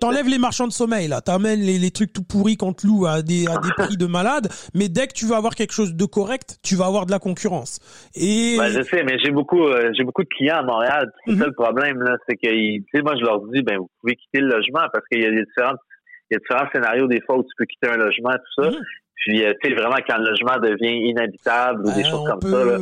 t'enlèves 0.00 0.28
les 0.28 0.38
marchands 0.38 0.66
de 0.66 0.72
sommeil 0.72 1.08
là, 1.08 1.20
t'amènes 1.20 1.60
les, 1.60 1.78
les 1.78 1.90
trucs 1.90 2.12
tout 2.12 2.22
pourris 2.22 2.56
qu'on 2.56 2.72
te 2.72 2.86
loue 2.86 3.06
à 3.06 3.22
des 3.22 3.46
à 3.46 3.58
des 3.58 3.70
prix 3.76 3.96
de 3.96 4.06
malade, 4.06 4.48
mais 4.74 4.88
dès 4.88 5.06
que 5.06 5.14
tu 5.14 5.26
vas 5.26 5.36
avoir 5.36 5.54
quelque 5.54 5.72
chose 5.72 5.94
de 5.94 6.04
correct, 6.04 6.58
tu 6.62 6.74
vas 6.74 6.86
avoir 6.86 7.06
de 7.06 7.10
la 7.10 7.18
concurrence. 7.18 7.80
Et 8.14 8.56
ben, 8.58 8.68
je 8.68 8.82
sais, 8.82 9.02
mais 9.04 9.18
j'ai 9.22 9.30
beaucoup 9.30 9.66
euh, 9.66 9.90
j'ai 9.96 10.04
beaucoup 10.04 10.22
de 10.22 10.28
clients 10.28 10.58
à 10.58 10.62
Montréal. 10.62 11.10
C'est 11.26 11.32
ça 11.32 11.38
mhm. 11.38 11.46
le 11.46 11.52
problème 11.52 12.02
là, 12.02 12.16
c'est 12.28 12.36
que 12.36 12.48
tu 12.48 12.84
sais 12.94 13.02
moi 13.02 13.14
je 13.16 13.24
leur 13.24 13.40
dis 13.52 13.62
ben 13.62 13.78
vous 13.78 13.90
pouvez 14.00 14.16
quitter 14.16 14.40
le 14.40 14.48
logement 14.48 14.86
parce 14.92 15.04
qu'il 15.10 15.22
y 15.22 15.26
a 15.26 15.30
des 15.30 15.44
il 16.30 16.34
y 16.34 16.36
a 16.36 16.38
différents 16.38 16.70
scénarios 16.72 17.08
des 17.08 17.20
fois 17.22 17.38
où 17.38 17.42
tu 17.42 17.50
peux 17.58 17.64
quitter 17.64 17.88
un 17.88 17.96
logement 17.96 18.30
tout 18.30 18.62
ça. 18.62 18.70
Mhm. 18.70 18.76
Puis, 19.20 19.44
euh, 19.44 19.52
tu 19.62 19.68
sais, 19.68 19.74
vraiment, 19.74 19.98
quand 20.08 20.16
le 20.16 20.30
logement 20.30 20.58
devient 20.58 21.10
inhabitable 21.10 21.86
ou 21.86 21.92
des 21.92 22.04
choses 22.04 22.26
comme 22.26 22.40
ça, 22.40 22.64
là, 22.64 22.78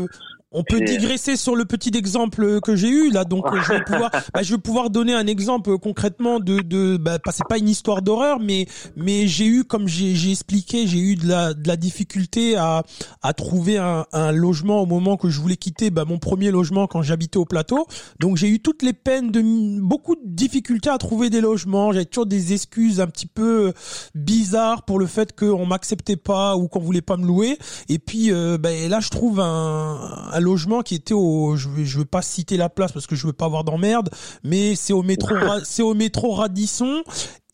on 0.51 0.63
peut 0.65 0.81
digresser 0.81 1.37
sur 1.37 1.55
le 1.57 1.65
petit 1.67 1.91
exemple 1.97 2.61
que 2.63 2.75
j'ai 2.75 2.89
eu 2.89 3.11
là, 3.11 3.25
donc 3.25 3.45
je 3.55 3.73
vais 3.73 3.85
pouvoir, 3.85 4.11
bah, 4.35 4.43
je 4.43 4.55
vais 4.55 4.61
pouvoir 4.61 4.89
donner 4.89 5.13
un 5.13 5.27
exemple 5.27 5.77
concrètement 5.79 6.41
de, 6.41 6.61
de, 6.61 6.97
bah, 6.97 7.19
c'est 7.31 7.47
pas 7.47 7.59
une 7.59 7.69
histoire 7.69 8.01
d'horreur, 8.01 8.41
mais 8.41 8.67
mais 8.97 9.27
j'ai 9.27 9.47
eu, 9.47 9.65
comme 9.65 9.89
j'ai 9.89 10.31
expliqué, 10.31 10.87
j'ai 10.87 10.99
eu 10.99 11.17
de 11.17 11.29
la, 11.29 11.53
de 11.53 11.69
la 11.69 11.77
difficulté 11.77 12.57
à, 12.57 12.83
à 13.23 13.33
trouver 13.35 13.77
un, 13.77 14.07
un 14.13 14.33
logement 14.33 14.81
au 14.81 14.87
moment 14.87 15.17
que 15.19 15.29
je 15.29 15.39
voulais 15.39 15.57
quitter 15.57 15.91
bah, 15.91 16.07
mon 16.07 16.19
premier 16.19 16.51
logement 16.51 16.87
quand 16.87 17.03
j'habitais 17.03 17.39
au 17.39 17.45
plateau. 17.45 17.87
Donc 18.19 18.37
j'ai 18.39 18.49
eu 18.49 18.61
toutes 18.61 18.83
les 18.83 18.95
peines 18.95 19.31
de 19.31 19.43
beaucoup 19.81 20.15
de 20.15 20.23
difficultés 20.25 20.89
à 20.89 20.97
trouver 20.97 21.29
des 21.29 21.43
logements. 21.43 21.93
J'avais 21.93 22.07
toujours 22.07 22.27
des 22.27 22.55
excuses 22.55 23.01
un 23.01 23.07
petit 23.07 23.27
peu 23.27 23.75
bizarres 24.15 24.85
pour 24.85 24.99
le 24.99 25.07
fait 25.07 25.39
qu'on 25.39 25.67
m'acceptait 25.67 26.17
pas 26.17 26.57
ou 26.57 26.69
qu'on 26.69 26.81
voulait 26.81 27.03
pas 27.03 27.19
me 27.19 27.27
louer. 27.27 27.59
Et 27.91 27.99
puis 27.99 28.33
euh, 28.33 28.57
bah, 28.57 28.71
là, 28.89 29.01
je 29.01 29.11
trouve 29.11 29.41
un 29.41 30.38
un 30.38 30.38
logement 30.41 30.83
qui 30.83 30.95
était 30.95 31.15
au, 31.15 31.57
je 31.57 31.69
vais, 31.69 31.85
je 31.85 31.99
veux 31.99 32.05
pas 32.05 32.23
citer 32.23 32.57
la 32.57 32.69
place 32.69 32.93
parce 32.93 33.07
que 33.07 33.17
je 33.17 33.27
veux 33.27 33.33
pas 33.33 33.47
avoir 33.47 33.65
d'emmerde, 33.65 34.11
mais 34.45 34.75
c'est 34.75 34.93
au 34.93 35.03
métro, 35.03 35.35
c'est 35.65 35.83
au 35.83 35.95
métro 35.95 36.35
Radisson 36.35 37.03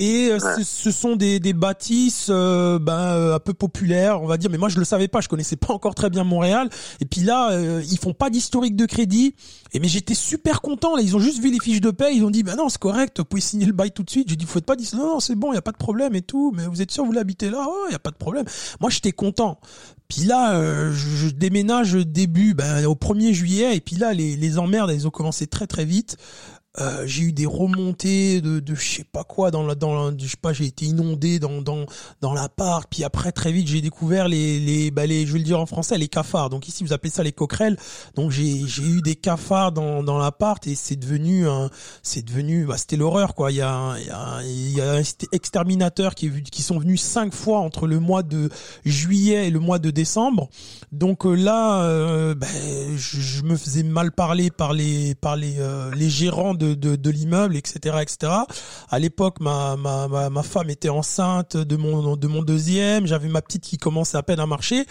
et 0.00 0.30
euh, 0.30 0.40
ce, 0.64 0.90
sont 0.90 1.14
des, 1.14 1.38
des 1.38 1.52
bâtisses 1.52 2.26
euh, 2.28 2.80
ben, 2.80 2.98
euh, 2.98 3.36
un 3.36 3.38
peu 3.38 3.54
populaires, 3.54 4.20
on 4.22 4.26
va 4.26 4.38
dire. 4.38 4.50
Mais 4.50 4.58
moi, 4.58 4.68
je 4.68 4.80
le 4.80 4.84
savais 4.84 5.06
pas, 5.06 5.20
je 5.20 5.28
connaissais 5.28 5.54
pas 5.54 5.72
encore 5.72 5.94
très 5.94 6.10
bien 6.10 6.24
Montréal. 6.24 6.68
Et 7.00 7.04
puis 7.04 7.20
là, 7.20 7.52
euh, 7.52 7.80
ils 7.88 7.98
font 7.98 8.12
pas 8.12 8.28
d'historique 8.28 8.74
de 8.74 8.86
crédit. 8.86 9.36
Et 9.72 9.78
mais 9.78 9.86
j'étais 9.86 10.14
super 10.14 10.62
content. 10.62 10.96
Là, 10.96 11.02
ils 11.02 11.14
ont 11.14 11.20
juste 11.20 11.40
vu 11.40 11.52
les 11.52 11.60
fiches 11.60 11.80
de 11.80 11.92
paie. 11.92 12.12
Ils 12.12 12.24
ont 12.24 12.30
dit, 12.30 12.42
bah 12.42 12.56
non, 12.56 12.68
c'est 12.68 12.80
correct, 12.80 13.18
vous 13.18 13.24
pouvez 13.24 13.40
signer 13.40 13.66
le 13.66 13.72
bail 13.72 13.92
tout 13.92 14.02
de 14.02 14.10
suite. 14.10 14.28
J'ai 14.28 14.34
dit, 14.34 14.46
faut 14.46 14.60
pas 14.60 14.74
dire, 14.74 14.88
non, 14.96 15.06
non, 15.06 15.20
c'est 15.20 15.36
bon, 15.36 15.52
il 15.52 15.54
y 15.54 15.58
a 15.58 15.62
pas 15.62 15.72
de 15.72 15.76
problème 15.76 16.16
et 16.16 16.22
tout. 16.22 16.52
Mais 16.56 16.66
vous 16.66 16.82
êtes 16.82 16.90
sûr, 16.90 17.04
vous 17.04 17.12
l'habitez 17.12 17.48
là? 17.48 17.64
Oh, 17.64 17.84
il 17.88 17.92
y 17.92 17.96
a 17.96 18.00
pas 18.00 18.10
de 18.10 18.16
problème. 18.16 18.46
Moi, 18.80 18.90
j'étais 18.90 19.12
content. 19.12 19.60
Puis 20.08 20.22
là, 20.22 20.60
je, 20.90 21.08
je, 21.08 21.28
déménage 21.28 21.92
début, 21.92 22.54
ben, 22.54 22.84
au 22.86 22.94
1er 22.94 23.32
juillet. 23.32 23.76
Et 23.76 23.80
puis 23.80 23.94
là, 23.94 24.12
les, 24.12 24.36
les 24.36 24.58
emmerdes, 24.58 24.90
elles 24.90 25.06
ont 25.06 25.10
commencé 25.10 25.46
très 25.46 25.68
très 25.68 25.84
vite. 25.84 26.16
Euh, 26.80 27.04
j'ai 27.06 27.22
eu 27.22 27.32
des 27.32 27.46
remontées 27.46 28.40
de, 28.40 28.60
de 28.60 28.74
je 28.74 28.96
sais 28.96 29.04
pas 29.04 29.22
quoi 29.22 29.50
dans 29.50 29.64
la 29.64 29.74
dans 29.74 30.10
la, 30.10 30.16
je 30.18 30.26
sais 30.26 30.36
pas 30.40 30.52
j'ai 30.52 30.66
été 30.66 30.86
inondé 30.86 31.38
dans 31.38 31.62
dans 31.62 31.86
dans 32.20 32.34
l'appart 32.34 32.88
puis 32.90 33.04
après 33.04 33.30
très 33.30 33.52
vite 33.52 33.68
j'ai 33.68 33.80
découvert 33.80 34.26
les 34.26 34.58
les 34.58 34.90
bah 34.90 35.06
les 35.06 35.26
je 35.26 35.32
vais 35.32 35.38
le 35.38 35.44
dire 35.44 35.60
en 35.60 35.66
français 35.66 35.98
les 35.98 36.08
cafards. 36.08 36.50
Donc 36.50 36.68
ici 36.68 36.84
vous 36.84 36.92
appelez 36.92 37.10
ça 37.10 37.22
les 37.22 37.32
coquerelles. 37.32 37.76
Donc 38.14 38.30
j'ai 38.30 38.66
j'ai 38.66 38.82
eu 38.82 39.02
des 39.02 39.14
cafards 39.14 39.72
dans 39.72 40.02
dans 40.02 40.18
l'appart 40.18 40.66
et 40.66 40.74
c'est 40.74 40.96
devenu 40.96 41.46
un 41.48 41.70
c'est 42.02 42.24
devenu 42.24 42.66
bah 42.66 42.76
c'était 42.76 42.96
l'horreur 42.96 43.34
quoi. 43.34 43.52
Il 43.52 43.56
y 43.56 43.62
a 43.62 43.94
il 43.98 44.06
y 44.06 44.10
a 44.10 44.42
y 44.42 44.80
a 44.80 44.92
un 44.94 45.02
exterminateur 45.32 46.14
qui 46.14 46.26
est 46.26 46.50
qui 46.50 46.62
sont 46.62 46.78
venus 46.78 47.02
cinq 47.02 47.34
fois 47.34 47.60
entre 47.60 47.86
le 47.86 48.00
mois 48.00 48.22
de 48.22 48.48
juillet 48.84 49.48
et 49.48 49.50
le 49.50 49.60
mois 49.60 49.78
de 49.78 49.90
décembre. 49.90 50.48
Donc 50.92 51.26
euh, 51.26 51.34
là 51.34 51.82
euh, 51.82 52.34
bah, 52.34 52.46
je, 52.96 53.20
je, 53.20 53.42
me 53.42 53.56
faisais 53.56 53.82
mal 53.82 54.12
parler 54.12 54.50
par 54.50 54.72
les 54.72 55.14
par 55.14 55.36
les 55.36 55.56
euh, 55.58 55.90
les 55.94 56.08
gérants 56.08 56.54
de 56.54 56.63
de, 56.72 56.96
de, 56.96 57.10
l'immeuble, 57.10 57.56
etc., 57.56 57.98
etc. 58.00 58.32
À 58.88 58.98
l'époque, 58.98 59.40
ma, 59.40 59.76
ma, 59.76 60.08
ma, 60.08 60.30
ma, 60.30 60.42
femme 60.42 60.70
était 60.70 60.88
enceinte 60.88 61.56
de 61.56 61.76
mon, 61.76 62.16
de 62.16 62.26
mon 62.26 62.42
deuxième, 62.42 63.06
j'avais 63.06 63.28
ma 63.28 63.42
petite 63.42 63.64
qui 63.64 63.76
commençait 63.76 64.16
à 64.16 64.22
peine 64.22 64.40
à 64.40 64.46
marcher. 64.46 64.86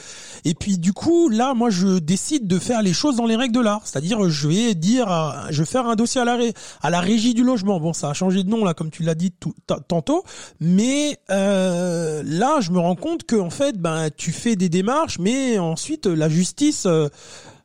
Et 0.45 0.53
puis, 0.53 0.77
du 0.77 0.93
coup, 0.93 1.29
là, 1.29 1.53
moi, 1.53 1.69
je 1.69 1.99
décide 1.99 2.47
de 2.47 2.59
faire 2.59 2.81
les 2.81 2.93
choses 2.93 3.15
dans 3.15 3.25
les 3.25 3.35
règles 3.35 3.55
de 3.55 3.61
l'art. 3.61 3.81
C'est-à-dire, 3.85 4.29
je 4.29 4.47
vais 4.47 4.75
dire, 4.75 5.07
je 5.49 5.63
vais 5.63 5.65
faire 5.65 5.87
un 5.87 5.95
dossier 5.95 6.21
à 6.21 6.25
la, 6.25 6.37
à 6.81 6.89
la 6.89 6.99
régie 6.99 7.33
du 7.33 7.43
logement. 7.43 7.79
Bon, 7.79 7.93
ça 7.93 8.09
a 8.09 8.13
changé 8.13 8.43
de 8.43 8.49
nom, 8.49 8.63
là, 8.63 8.73
comme 8.73 8.91
tu 8.91 9.03
l'as 9.03 9.15
dit 9.15 9.31
tout, 9.31 9.55
tantôt. 9.87 10.23
Mais, 10.59 11.17
euh, 11.29 12.21
là, 12.25 12.59
je 12.61 12.71
me 12.71 12.79
rends 12.79 12.95
compte 12.95 13.23
que, 13.23 13.35
en 13.35 13.49
fait, 13.49 13.77
ben, 13.77 14.09
tu 14.15 14.31
fais 14.31 14.55
des 14.55 14.69
démarches, 14.69 15.19
mais 15.19 15.57
ensuite, 15.57 16.05
la 16.05 16.29
justice, 16.29 16.85
euh, 16.85 17.09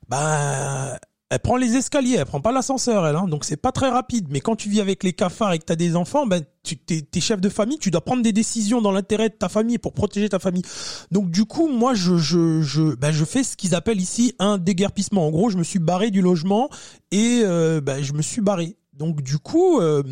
ben, 0.09 0.97
elle 1.31 1.41
prend 1.41 1.57
les 1.57 1.77
escaliers, 1.77 2.17
elle 2.19 2.25
prend 2.25 2.41
pas 2.41 2.53
l'ascenseur, 2.53 3.07
elle. 3.07 3.17
Hein, 3.17 3.27
donc 3.27 3.45
c'est 3.45 3.57
pas 3.57 3.73
très 3.73 3.91
rapide. 3.91 4.29
Mais 4.31 4.41
quand 4.41 4.57
tu 4.57 4.69
vis 4.69 4.81
avec 4.81 5.05
les 5.05 5.12
cafards 5.12 5.53
et 5.53 5.59
que 5.59 5.64
t'as 5.64 5.77
des 5.77 5.95
enfants, 5.95 6.27
ben 6.27 6.43
tu 6.62 6.77
t'es, 6.79 7.03
t'es 7.03 7.21
chef 7.21 7.41
de 7.41 7.49
famille, 7.49 7.79
tu 7.79 7.91
dois 7.91 8.01
prendre 8.01 8.23
des 8.23 8.33
décisions 8.33 8.81
dans 8.81 8.93
l'intérêt 8.93 9.29
de 9.29 9.35
ta 9.35 9.49
famille 9.49 9.79
pour 9.79 9.93
protéger 9.93 10.29
ta 10.29 10.38
famille. 10.38 10.62
Donc 11.11 11.31
du 11.31 11.45
coup, 11.45 11.69
moi, 11.69 11.93
je 11.95 12.17
je 12.17 12.62
je 12.62 12.95
ben, 12.95 13.12
je 13.12 13.25
fais 13.25 13.45
ce 13.45 13.57
qu'ils 13.57 13.75
appellent 13.75 14.01
ici 14.01 14.35
un 14.38 14.57
déguerpissement. 14.57 15.27
En 15.27 15.31
gros, 15.31 15.51
je 15.51 15.59
me 15.59 15.64
suis 15.64 15.79
barré 15.79 16.11
du 16.11 16.23
logement 16.23 16.71
et 17.11 17.43
euh, 17.45 17.81
ben, 17.83 18.03
je 18.03 18.14
me 18.14 18.23
suis 18.23 18.41
barré. 18.41 18.77
Donc 18.95 19.21
du 19.23 19.38
coup. 19.38 19.81
Euh, 19.81 20.03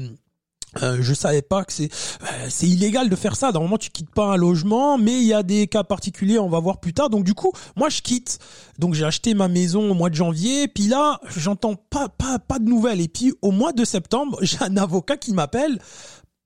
euh, 0.82 0.98
je 1.00 1.14
savais 1.14 1.42
pas 1.42 1.64
que 1.64 1.72
c'est 1.72 1.90
euh, 2.22 2.46
c'est 2.48 2.66
illégal 2.66 3.08
de 3.08 3.16
faire 3.16 3.36
ça. 3.36 3.52
Normalement, 3.52 3.78
tu 3.78 3.90
quittes 3.90 4.10
pas 4.10 4.26
un 4.26 4.36
logement, 4.36 4.98
mais 4.98 5.16
il 5.16 5.24
y 5.24 5.34
a 5.34 5.42
des 5.42 5.66
cas 5.66 5.84
particuliers, 5.84 6.38
on 6.38 6.48
va 6.48 6.60
voir 6.60 6.78
plus 6.78 6.92
tard. 6.92 7.10
Donc 7.10 7.24
du 7.24 7.34
coup, 7.34 7.52
moi 7.76 7.88
je 7.88 8.02
quitte. 8.02 8.38
Donc 8.78 8.94
j'ai 8.94 9.04
acheté 9.04 9.34
ma 9.34 9.48
maison 9.48 9.90
au 9.90 9.94
mois 9.94 10.10
de 10.10 10.14
janvier, 10.14 10.68
puis 10.68 10.86
là, 10.86 11.20
j'entends 11.36 11.74
pas 11.74 12.08
pas 12.08 12.38
pas 12.38 12.58
de 12.58 12.68
nouvelles. 12.68 13.00
Et 13.00 13.08
puis 13.08 13.34
au 13.42 13.50
mois 13.50 13.72
de 13.72 13.84
septembre, 13.84 14.38
j'ai 14.42 14.58
un 14.60 14.76
avocat 14.76 15.16
qui 15.16 15.32
m'appelle 15.32 15.78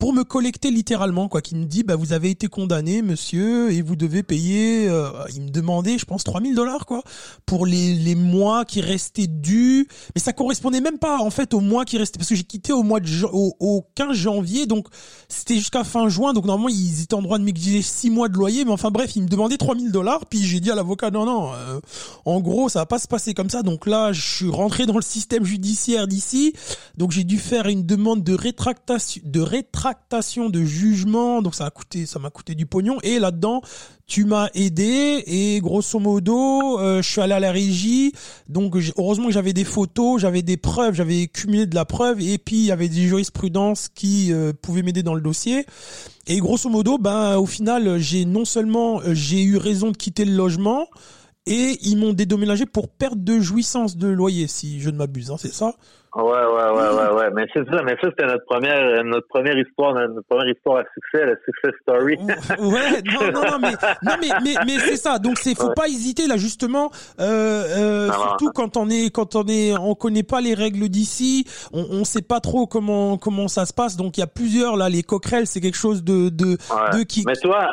pour 0.01 0.15
me 0.15 0.25
collecter 0.25 0.71
littéralement 0.71 1.29
quoi 1.29 1.43
qui 1.43 1.55
me 1.55 1.67
dit 1.67 1.83
bah 1.83 1.95
vous 1.95 2.15
avez 2.15 2.31
été 2.31 2.49
condamné 2.49 3.03
monsieur 3.03 3.71
et 3.71 3.83
vous 3.83 3.97
devez 3.97 4.23
payer 4.23 4.89
euh, 4.89 5.11
il 5.35 5.43
me 5.43 5.51
demandait 5.51 5.99
je 5.99 6.07
pense 6.07 6.25
3000 6.25 6.55
dollars 6.55 6.87
quoi 6.87 7.03
pour 7.45 7.67
les, 7.67 7.95
les 7.95 8.15
mois 8.15 8.65
qui 8.65 8.81
restaient 8.81 9.27
dus. 9.27 9.87
Mais 10.15 10.21
ça 10.23 10.33
correspondait 10.33 10.81
même 10.81 10.99
pas 10.99 11.19
en 11.19 11.29
fait 11.29 11.53
au 11.53 11.61
mois 11.61 11.85
qui 11.85 11.99
restait 11.99 12.19
parce 12.19 12.31
que 12.31 12.35
j'ai 12.35 12.45
quitté 12.45 12.73
au 12.73 12.83
mois 12.83 12.99
de 13.01 13.11
au, 13.31 13.55
au 13.61 13.87
15 13.95 14.17
janvier 14.17 14.65
donc 14.65 14.87
c'était 15.29 15.57
jusqu'à 15.57 15.85
fin 15.85 16.09
juin 16.09 16.33
donc 16.33 16.47
normalement 16.47 16.71
ils 16.71 17.03
étaient 17.03 17.15
en 17.15 17.23
droit 17.23 17.39
de 17.39 17.45
m'exiger 17.45 17.83
6 17.83 18.09
mois 18.09 18.31
de 18.31 18.35
loyer 18.39 18.65
mais 18.65 18.73
enfin 18.73 18.91
bref 18.91 19.17
il 19.17 19.25
me 19.25 19.29
demandait 19.29 19.59
3000 19.59 19.93
dollars 19.93 20.25
puis 20.25 20.43
j'ai 20.43 20.61
dit 20.61 20.71
à 20.71 20.75
l'avocat 20.75 21.11
non 21.11 21.27
non 21.27 21.53
euh, 21.53 21.79
en 22.25 22.41
gros 22.41 22.71
ça 22.71 22.79
va 22.79 22.87
pas 22.87 22.99
se 22.99 23.07
passer 23.07 23.35
comme 23.35 23.51
ça 23.51 23.63
donc 23.63 23.87
là 23.87 24.15
je 24.15 24.23
suis 24.23 24.51
rentré 24.51 24.87
dans 24.87 24.97
le 24.97 25.03
système 25.03 25.45
judiciaire 25.45 26.09
d'ici 26.09 26.55
donc 26.97 27.11
j'ai 27.11 27.25
dû 27.25 27.37
faire 27.37 27.67
une 27.67 27.85
demande 27.85 28.25
de 28.25 28.33
rétractation 28.33 29.21
de 29.27 29.41
rétractation 29.41 29.90
de 30.51 30.65
jugement, 30.65 31.43
donc 31.43 31.55
ça 31.55 31.67
a 31.67 31.71
coûté, 31.71 32.07
ça 32.07 32.19
m'a 32.19 32.31
coûté 32.31 32.55
du 32.55 32.67
pognon. 32.67 32.99
Et 33.03 33.19
là-dedans, 33.19 33.63
tu 34.07 34.25
m'as 34.25 34.49
aidé 34.55 35.23
et 35.27 35.61
grosso 35.61 35.99
modo, 35.99 36.79
euh, 36.81 37.01
je 37.03 37.09
suis 37.09 37.21
allé 37.21 37.33
à 37.33 37.41
la 37.41 37.53
régie. 37.53 38.13
Donc 38.49 38.77
heureusement 38.99 39.27
que 39.27 39.33
j'avais 39.33 39.53
des 39.53 39.65
photos, 39.65 40.21
j'avais 40.21 40.43
des 40.43 40.57
preuves, 40.57 40.95
j'avais 40.95 41.29
cumulé 41.29 41.67
de 41.67 41.75
la 41.75 41.85
preuve 41.85 42.21
et 42.21 42.39
puis 42.39 42.57
il 42.57 42.65
y 42.65 42.73
avait 42.73 42.89
des 42.89 43.03
jurisprudences 43.03 43.89
qui 43.89 44.33
euh, 44.33 44.53
pouvaient 44.53 44.83
m'aider 44.83 45.03
dans 45.03 45.15
le 45.15 45.21
dossier. 45.21 45.65
Et 46.27 46.39
grosso 46.39 46.69
modo, 46.69 46.99
ben 46.99 47.37
au 47.37 47.47
final, 47.47 47.99
j'ai 47.99 48.25
non 48.25 48.45
seulement 48.45 49.01
euh, 49.01 49.15
j'ai 49.15 49.43
eu 49.43 49.57
raison 49.57 49.91
de 49.91 49.97
quitter 49.97 50.25
le 50.25 50.35
logement 50.35 50.87
et 51.47 51.79
ils 51.83 51.97
m'ont 51.97 52.13
dédommagé 52.13 52.67
pour 52.67 52.89
perte 52.89 53.19
de 53.19 53.41
jouissance 53.41 53.97
de 53.97 54.09
loyer, 54.09 54.47
si 54.47 54.81
je 54.81 54.91
ne 54.91 54.97
m'abuse, 54.97 55.31
hein, 55.31 55.37
c'est 55.39 55.53
ça? 55.53 55.73
Ouais, 56.13 56.23
ouais, 56.25 56.33
ouais, 56.33 56.89
ouais, 56.89 57.15
ouais. 57.15 57.31
Mais 57.33 57.47
c'est 57.55 57.65
ça, 57.71 57.83
mais 57.85 57.97
ça, 58.03 58.09
c'était 58.11 58.27
notre 58.27 58.45
première, 58.45 59.05
notre 59.05 59.29
première 59.29 59.57
histoire, 59.57 59.95
notre 59.95 60.27
première 60.29 60.53
histoire 60.53 60.79
à 60.79 60.85
succès, 60.93 61.25
la 61.25 61.37
success 61.45 61.73
story. 61.83 62.17
ouais, 62.59 63.03
non, 63.03 63.31
non, 63.33 63.51
non, 63.53 63.59
mais, 63.61 63.71
non, 64.03 64.15
mais, 64.21 64.29
mais, 64.43 64.55
mais 64.67 64.79
c'est 64.81 64.97
ça. 64.97 65.21
Donc, 65.21 65.39
c'est, 65.39 65.57
faut 65.57 65.73
pas 65.73 65.87
hésiter, 65.87 66.27
là, 66.27 66.37
justement, 66.37 66.91
euh, 67.21 68.09
euh, 68.09 68.13
surtout 68.13 68.51
quand 68.53 68.77
on 68.77 68.91
est, 68.91 69.11
quand 69.15 69.37
on 69.37 69.47
est, 69.47 69.73
on 69.79 69.95
connaît 69.95 70.25
pas 70.25 70.41
les 70.41 70.55
règles 70.55 70.89
d'ici, 70.89 71.47
on, 71.73 71.87
on 71.91 72.05
sait 72.05 72.23
pas 72.23 72.41
trop 72.41 72.67
comment, 72.67 73.17
comment 73.17 73.47
ça 73.47 73.65
se 73.65 73.73
passe. 73.73 73.97
Donc, 73.97 74.19
il 74.19 74.21
y 74.21 74.25
a 74.25 74.29
plusieurs, 74.29 74.77
là, 74.77 74.89
les 74.89 75.05
coquerelles, 75.05 75.47
c'est 75.47 75.61
quelque 75.61 75.79
chose 75.79 76.03
de, 76.03 76.29
de, 76.29 76.59
de 76.93 77.03
qui. 77.05 77.23
Mais 77.25 77.35
toi, 77.35 77.69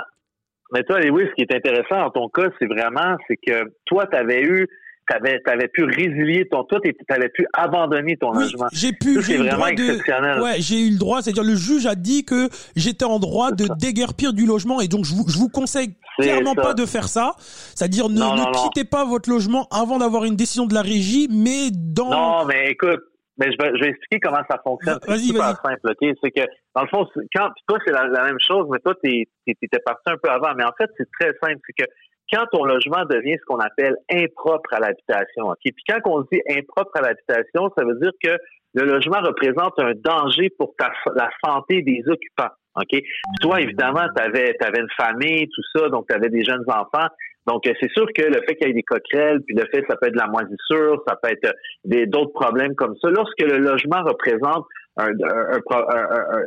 mais 0.74 0.84
toi, 0.84 1.00
Lewis, 1.00 1.28
ce 1.30 1.36
qui 1.36 1.42
est 1.42 1.56
intéressant 1.56 1.98
dans 1.98 2.10
ton 2.10 2.30
cas, 2.30 2.50
c'est 2.60 2.68
vraiment, 2.68 3.16
c'est 3.28 3.38
que 3.38 3.72
toi, 3.86 4.06
tu 4.08 4.18
avais 4.18 4.42
eu, 4.42 4.68
t'avais 5.08 5.40
avais 5.46 5.68
pu 5.68 5.84
résilier 5.84 6.48
ton 6.50 6.64
toi 6.64 6.80
t'avais 7.08 7.30
pu 7.30 7.48
abandonner 7.54 8.18
ton 8.18 8.32
logement. 8.32 8.68
J'ai 8.74 8.92
pu 8.92 9.22
j'ai 9.22 9.36
eu 9.36 9.44
le 9.44 9.50
droit 9.50 9.72
de 9.72 10.42
Ouais, 10.42 10.56
j'ai 10.60 10.80
eu 10.82 10.92
le 10.92 10.98
droit, 10.98 11.22
c'est-à-dire 11.22 11.44
le 11.44 11.56
juge 11.56 11.86
a 11.86 11.96
dit 11.96 12.26
que 12.26 12.50
j'étais 12.76 13.06
en 13.06 13.20
droit 13.20 13.52
de 13.52 13.68
déguerpir 13.80 14.34
du 14.34 14.46
logement 14.46 14.82
et 14.82 14.88
donc 14.88 15.06
je 15.06 15.14
vous 15.14 15.24
je 15.28 15.38
vous 15.38 15.50
conseille 15.50 15.96
clairement 16.20 16.56
pas 16.56 16.74
de 16.74 16.86
faire 16.86 17.08
ça, 17.08 17.36
c'est-à-dire 17.38 18.10
ne, 18.10 18.16
ne 18.16 18.64
quittez 18.64 18.84
pas 18.84 19.06
votre 19.06 19.30
logement 19.30 19.68
avant 19.72 19.98
d'avoir 20.00 20.26
une 20.26 20.36
décision 20.36 20.66
de 20.66 20.74
la 20.74 20.82
régie 20.82 21.30
mais 21.32 21.70
dans 21.72 22.10
Non, 22.10 22.46
mais 22.46 22.72
écoute, 22.72 23.02
mais 23.38 23.52
je 23.52 23.58
vais, 23.64 23.72
je 23.78 23.84
vais 23.84 23.90
expliquer 23.90 24.20
comment 24.20 24.44
ça 24.50 24.60
fonctionne. 24.64 25.00
C'est 25.04 25.18
super 25.18 25.56
simple, 25.64 25.80
ok? 25.84 26.16
C'est 26.24 26.32
que, 26.32 26.46
dans 26.76 26.82
le 26.82 26.88
fond, 26.88 27.08
quand, 27.36 27.50
toi, 27.68 27.78
c'est 27.86 27.94
la, 27.94 28.24
même 28.24 28.40
chose, 28.40 28.68
mais 28.72 28.80
toi, 28.80 28.96
t'es, 29.02 29.26
t'étais 29.46 29.80
parti 29.86 30.04
un 30.08 30.18
peu 30.22 30.30
avant. 30.30 30.54
Mais 30.56 30.64
en 30.64 30.74
fait, 30.78 30.90
c'est 30.98 31.10
très 31.20 31.34
simple. 31.42 31.60
C'est 31.68 31.86
que 31.86 31.90
quand 32.32 32.46
ton 32.52 32.66
logement 32.66 33.06
devient 33.06 33.38
ce 33.40 33.46
qu'on 33.46 33.60
appelle 33.60 33.96
impropre 34.12 34.74
à 34.74 34.80
l'habitation. 34.80 35.46
ok? 35.46 35.60
Puis 35.62 35.84
quand 35.88 36.00
on 36.06 36.22
dit 36.32 36.42
impropre 36.50 36.92
à 36.96 37.02
l'habitation, 37.02 37.72
ça 37.78 37.86
veut 37.86 38.00
dire 38.02 38.12
que 38.22 38.38
le 38.74 38.86
logement 38.86 39.22
représente 39.22 39.80
un 39.80 39.94
danger 39.96 40.50
pour 40.58 40.76
ta, 40.78 40.92
la 41.16 41.30
santé 41.44 41.82
des 41.82 42.04
occupants. 42.08 42.54
OK? 42.76 43.02
Toi, 43.42 43.62
évidemment, 43.62 44.06
tu 44.16 44.22
avais, 44.22 44.56
avais, 44.62 44.80
une 44.80 44.92
famille, 44.98 45.48
tout 45.48 45.64
ça, 45.76 45.90
donc 45.90 46.08
tu 46.08 46.16
avais 46.16 46.30
des 46.30 46.44
jeunes 46.44 46.66
enfants. 46.68 47.08
Donc, 47.48 47.66
euh, 47.66 47.74
c'est 47.80 47.90
sûr 47.92 48.06
que 48.14 48.24
le 48.24 48.42
fait 48.48 48.56
qu'il 48.56 48.68
y 48.68 48.72
ait 48.72 48.74
des 48.74 48.84
coquerelles, 48.84 49.42
puis 49.46 49.56
le 49.56 49.66
fait 49.72 49.84
ça 49.90 49.96
peut 49.96 50.08
être 50.08 50.14
de 50.14 50.20
la 50.20 50.28
moisissure, 50.28 51.02
ça 51.08 51.16
peut 51.22 51.30
être 51.30 51.56
des, 51.86 52.06
d'autres 52.06 52.34
problèmes 52.34 52.76
comme 52.76 52.96
ça. 53.02 53.10
Lorsque 53.10 53.42
le 53.42 53.58
logement 53.58 54.04
représente 54.04 54.66
un, 54.98 55.10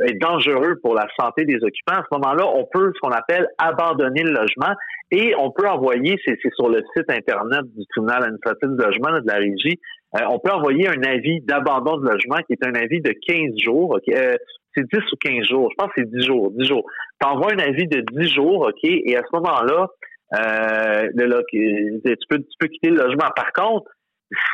est 0.07 0.19
dangereux 0.21 0.77
pour 0.83 0.95
la 0.95 1.07
santé 1.19 1.45
des 1.45 1.57
occupants, 1.63 2.01
à 2.01 2.05
ce 2.11 2.19
moment-là, 2.19 2.47
on 2.55 2.67
peut 2.71 2.93
ce 2.95 3.01
qu'on 3.01 3.13
appelle 3.13 3.47
abandonner 3.59 4.23
le 4.25 4.33
logement 4.33 4.75
et 5.13 5.35
on 5.39 5.51
peut 5.53 5.69
envoyer, 5.69 6.19
c'est, 6.25 6.37
sur 6.57 6.69
le 6.69 6.83
site 6.97 7.09
internet 7.09 7.63
du 7.77 7.87
tribunal 7.87 8.25
administratif 8.25 8.69
du 8.69 8.77
logement 8.77 9.21
de 9.21 9.27
la 9.27 9.37
régie, 9.37 9.81
euh, 10.17 10.25
on 10.29 10.39
peut 10.41 10.51
envoyer 10.51 10.89
un 10.89 11.03
avis 11.05 11.41
d'abandon 11.43 11.97
de 11.99 12.09
logement 12.11 12.39
qui 12.47 12.55
est 12.55 12.67
un 12.67 12.75
avis 12.75 13.01
de 13.01 13.15
15 13.27 13.57
jours. 13.63 13.99
Euh, 14.09 14.37
c'est 14.75 14.85
10 14.93 14.99
ou 15.13 15.17
15 15.21 15.47
jours. 15.47 15.69
Je 15.71 15.77
pense 15.77 15.93
que 15.95 16.03
c'est 16.03 16.11
10 16.11 16.27
jours. 16.27 16.51
10 16.51 16.67
jours. 16.67 16.85
Tu 17.21 17.27
envoies 17.27 17.53
un 17.55 17.59
avis 17.59 17.87
de 17.87 18.05
10 18.13 18.35
jours, 18.35 18.69
OK, 18.69 18.85
et 18.85 19.17
à 19.17 19.21
ce 19.21 19.37
moment-là, 19.37 19.87
euh, 20.35 21.09
le 21.15 21.43
tu, 21.51 22.27
peux, 22.29 22.39
tu 22.39 22.57
peux 22.59 22.69
quitter 22.69 22.91
le 22.91 22.97
logement. 22.97 23.29
Par 23.35 23.53
contre, 23.53 23.91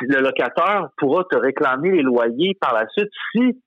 le 0.01 0.21
locataire 0.21 0.89
pourra 0.97 1.23
te 1.29 1.37
réclamer 1.37 1.91
les 1.91 2.01
loyers 2.01 2.57
par 2.59 2.73
la 2.73 2.87
suite 2.89 3.11
si 3.31 3.61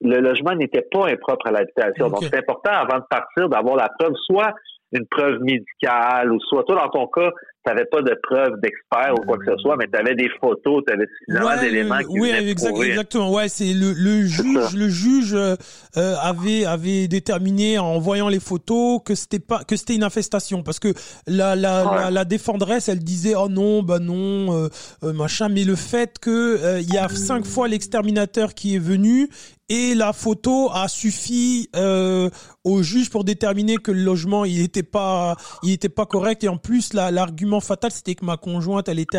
le 0.00 0.18
logement 0.20 0.54
n'était 0.54 0.86
pas 0.90 1.08
impropre 1.08 1.46
à 1.46 1.52
l'habitation. 1.52 2.08
Donc, 2.08 2.24
c'est 2.24 2.36
important 2.36 2.72
avant 2.72 2.98
de 2.98 3.04
partir 3.08 3.48
d'avoir 3.48 3.76
la 3.76 3.88
preuve, 3.98 4.14
soit 4.26 4.52
une 4.92 5.06
preuve 5.06 5.38
médicale, 5.40 6.32
ou 6.32 6.40
soit 6.40 6.64
toi, 6.64 6.76
dans 6.76 6.88
ton 6.88 7.06
cas, 7.06 7.30
tu 7.64 7.72
n'avais 7.72 7.84
pas 7.84 8.02
de 8.02 8.16
preuve 8.22 8.60
d'expert 8.60 9.14
ou 9.14 9.26
quoi 9.26 9.38
que 9.38 9.44
ce 9.44 9.56
soit, 9.58 9.76
mais 9.76 9.86
tu 9.86 9.98
avais 9.98 10.14
des 10.14 10.28
photos, 10.40 10.82
tu 10.86 10.92
avais 10.92 11.06
suffisamment 11.18 11.60
d'éléments 11.60 11.98
qui 11.98 12.20
Oui, 12.20 12.30
exactement. 12.30 13.32
Ouais, 13.32 13.48
c'est 13.48 13.72
le, 13.72 13.92
le 13.92 14.26
juge, 14.26 14.74
le 14.74 14.88
juge 14.88 15.34
euh, 15.34 15.56
avait 15.96 16.64
avait 16.64 17.06
déterminé 17.06 17.78
en 17.78 17.98
voyant 17.98 18.28
les 18.28 18.40
photos 18.40 19.00
que 19.04 19.14
c'était 19.14 19.38
pas 19.38 19.62
que 19.64 19.76
c'était 19.76 19.94
une 19.94 20.02
infestation. 20.02 20.62
Parce 20.62 20.80
que 20.80 20.88
la 21.26 21.54
la, 21.54 22.10
la, 22.10 22.24
défendresse, 22.24 22.88
elle 22.88 23.00
disait 23.00 23.34
oh 23.36 23.48
non, 23.48 23.82
bah 23.82 24.00
non, 24.00 24.64
euh, 24.64 24.68
euh, 25.04 25.12
machin, 25.12 25.48
mais 25.48 25.64
le 25.64 25.76
fait 25.76 26.18
que 26.18 26.80
il 26.80 26.92
y 26.92 26.98
a 26.98 27.08
cinq 27.08 27.46
fois 27.46 27.68
l'exterminateur 27.68 28.54
qui 28.54 28.74
est 28.74 28.80
venu 28.80 29.28
et 29.72 29.94
la 29.94 30.12
photo 30.12 30.70
a 30.70 30.86
suffi 30.86 31.70
euh, 31.76 32.28
au 32.62 32.82
juge 32.82 33.08
pour 33.08 33.24
déterminer 33.24 33.76
que 33.78 33.90
le 33.90 34.02
logement 34.02 34.44
il 34.44 34.60
était 34.60 34.82
pas 34.82 35.36
il 35.62 35.72
était 35.72 35.88
pas 35.88 36.04
correct. 36.04 36.44
Et 36.44 36.48
en 36.48 36.58
plus 36.58 36.92
l'argument 36.92 37.51
fatal 37.60 37.90
c'était 37.90 38.14
que 38.14 38.24
ma 38.24 38.36
conjointe 38.36 38.88
elle 38.88 38.98
était 38.98 39.18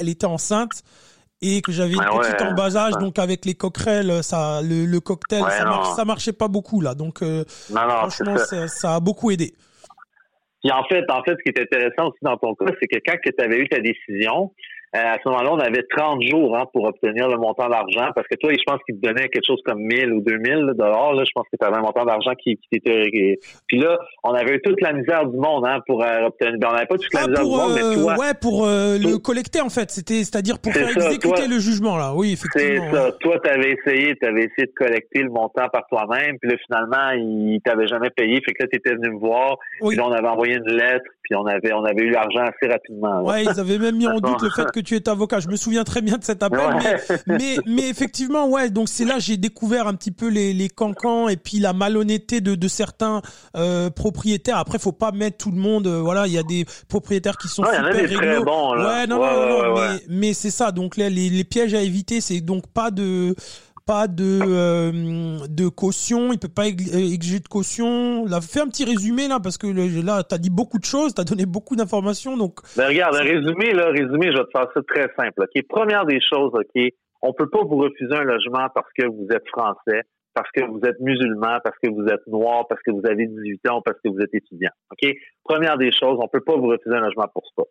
elle 0.00 0.08
était 0.08 0.26
enceinte 0.26 0.82
et 1.40 1.62
que 1.62 1.70
j'avais 1.70 1.92
une 1.94 2.00
Ah 2.04 2.16
ouais, 2.16 2.20
petite 2.22 2.42
embasage, 2.42 2.94
ouais. 2.94 3.00
donc 3.00 3.16
avec 3.20 3.44
les 3.44 3.54
coquerelles, 3.54 4.24
ça, 4.24 4.60
le, 4.60 4.86
le 4.86 5.00
cocktail, 5.00 5.42
Ouais, 5.44 5.50
ça, 5.50 5.64
non. 5.64 5.70
marche, 5.70 5.88
ça 5.94 6.04
marchait 6.04 6.32
pas 6.32 6.48
beaucoup 6.48 6.80
là. 6.80 6.94
Donc 6.96 7.22
euh, 7.22 7.44
Non, 7.70 7.82
non, 7.82 7.90
franchement, 7.90 8.36
ça. 8.38 8.66
ça, 8.66 8.94
a 8.96 9.00
beaucoup 9.00 9.30
aidé. 9.30 9.54
Puis 10.64 10.72
en 10.72 10.82
fait, 10.88 11.04
en 11.08 11.22
fait, 11.22 11.36
ce 11.38 11.42
qui 11.44 11.56
est 11.56 11.62
intéressant 11.62 12.08
aussi 12.08 12.18
dans 12.22 12.36
ton 12.38 12.54
cas, 12.56 12.72
c'est 12.80 12.88
que 12.88 12.98
quand 13.06 13.16
tu 13.22 13.32
avais 13.44 13.58
eu 13.58 13.68
ta 13.68 13.78
décision, 13.78 14.52
à 14.92 15.16
ce 15.22 15.28
moment-là, 15.28 15.52
on 15.52 15.58
avait 15.58 15.84
30 15.96 16.22
jours 16.22 16.56
hein, 16.56 16.64
pour 16.72 16.84
obtenir 16.84 17.28
le 17.28 17.36
montant 17.36 17.68
d'argent 17.68 18.10
parce 18.14 18.26
que 18.28 18.36
toi, 18.36 18.50
je 18.52 18.62
pense 18.66 18.78
qu'il 18.86 18.98
te 19.00 19.06
donnait 19.06 19.28
quelque 19.28 19.46
chose 19.46 19.60
comme 19.64 19.80
1000 19.80 20.12
ou 20.12 20.20
2000 20.22 20.72
dollars. 20.76 21.12
Là, 21.14 21.24
je 21.24 21.30
pense 21.34 21.44
que 21.52 21.56
tu 21.60 21.66
avais 21.66 21.76
un 21.76 21.80
montant 21.82 22.04
d'argent 22.04 22.32
qui, 22.42 22.56
qui 22.56 22.68
t'était... 22.80 23.38
Puis 23.66 23.78
là, 23.78 23.98
on 24.24 24.32
avait 24.32 24.54
eu 24.56 24.60
toute 24.62 24.80
la 24.80 24.92
misère 24.92 25.26
du 25.26 25.36
monde 25.36 25.66
hein, 25.66 25.80
pour 25.86 26.02
euh, 26.02 26.26
obtenir... 26.26 26.54
Ben, 26.58 26.68
on 26.70 26.72
n'avait 26.74 26.86
pas 26.86 26.96
toute 26.96 27.12
la 27.14 27.20
Ah, 27.24 27.28
misère 27.28 27.42
pour, 27.42 27.52
du 27.52 27.56
monde, 27.62 27.72
mais 27.74 27.82
euh, 27.82 28.02
toi... 28.02 28.14
ouais, 28.18 28.32
pour 28.40 28.66
euh, 28.66 28.98
le 28.98 29.18
collecter 29.18 29.60
en 29.60 29.68
fait, 29.68 29.90
c'était, 29.90 30.24
c'est-à-dire 30.24 30.58
pour 30.58 30.72
C'est 30.72 30.80
faire 30.84 30.90
ça, 31.02 31.06
exécuter 31.08 31.34
toi- 31.34 31.46
le 31.48 31.58
jugement 31.58 31.96
là. 31.96 32.12
Oui, 32.14 32.36
C'est 32.36 32.48
effectivement. 32.58 32.92
ça. 32.92 33.04
ouais. 33.06 33.12
Toi, 33.20 33.36
tu 33.44 33.50
avais 33.50 33.72
essayé, 33.72 34.14
tu 34.20 34.26
avais 34.28 34.40
essayé 34.44 34.66
de 34.66 34.72
collecter 34.74 35.22
le 35.22 35.30
montant 35.30 35.68
par 35.72 35.86
toi-même, 35.88 36.38
puis 36.40 36.50
là, 36.50 36.56
finalement, 36.66 37.10
il 37.14 37.60
t'avait 37.64 37.86
jamais 37.86 38.10
payé. 38.10 38.40
Fait 38.44 38.52
que 38.54 38.62
là, 38.62 38.68
tu 38.72 38.78
étais 38.78 38.94
venu 38.94 39.10
me 39.10 39.18
voir, 39.18 39.56
Oui. 39.82 39.88
puis 39.94 39.96
là, 39.98 40.06
on 40.08 40.12
avait 40.12 40.28
envoyé 40.28 40.54
une 40.54 40.72
lettre, 40.76 41.04
puis 41.28 41.36
on 41.38 41.46
avait 41.46 41.72
on 41.72 41.84
avait 41.84 42.02
eu 42.04 42.10
l'argent 42.10 42.40
assez 42.42 42.70
rapidement. 42.70 43.14
là. 43.16 43.22
Ouais, 43.22 43.44
ils 43.44 43.60
avaient 43.60 43.78
même 43.78 43.96
mis 43.96 44.06
en 44.06 44.18
doute 44.20 44.42
le 44.42 44.50
fait 44.50 44.70
que 44.72 44.80
tu 44.80 44.96
es 44.96 45.08
avocat. 45.08 45.40
Je 45.40 45.48
me 45.48 45.56
souviens 45.56 45.84
très 45.84 46.00
bien 46.00 46.16
de 46.16 46.24
cet 46.24 46.42
appel, 46.42 46.58
Ouais. 46.58 46.96
mais, 47.26 47.36
mais, 47.38 47.56
mais 47.66 47.88
effectivement, 47.88 48.48
ouais. 48.48 48.70
Donc 48.70 48.88
c'est 48.88 49.04
là 49.04 49.14
que 49.14 49.20
j'ai 49.20 49.36
découvert 49.36 49.86
un 49.86 49.94
petit 49.94 50.10
peu 50.10 50.28
les, 50.28 50.52
les 50.54 50.68
cancans 50.68 51.28
et 51.28 51.36
puis 51.36 51.58
la 51.58 51.72
malhonnêteté 51.72 52.40
de, 52.40 52.54
de 52.54 52.68
certains 52.68 53.20
euh, 53.56 53.90
propriétaires. 53.90 54.58
Après, 54.58 54.78
faut 54.78 54.92
pas 54.92 55.12
mettre 55.12 55.36
tout 55.38 55.50
le 55.50 55.58
monde. 55.58 55.86
euh, 55.86 56.00
voilà, 56.00 56.26
il 56.26 56.32
y 56.32 56.38
a 56.38 56.42
des 56.42 56.64
propriétaires 56.88 57.36
qui 57.36 57.48
sont 57.48 57.62
Ouais, 57.62 57.70
il 57.72 57.76
y 57.76 57.80
en 57.80 57.84
a 57.84 57.92
super 57.92 58.08
des 58.08 58.14
très 58.14 58.28
réglo. 58.30 58.44
bons, 58.44 58.74
là. 58.74 58.86
Ouais, 59.00 59.06
non, 59.06 59.20
Ouais, 59.20 59.30
non, 59.30 59.74
non, 59.74 59.74
mais, 59.74 60.00
mais 60.08 60.32
c'est 60.32 60.50
ça. 60.50 60.72
Donc 60.72 60.96
là, 60.96 61.08
les, 61.08 61.28
les 61.28 61.44
pièges 61.44 61.74
à 61.74 61.82
éviter, 61.82 62.20
c'est 62.20 62.40
donc 62.40 62.66
pas 62.68 62.90
de 62.90 63.34
pas 63.88 64.06
de 64.06 64.40
euh, 64.44 64.92
de 65.48 65.68
caution, 65.68 66.30
il 66.30 66.38
peut 66.38 66.52
pas 66.54 66.68
euh, 66.68 67.14
exiger 67.16 67.40
de 67.40 67.48
caution. 67.48 68.26
Là, 68.26 68.42
fais 68.42 68.60
un 68.60 68.68
petit 68.68 68.84
résumé 68.84 69.28
là 69.28 69.40
parce 69.42 69.56
que 69.56 69.66
là, 69.66 70.22
t'as 70.22 70.36
dit 70.36 70.50
beaucoup 70.50 70.78
de 70.78 70.84
choses, 70.84 71.14
t'as 71.14 71.24
donné 71.24 71.46
beaucoup 71.46 71.74
d'informations, 71.74 72.36
donc 72.36 72.60
Ben 72.76 72.88
regarde, 72.88 73.16
un 73.16 73.24
résumé, 73.24 73.72
là, 73.72 73.88
résumé, 73.88 74.28
je 74.30 74.36
vais 74.36 74.44
te 74.44 74.52
faire 74.52 74.68
ça 74.74 74.80
très 74.86 75.08
simple. 75.16 75.40
OK? 75.40 75.66
Première 75.68 76.04
des 76.04 76.20
choses, 76.20 76.52
OK, 76.52 76.82
on 77.22 77.32
peut 77.32 77.48
pas 77.48 77.64
vous 77.64 77.78
refuser 77.78 78.14
un 78.14 78.24
logement 78.24 78.68
parce 78.74 78.92
que 78.92 79.06
vous 79.06 79.26
êtes 79.32 79.48
français, 79.48 80.02
parce 80.34 80.50
que 80.52 80.66
vous 80.66 80.80
êtes 80.84 81.00
musulman, 81.00 81.58
parce 81.64 81.78
que 81.82 81.88
vous 81.88 82.04
êtes 82.08 82.26
noir, 82.26 82.66
parce 82.68 82.82
que 82.82 82.90
vous 82.90 83.06
avez 83.08 83.26
18 83.26 83.70
ans, 83.70 83.80
parce 83.80 83.96
que 84.04 84.10
vous 84.10 84.20
êtes 84.20 84.34
étudiant. 84.34 84.74
OK? 84.92 85.10
Première 85.44 85.78
des 85.78 85.92
choses, 85.92 86.18
on 86.22 86.28
peut 86.28 86.44
pas 86.44 86.56
vous 86.56 86.68
refuser 86.68 86.94
un 86.94 87.00
logement 87.00 87.28
pour 87.32 87.44
ça. 87.56 87.62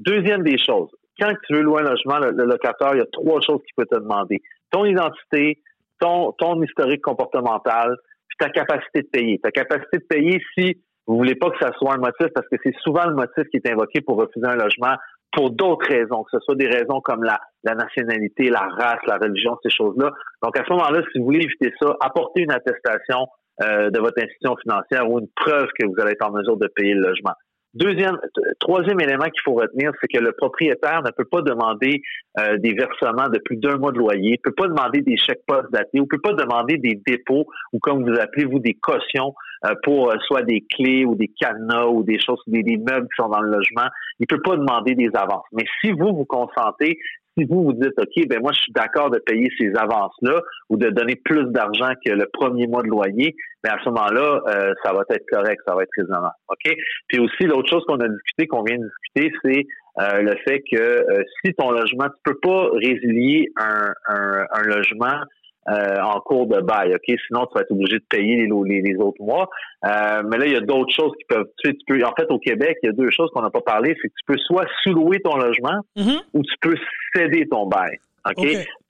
Deuxième 0.00 0.42
des 0.42 0.58
choses, 0.58 0.90
quand 1.20 1.30
tu 1.46 1.54
veux 1.54 1.62
louer 1.62 1.82
un 1.82 1.90
logement, 1.90 2.18
le, 2.18 2.32
le 2.32 2.44
locataire, 2.44 2.94
il 2.94 2.98
y 2.98 3.02
a 3.02 3.06
trois 3.12 3.40
choses 3.40 3.60
qu'il 3.62 3.74
peut 3.76 3.86
te 3.86 4.00
demander. 4.00 4.42
Ton 4.70 4.84
identité, 4.84 5.62
ton, 6.00 6.32
ton 6.32 6.62
historique 6.62 7.02
comportemental, 7.02 7.96
puis 8.28 8.36
ta 8.38 8.48
capacité 8.50 9.02
de 9.02 9.08
payer. 9.08 9.38
Ta 9.38 9.50
capacité 9.50 9.98
de 9.98 10.04
payer 10.04 10.42
si 10.54 10.76
vous 11.06 11.16
voulez 11.16 11.34
pas 11.34 11.50
que 11.50 11.58
ça 11.60 11.72
soit 11.78 11.94
un 11.94 11.98
motif, 11.98 12.28
parce 12.34 12.46
que 12.48 12.56
c'est 12.62 12.74
souvent 12.82 13.04
le 13.06 13.14
motif 13.14 13.44
qui 13.50 13.56
est 13.56 13.70
invoqué 13.70 14.00
pour 14.00 14.16
refuser 14.16 14.46
un 14.46 14.56
logement 14.56 14.94
pour 15.32 15.50
d'autres 15.50 15.86
raisons, 15.86 16.24
que 16.24 16.30
ce 16.32 16.38
soit 16.40 16.56
des 16.56 16.66
raisons 16.66 17.00
comme 17.00 17.22
la, 17.22 17.40
la 17.62 17.74
nationalité, 17.74 18.48
la 18.50 18.66
race, 18.68 19.00
la 19.06 19.16
religion, 19.16 19.56
ces 19.62 19.70
choses-là. 19.70 20.10
Donc, 20.42 20.58
à 20.58 20.64
ce 20.64 20.72
moment-là, 20.72 21.02
si 21.12 21.18
vous 21.18 21.24
voulez 21.26 21.44
éviter 21.44 21.72
ça, 21.80 21.96
apportez 22.00 22.42
une 22.42 22.52
attestation 22.52 23.26
euh, 23.62 23.90
de 23.90 23.98
votre 24.00 24.20
institution 24.22 24.56
financière 24.56 25.08
ou 25.10 25.20
une 25.20 25.28
preuve 25.36 25.68
que 25.78 25.86
vous 25.86 25.94
allez 26.00 26.12
être 26.12 26.26
en 26.26 26.32
mesure 26.32 26.56
de 26.56 26.66
payer 26.68 26.94
le 26.94 27.02
logement. 27.02 27.34
Deuxième, 27.72 28.18
troisième 28.58 29.00
élément 29.00 29.26
qu'il 29.26 29.42
faut 29.44 29.54
retenir, 29.54 29.92
c'est 30.00 30.08
que 30.08 30.18
le 30.18 30.32
propriétaire 30.32 31.02
ne 31.04 31.10
peut 31.12 31.24
pas 31.24 31.40
demander 31.40 32.02
euh, 32.38 32.56
des 32.58 32.72
versements 32.72 33.28
de 33.28 33.38
plus 33.38 33.58
d'un 33.58 33.76
mois 33.76 33.92
de 33.92 33.98
loyer, 33.98 34.32
ne 34.32 34.42
peut 34.42 34.54
pas 34.56 34.66
demander 34.66 35.02
des 35.02 35.16
chèques 35.16 35.46
postes 35.46 35.70
datés, 35.70 36.00
ou 36.00 36.06
peut 36.06 36.20
pas 36.20 36.32
demander 36.32 36.78
des 36.78 37.00
dépôts 37.06 37.46
ou 37.72 37.78
comme 37.78 38.02
vous 38.02 38.18
appelez 38.18 38.44
vous 38.44 38.58
des 38.58 38.74
cautions 38.74 39.34
euh, 39.66 39.74
pour 39.84 40.10
euh, 40.10 40.16
soit 40.26 40.42
des 40.42 40.66
clés 40.68 41.04
ou 41.04 41.14
des 41.14 41.28
cadenas 41.28 41.86
ou 41.86 42.02
des 42.02 42.18
choses, 42.18 42.42
des, 42.48 42.64
des 42.64 42.76
meubles 42.76 43.06
qui 43.06 43.22
sont 43.22 43.28
dans 43.28 43.40
le 43.40 43.50
logement. 43.52 43.88
Il 44.18 44.26
peut 44.26 44.42
pas 44.42 44.56
demander 44.56 44.96
des 44.96 45.10
avances. 45.14 45.46
Mais 45.52 45.64
si 45.80 45.92
vous 45.92 46.12
vous 46.12 46.24
consentez, 46.24 46.98
si 47.40 47.46
vous 47.46 47.64
vous 47.64 47.72
dites 47.72 47.98
OK, 47.98 48.28
ben 48.28 48.40
moi 48.40 48.52
je 48.52 48.60
suis 48.60 48.72
d'accord 48.72 49.10
de 49.10 49.18
payer 49.18 49.48
ces 49.58 49.72
avances-là 49.76 50.40
ou 50.68 50.76
de 50.76 50.90
donner 50.90 51.16
plus 51.16 51.44
d'argent 51.46 51.92
que 52.04 52.12
le 52.12 52.26
premier 52.32 52.66
mois 52.66 52.82
de 52.82 52.88
loyer, 52.88 53.34
ben 53.64 53.72
à 53.72 53.78
ce 53.82 53.88
moment-là, 53.88 54.40
euh, 54.48 54.74
ça 54.84 54.92
va 54.92 55.02
être 55.10 55.26
correct, 55.30 55.60
ça 55.66 55.74
va 55.74 55.82
être 55.82 55.90
raisonnable. 55.96 56.34
OK? 56.48 56.74
Puis 57.08 57.18
aussi, 57.18 57.44
l'autre 57.44 57.68
chose 57.68 57.84
qu'on 57.86 58.00
a 58.00 58.08
discuté, 58.08 58.46
qu'on 58.46 58.62
vient 58.62 58.78
de 58.78 58.84
discuter, 58.84 59.32
c'est 59.44 59.66
euh, 60.00 60.22
le 60.22 60.36
fait 60.46 60.62
que 60.70 60.78
euh, 60.78 61.22
si 61.44 61.52
ton 61.54 61.70
logement, 61.70 62.06
tu 62.06 62.20
peux 62.24 62.38
pas 62.42 62.68
résilier 62.74 63.50
un, 63.56 63.92
un, 64.08 64.44
un 64.52 64.62
logement 64.62 65.24
euh, 65.68 66.00
en 66.02 66.20
cours 66.20 66.46
de 66.46 66.60
bail, 66.60 66.94
ok? 66.94 67.16
Sinon, 67.26 67.46
tu 67.46 67.54
vas 67.54 67.60
être 67.62 67.70
obligé 67.70 67.98
de 67.98 68.04
payer 68.08 68.36
les, 68.36 68.46
lo- 68.46 68.64
les, 68.64 68.80
les 68.80 68.96
autres 68.96 69.22
mois. 69.22 69.48
Euh, 69.84 70.22
mais 70.26 70.38
là, 70.38 70.46
il 70.46 70.52
y 70.52 70.56
a 70.56 70.60
d'autres 70.60 70.92
choses 70.94 71.12
qui 71.18 71.24
peuvent. 71.28 71.46
Tu, 71.62 71.70
sais, 71.70 71.76
tu 71.76 71.84
peux. 71.86 72.02
En 72.04 72.12
fait, 72.18 72.30
au 72.30 72.38
Québec, 72.38 72.78
il 72.82 72.86
y 72.86 72.88
a 72.88 72.92
deux 72.92 73.10
choses 73.10 73.30
qu'on 73.34 73.42
n'a 73.42 73.50
pas 73.50 73.60
parlé. 73.60 73.94
C'est 74.00 74.08
que 74.08 74.14
tu 74.18 74.24
peux 74.26 74.38
soit 74.38 74.64
sous-louer 74.82 75.20
ton 75.20 75.36
logement 75.36 75.80
Mhm. 75.96 76.20
ou 76.34 76.42
tu 76.42 76.54
peux 76.60 76.74
céder 77.14 77.46
ton 77.48 77.66
bail. 77.66 77.98
OK? 78.26 78.34
Ok. 78.38 78.46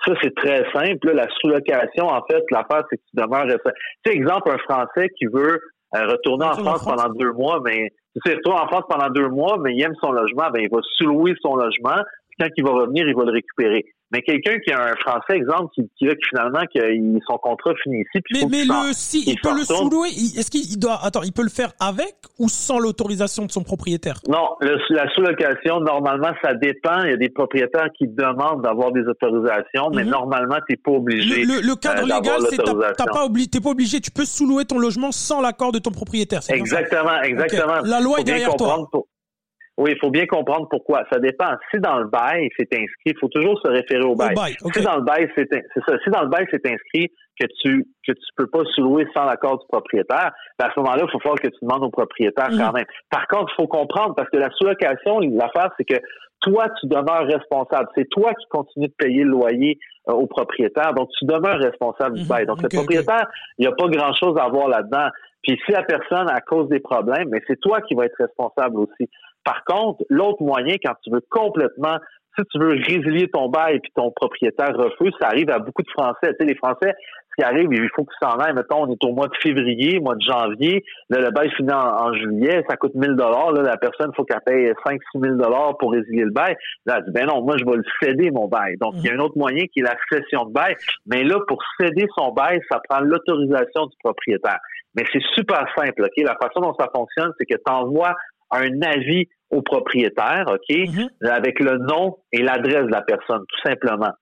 Ça, 0.07 0.13
c'est 0.23 0.35
très 0.35 0.65
simple. 0.73 1.07
Là, 1.09 1.13
la 1.15 1.29
sous-location, 1.41 2.07
en 2.07 2.23
fait, 2.31 2.43
l'affaire, 2.51 2.85
c'est 2.89 2.97
que 2.97 3.03
tu 3.11 3.17
demeures. 3.17 3.47
Tu 3.47 3.73
sais, 4.07 4.17
exemple, 4.17 4.51
un 4.51 4.59
Français 4.59 5.09
qui 5.19 5.27
veut 5.27 5.61
euh, 5.97 6.07
retourner 6.07 6.47
en 6.47 6.53
France 6.55 6.83
France. 6.83 6.97
pendant 6.97 7.13
deux 7.15 7.33
mois, 7.33 7.61
mais 7.65 7.91
tu 8.15 8.21
sais, 8.31 8.37
retourne 8.37 8.59
en 8.61 8.67
France 8.69 8.85
pendant 8.89 9.09
deux 9.11 9.29
mois, 9.29 9.57
mais 9.61 9.75
il 9.75 9.83
aime 9.83 9.95
son 10.01 10.13
logement, 10.13 10.49
ben 10.53 10.61
il 10.63 10.69
va 10.71 10.79
sous-louer 10.97 11.35
son 11.43 11.57
logement. 11.57 11.97
Puis 12.29 12.37
quand 12.41 12.49
il 12.57 12.65
va 12.65 12.71
revenir, 12.71 13.07
il 13.09 13.15
va 13.15 13.25
le 13.25 13.33
récupérer. 13.33 13.85
Mais 14.13 14.23
quelqu'un 14.23 14.59
qui 14.59 14.73
a 14.73 14.83
un 14.93 14.97
Français, 14.97 15.37
exemple, 15.37 15.69
qui, 15.75 15.83
qui 15.97 16.07
qui, 16.09 16.17
finalement 16.31 16.63
que 16.75 16.81
son 17.29 17.39
contrat 17.39 17.73
finit 17.83 18.01
ici, 18.01 18.21
puis 18.25 18.41
Mais, 18.45 18.49
mais 18.51 18.65
le 18.65 18.93
si 18.93 19.23
il 19.23 19.29
il 19.35 19.41
peut 19.41 19.55
le 19.57 19.65
sous-louer, 19.65 20.09
est-ce 20.09 20.51
qu'il 20.51 20.63
il 20.71 20.79
doit 20.79 20.99
attends, 21.03 21.23
il 21.23 21.33
peut 21.33 21.43
le 21.45 21.49
faire 21.49 21.73
avec 21.79 22.17
ou 22.39 22.49
sans 22.49 22.79
l'autorisation 22.81 23.47
de 23.47 23.53
son 23.53 23.63
propriétaire? 23.63 24.21
Non, 24.29 24.49
le- 24.61 24.79
la 24.91 25.09
sous-location, 25.15 25.81
normalement, 25.81 26.33
ça 26.43 26.55
dépend. 26.55 27.03
Il 27.05 27.11
y 27.11 27.15
a 27.15 27.17
des 27.17 27.29
propriétaires 27.31 27.89
qui 27.97 28.09
demandent 28.09 28.63
d'avoir 28.63 28.91
des 28.93 29.03
autorisations, 29.03 29.91
mais 29.95 30.03
Mhm. 30.05 30.11
normalement, 30.11 30.57
tu 30.69 30.73
n'es 30.73 30.77
pas 30.77 30.91
obligé. 30.93 31.45
le, 31.45 31.61
le- 31.61 31.77
cadre 31.77 32.03
euh, 32.03 32.07
légal, 32.17 32.41
c'est 32.51 32.57
t'as- 32.57 33.05
pas 33.07 33.25
obligé, 33.25 33.49
t'es 33.49 33.61
pas 33.61 33.71
obligé, 33.71 34.01
tu 34.01 34.11
peux 34.11 34.25
sous-louer 34.25 34.65
ton 34.65 34.79
logement 34.79 35.13
sans 35.13 35.41
l'accord 35.41 35.73
de 35.73 35.79
ton 35.79 35.91
propriétaire. 35.93 36.41
Exactement, 36.49 37.23
exactement. 37.23 37.81
La 37.85 38.01
loi 38.01 38.21
est 38.21 38.25
derrière 38.25 38.57
toi. 38.57 38.87
pour- 38.91 39.07
Oui, 39.81 39.93
il 39.95 39.99
faut 39.99 40.11
bien 40.11 40.27
comprendre 40.27 40.69
pourquoi. 40.69 41.05
Ça 41.11 41.19
dépend. 41.19 41.53
Si 41.71 41.81
dans 41.81 41.99
le 41.99 42.07
bail, 42.07 42.51
c'est 42.59 42.71
inscrit, 42.75 43.07
il 43.07 43.19
faut 43.19 43.29
toujours 43.29 43.59
se 43.65 43.71
référer 43.71 44.05
au 44.05 44.11
Au 44.13 44.15
bail. 44.15 44.37
Si 44.75 44.83
dans 44.83 44.97
le 44.97 45.03
bail, 45.03 45.27
c'est 45.35 45.49
ça. 45.51 45.95
Si 46.05 46.11
dans 46.11 46.21
le 46.23 46.29
bail, 46.29 46.47
c'est 46.51 46.65
inscrit 46.67 47.09
que 47.41 47.47
tu 47.63 47.87
que 48.07 48.13
tu 48.13 48.27
peux 48.37 48.47
pas 48.47 48.63
sous-louer 48.75 49.07
sans 49.17 49.25
l'accord 49.25 49.59
du 49.59 49.67
propriétaire, 49.69 50.33
ben 50.59 50.67
à 50.67 50.71
ce 50.75 50.81
moment-là, 50.81 51.05
il 51.07 51.11
faut 51.11 51.19
falloir 51.21 51.41
que 51.41 51.49
tu 51.49 51.57
demandes 51.63 51.83
au 51.85 51.91
propriétaire 51.91 52.51
Mhm. 52.51 52.59
quand 52.59 52.73
même. 52.73 52.85
Par 53.11 53.27
contre, 53.29 53.53
il 53.57 53.63
faut 53.63 53.69
comprendre 53.69 54.15
parce 54.15 54.29
que 54.29 54.37
la 54.37 54.51
sous-location, 54.51 55.21
l'affaire, 55.21 55.71
c'est 55.79 55.85
que 55.85 55.97
toi, 56.43 56.67
tu 56.81 56.87
demeures 56.87 57.27
responsable. 57.27 57.89
C'est 57.97 58.09
toi 58.11 58.33
qui 58.35 58.47
continues 58.51 58.89
de 58.89 58.95
payer 58.99 59.25
le 59.25 59.31
loyer 59.31 59.79
euh, 60.09 60.13
au 60.13 60.27
propriétaire, 60.27 60.93
donc 60.95 61.09
tu 61.19 61.25
demeures 61.25 61.59
responsable 61.59 62.17
du 62.17 62.23
Mhm. 62.23 62.29
bail. 62.29 62.47
Donc 62.47 62.63
le 62.63 62.69
propriétaire, 62.69 63.27
il 63.59 63.67
n'y 63.67 63.73
a 63.73 63.73
pas 63.73 63.89
grand-chose 63.89 64.37
à 64.39 64.49
voir 64.49 64.69
là-dedans. 64.69 65.09
Puis 65.43 65.59
si 65.65 65.73
la 65.73 65.83
personne, 65.83 66.29
à 66.31 66.41
cause 66.43 66.69
des 66.69 66.81
problèmes, 66.81 67.29
mais 67.31 67.41
c'est 67.47 67.59
toi 67.61 67.81
qui 67.83 67.95
vas 67.95 68.05
être 68.05 68.17
responsable 68.19 68.79
aussi. 68.81 69.09
Par 69.45 69.65
contre, 69.65 70.05
l'autre 70.09 70.43
moyen, 70.43 70.77
quand 70.83 70.95
tu 71.03 71.11
veux 71.11 71.25
complètement, 71.31 71.99
si 72.39 72.45
tu 72.47 72.59
veux 72.59 72.71
résilier 72.71 73.29
ton 73.29 73.49
bail 73.49 73.81
puis 73.81 73.91
ton 73.95 74.11
propriétaire 74.13 74.77
refuse, 74.77 75.13
ça 75.21 75.29
arrive 75.29 75.51
à 75.51 75.59
beaucoup 75.59 75.83
de 75.83 75.91
Français. 75.91 76.29
Tu 76.29 76.37
sais, 76.39 76.45
les 76.45 76.55
Français, 76.55 76.95
ce 77.31 77.35
qui 77.37 77.43
arrive, 77.43 77.69
il 77.73 77.89
faut 77.95 78.05
qu'ils 78.05 78.29
s'en 78.29 78.37
aillent. 78.39 78.55
Mettons, 78.55 78.85
on 78.85 78.93
est 78.93 79.05
au 79.05 79.13
mois 79.13 79.29
de 79.29 79.35
février, 79.43 80.01
mois 80.01 80.15
de 80.15 80.23
janvier. 80.23 80.85
Là, 81.09 81.21
le 81.21 81.31
bail 81.31 81.51
finit 81.57 81.73
en, 81.73 82.13
juillet, 82.15 82.65
ça 82.69 82.77
coûte 82.77 82.95
1000 82.95 83.17
dollars. 83.17 83.53
Là, 83.53 83.63
la 83.63 83.77
personne, 83.77 84.13
faut 84.15 84.25
qu'elle 84.25 84.41
paye 84.45 84.73
5 84.87 85.01
6 85.13 85.21
000 85.21 85.35
dollars 85.37 85.77
pour 85.79 85.93
résilier 85.93 86.25
le 86.25 86.31
bail. 86.31 86.57
Là, 86.87 86.97
elle 86.99 87.05
dit, 87.05 87.11
ben 87.13 87.27
non, 87.27 87.43
moi, 87.43 87.57
je 87.59 87.65
vais 87.65 87.77
le 87.77 87.85
céder, 88.03 88.31
mon 88.31 88.49
bail. 88.49 88.77
Donc, 88.81 88.95
il 88.97 89.05
y 89.05 89.11
a 89.11 89.15
un 89.15 89.19
autre 89.19 89.37
moyen 89.37 89.65
qui 89.67 89.81
est 89.81 89.85
la 89.85 89.97
cession 90.11 90.45
de 90.45 90.53
bail. 90.53 90.77
Mais 91.07 91.25
là, 91.25 91.39
pour 91.49 91.59
céder 91.79 92.07
son 92.17 92.33
bail, 92.33 92.61
ça 92.71 92.81
prend 92.89 93.01
l'autorisation 93.01 93.87
du 93.87 93.97
propriétaire. 94.03 94.59
Mais 94.95 95.05
c'est 95.13 95.23
super 95.35 95.67
simple, 95.77 96.05
OK? 96.05 96.25
La 96.25 96.37
façon 96.37 96.61
dont 96.61 96.75
ça 96.79 96.89
fonctionne, 96.95 97.33
c'est 97.39 97.47
que 97.47 97.55
tu 97.55 97.73
envoies 97.73 98.15
un 98.51 98.83
avis 98.83 99.27
au 99.51 99.63
propriétaire, 99.63 100.45
OK? 100.49 100.77
Mhm. 100.77 101.09
Avec 101.23 101.61
le 101.61 101.79
nom 101.79 102.17
et 102.33 102.43
l'adresse 102.43 102.87
de 102.87 102.93
la 102.93 103.03
personne, 103.03 103.43
tout 103.49 103.69
simplement. 103.69 104.13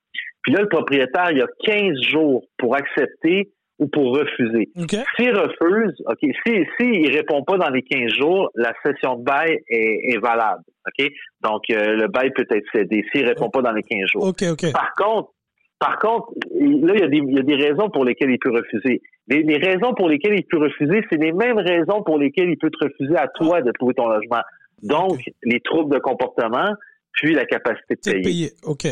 Puis 0.42 0.52
là, 0.52 0.62
le 0.62 0.68
propriétaire, 0.68 1.30
il 1.32 1.42
a 1.42 1.46
15 1.64 2.00
jours 2.00 2.44
pour 2.58 2.74
accepter 2.74 3.50
ou 3.78 3.86
pour 3.86 4.16
refuser. 4.16 4.70
S'il 5.16 5.36
refuse, 5.36 5.94
OK, 6.06 6.18
si, 6.20 6.64
si 6.78 6.86
il 6.86 7.16
répond 7.16 7.44
pas 7.44 7.58
dans 7.58 7.70
les 7.70 7.82
15 7.82 8.12
jours, 8.12 8.50
la 8.54 8.72
session 8.84 9.16
de 9.16 9.24
bail 9.24 9.58
est, 9.68 10.14
est 10.14 10.18
valable, 10.18 10.62
OK? 10.86 11.06
Donc, 11.42 11.62
euh, 11.70 11.94
le 11.94 12.08
bail 12.08 12.30
peut 12.30 12.46
être 12.50 12.66
cédé 12.72 13.04
s'il 13.12 13.26
répond 13.26 13.50
pas 13.50 13.62
dans 13.62 13.72
les 13.72 13.82
15 13.82 14.00
jours. 14.12 14.24
Ok, 14.24 14.42
ok. 14.50 14.72
Par 14.72 14.92
contre, 14.96 15.30
par 15.78 15.98
contre, 15.98 16.32
là, 16.50 16.92
il 16.94 17.00
y, 17.00 17.02
a 17.02 17.08
des, 17.08 17.18
il 17.18 17.36
y 17.36 17.38
a 17.38 17.42
des 17.42 17.54
raisons 17.54 17.88
pour 17.90 18.04
lesquelles 18.04 18.30
il 18.30 18.38
peut 18.38 18.50
refuser. 18.50 19.00
Les, 19.28 19.42
les 19.42 19.58
raisons 19.58 19.94
pour 19.94 20.08
lesquelles 20.08 20.34
il 20.34 20.44
peut 20.44 20.58
refuser, 20.58 21.02
c'est 21.10 21.18
les 21.18 21.32
mêmes 21.32 21.58
raisons 21.58 22.02
pour 22.02 22.18
lesquelles 22.18 22.50
il 22.50 22.58
peut 22.58 22.70
te 22.70 22.84
refuser 22.84 23.16
à 23.16 23.28
toi 23.28 23.62
de 23.62 23.70
trouver 23.72 23.94
ton 23.94 24.08
logement. 24.08 24.42
Donc, 24.82 25.20
les 25.42 25.60
troubles 25.60 25.94
de 25.94 26.00
comportement, 26.00 26.72
puis 27.12 27.34
la 27.34 27.44
capacité 27.44 27.94
de 27.94 28.00
payer. 28.00 28.22
payé. 28.22 28.50
Ok. 28.64 28.86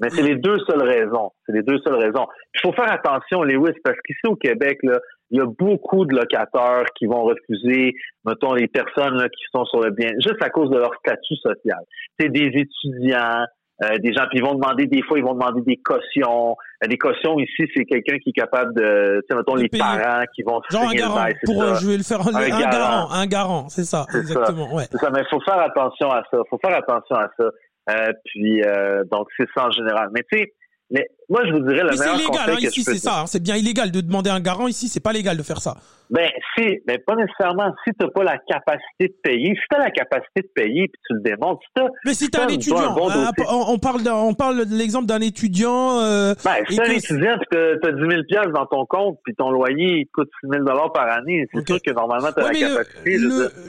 Mais 0.00 0.08
c'est 0.08 0.22
les 0.22 0.36
deux 0.36 0.58
seules 0.66 0.82
raisons. 0.82 1.30
C'est 1.44 1.52
les 1.52 1.62
deux 1.62 1.78
seules 1.84 1.96
raisons. 1.96 2.26
Il 2.54 2.60
faut 2.62 2.72
faire 2.72 2.90
attention, 2.90 3.42
Lewis, 3.42 3.76
parce 3.84 3.98
qu'ici 4.04 4.26
au 4.26 4.36
Québec, 4.36 4.78
là, 4.82 4.98
il 5.30 5.38
y 5.38 5.40
a 5.40 5.46
beaucoup 5.46 6.06
de 6.06 6.16
locataires 6.16 6.86
qui 6.96 7.06
vont 7.06 7.22
refuser, 7.22 7.94
mettons, 8.24 8.54
les 8.54 8.66
personnes 8.66 9.16
là, 9.16 9.28
qui 9.28 9.44
sont 9.54 9.64
sur 9.66 9.80
le 9.80 9.90
bien, 9.90 10.10
juste 10.14 10.42
à 10.42 10.48
cause 10.48 10.70
de 10.70 10.78
leur 10.78 10.92
statut 11.04 11.36
social. 11.36 11.78
C'est 12.18 12.30
des 12.30 12.46
étudiants, 12.46 13.44
euh, 13.82 13.98
des 13.98 14.12
gens, 14.12 14.26
puis 14.28 14.38
ils 14.38 14.44
vont 14.44 14.54
demander, 14.54 14.86
des 14.86 15.02
fois, 15.02 15.18
ils 15.18 15.24
vont 15.24 15.32
demander 15.32 15.62
des 15.62 15.78
cautions. 15.78 16.54
Euh, 16.84 16.86
des 16.86 16.98
cautions 16.98 17.38
ici, 17.38 17.64
c'est 17.74 17.84
quelqu'un 17.84 18.18
qui 18.18 18.30
est 18.30 18.40
capable 18.40 18.74
de, 18.74 19.20
tu 19.20 19.26
sais, 19.30 19.36
mettons, 19.36 19.54
les 19.54 19.68
parents 19.68 20.24
qui 20.34 20.42
vont 20.42 20.60
Genre 20.70 20.88
un 20.88 20.94
garant, 20.94 21.26
pour, 21.44 21.62
euh, 21.62 21.74
je 21.76 21.86
vais 21.88 21.96
le 21.96 22.02
faire, 22.02 22.20
un, 22.20 22.48
garant. 22.48 23.10
un 23.10 23.26
garant, 23.26 23.68
c'est 23.68 23.84
ça, 23.84 24.06
exactement, 24.14 24.74
ouais. 24.74 24.84
C'est 24.90 24.98
ça, 24.98 25.10
mais 25.10 25.22
faut 25.30 25.40
faire 25.40 25.60
attention 25.60 26.10
à 26.10 26.22
ça, 26.30 26.38
faut 26.50 26.58
faire 26.62 26.76
attention 26.76 27.16
à 27.16 27.30
ça. 27.38 27.44
Euh, 27.88 28.12
puis 28.26 28.62
euh, 28.62 29.04
donc 29.10 29.28
c'est 29.36 29.48
ça 29.54 29.66
en 29.66 29.70
général. 29.70 30.10
Mais 30.12 30.22
tu 30.30 30.38
sais, 30.38 31.06
moi, 31.30 31.42
je 31.46 31.52
vous 31.52 31.60
dirais 31.60 31.84
meilleur 31.84 32.16
illégal, 32.16 32.28
conseil 32.28 32.66
hein, 32.66 32.68
ici, 32.68 32.82
c'est 32.82 32.98
ça. 32.98 33.20
Hein, 33.20 33.26
c'est 33.26 33.40
bien 33.40 33.54
illégal 33.54 33.92
de 33.92 34.00
demander 34.00 34.30
un 34.30 34.40
garant. 34.40 34.66
Ici, 34.66 34.88
c'est 34.88 34.98
pas 34.98 35.12
légal 35.12 35.36
de 35.36 35.44
faire 35.44 35.60
ça. 35.60 35.76
Ben, 36.10 36.28
si, 36.56 36.64
mais 36.88 36.98
pas 36.98 37.14
nécessairement. 37.14 37.72
Si 37.84 37.92
t'as 37.96 38.08
pas 38.08 38.24
la 38.24 38.36
capacité 38.36 39.06
de 39.06 39.14
payer, 39.22 39.54
si 39.54 39.62
t'as 39.70 39.78
la 39.78 39.92
capacité 39.92 40.42
de 40.42 40.50
payer 40.52 40.88
puis 40.88 41.00
tu 41.06 41.14
le 41.14 41.20
démontres, 41.20 41.60
si 41.76 41.84
Mais 42.04 42.14
si 42.14 42.30
t'es 42.30 42.40
un 42.40 42.48
étudiant, 42.48 42.78
hein, 42.78 42.96
on 43.38 43.78
parle, 43.78 44.02
de, 44.02 44.10
on 44.10 44.34
parle 44.34 44.66
de 44.66 44.76
l'exemple 44.76 45.06
d'un 45.06 45.20
étudiant. 45.20 46.00
Euh, 46.00 46.34
ben, 46.44 46.56
si 46.68 46.76
t'es 46.76 46.82
un 46.82 46.90
étudiant 46.90 47.36
puis 47.38 47.46
t'as, 47.52 47.88
as 47.88 47.92
10 47.92 47.98
000 48.00 48.22
pièces 48.28 48.52
dans 48.52 48.66
ton 48.66 48.86
compte 48.86 49.18
puis 49.24 49.36
ton 49.36 49.50
loyer 49.50 50.00
il 50.00 50.08
coûte 50.12 50.28
6 50.40 50.50
000 50.50 50.64
dollars 50.64 50.92
par 50.92 51.08
année, 51.08 51.46
c'est 51.54 51.64
sûr 51.64 51.80
que 51.80 51.92
normalement 51.92 52.30
t'as 52.34 52.52
la 52.52 52.58
capacité. 52.58 53.18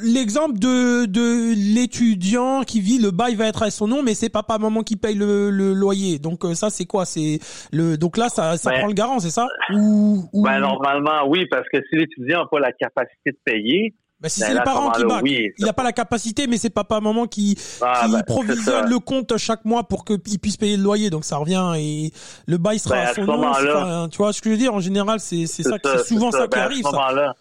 l'exemple 0.01 0.57
de 0.57 1.05
de 1.05 1.53
l'étudiant 1.76 2.64
qui 2.64 2.82
vit, 2.82 2.97
le 2.97 3.12
bail 3.12 3.36
va 3.36 3.45
être 3.47 3.62
à 3.62 3.70
son 3.70 3.88
nom, 3.88 4.01
mais 4.01 4.16
c'est 4.16 4.30
papa 4.30 4.57
maman 4.57 4.82
qui 4.82 4.95
paye 4.95 5.14
le, 5.14 5.51
le 5.51 5.74
loyer. 5.74 6.18
Donc 6.18 6.43
euh, 6.43 6.55
ça, 6.55 6.72
c'est 6.72 6.86
quoi? 6.86 7.05
C'est 7.05 7.39
le 7.72 7.97
donc 7.97 8.18
là, 8.18 8.30
ça, 8.30 8.58
ça 8.58 8.72
ben, 8.72 8.80
prend 8.80 8.88
le 8.88 8.93
garant, 8.93 9.20
c'est 9.20 9.30
ça? 9.30 9.47
Ou, 9.74 10.30
Ben 10.34 10.60
normalement, 10.60 11.28
oui, 11.28 11.45
parce 11.49 11.68
que 11.70 11.80
si 11.89 11.95
l'étudiant 11.95 12.41
n'a 12.41 12.45
pas 12.45 12.60
la 12.60 12.72
capacité 12.72 13.32
de 13.32 13.39
payer, 13.43 13.93
ben, 14.22 14.30
si 14.30 14.41
ben, 14.41 14.47
c'est 14.47 14.54
les 14.54 14.62
parents 14.62 14.91
qui 14.91 15.04
back, 15.04 15.24
il 15.26 15.66
n'a 15.66 15.74
pas 15.74 15.84
la 15.84 15.93
capacité, 15.93 16.45
mais 16.45 16.58
c'est 16.58 16.70
papa 16.70 16.99
maman 16.99 17.26
qui, 17.26 17.58
ah, 17.82 18.06
qui 18.06 18.24
provisionne 18.24 18.88
le 18.88 18.99
compte 18.99 19.36
chaque 19.38 19.66
mois 19.66 19.84
pour 19.84 20.06
qu'il 20.06 20.39
puisse 20.39 20.58
payer 20.58 20.78
le 20.78 20.84
loyer. 20.84 21.10
Donc 21.10 21.26
ça 21.26 21.38
revient 21.38 21.74
et 21.78 22.12
le 22.47 22.58
bail 22.58 22.78
sera 22.78 22.97
à 22.97 23.14
son 23.14 23.26
nom. 23.26 24.10
tu 24.10 24.18
vois 24.18 24.32
ce 24.32 24.41
que 24.41 24.49
je 24.49 24.54
veux 24.54 24.60
dire? 24.60 24.74
En 24.74 24.80
général, 24.80 25.20
c'est 25.20 25.47
ça, 25.47 25.78
c'est 25.82 26.06
souvent 26.06 26.32
ça, 26.32 26.47
qui 26.47 26.60
arrive. 26.60 26.86
À 26.86 26.89
ce 26.89 26.95
moment-là, 26.95 27.34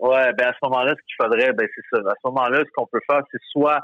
ouais, 0.00 0.32
ben 0.34 0.48
à 0.48 0.52
ce 0.52 0.58
moment-là, 0.64 0.94
ce 0.94 1.02
qu'il 1.06 1.24
faudrait, 1.24 1.52
ben 1.54 1.66
c'est 1.74 1.96
ça. 1.96 2.02
À 2.06 2.14
ce 2.22 2.28
moment-là, 2.28 2.58
ce 2.58 2.70
qu'on 2.74 2.86
peut 2.86 3.00
faire, 3.08 3.22
c'est 3.30 3.40
soit 3.50 3.80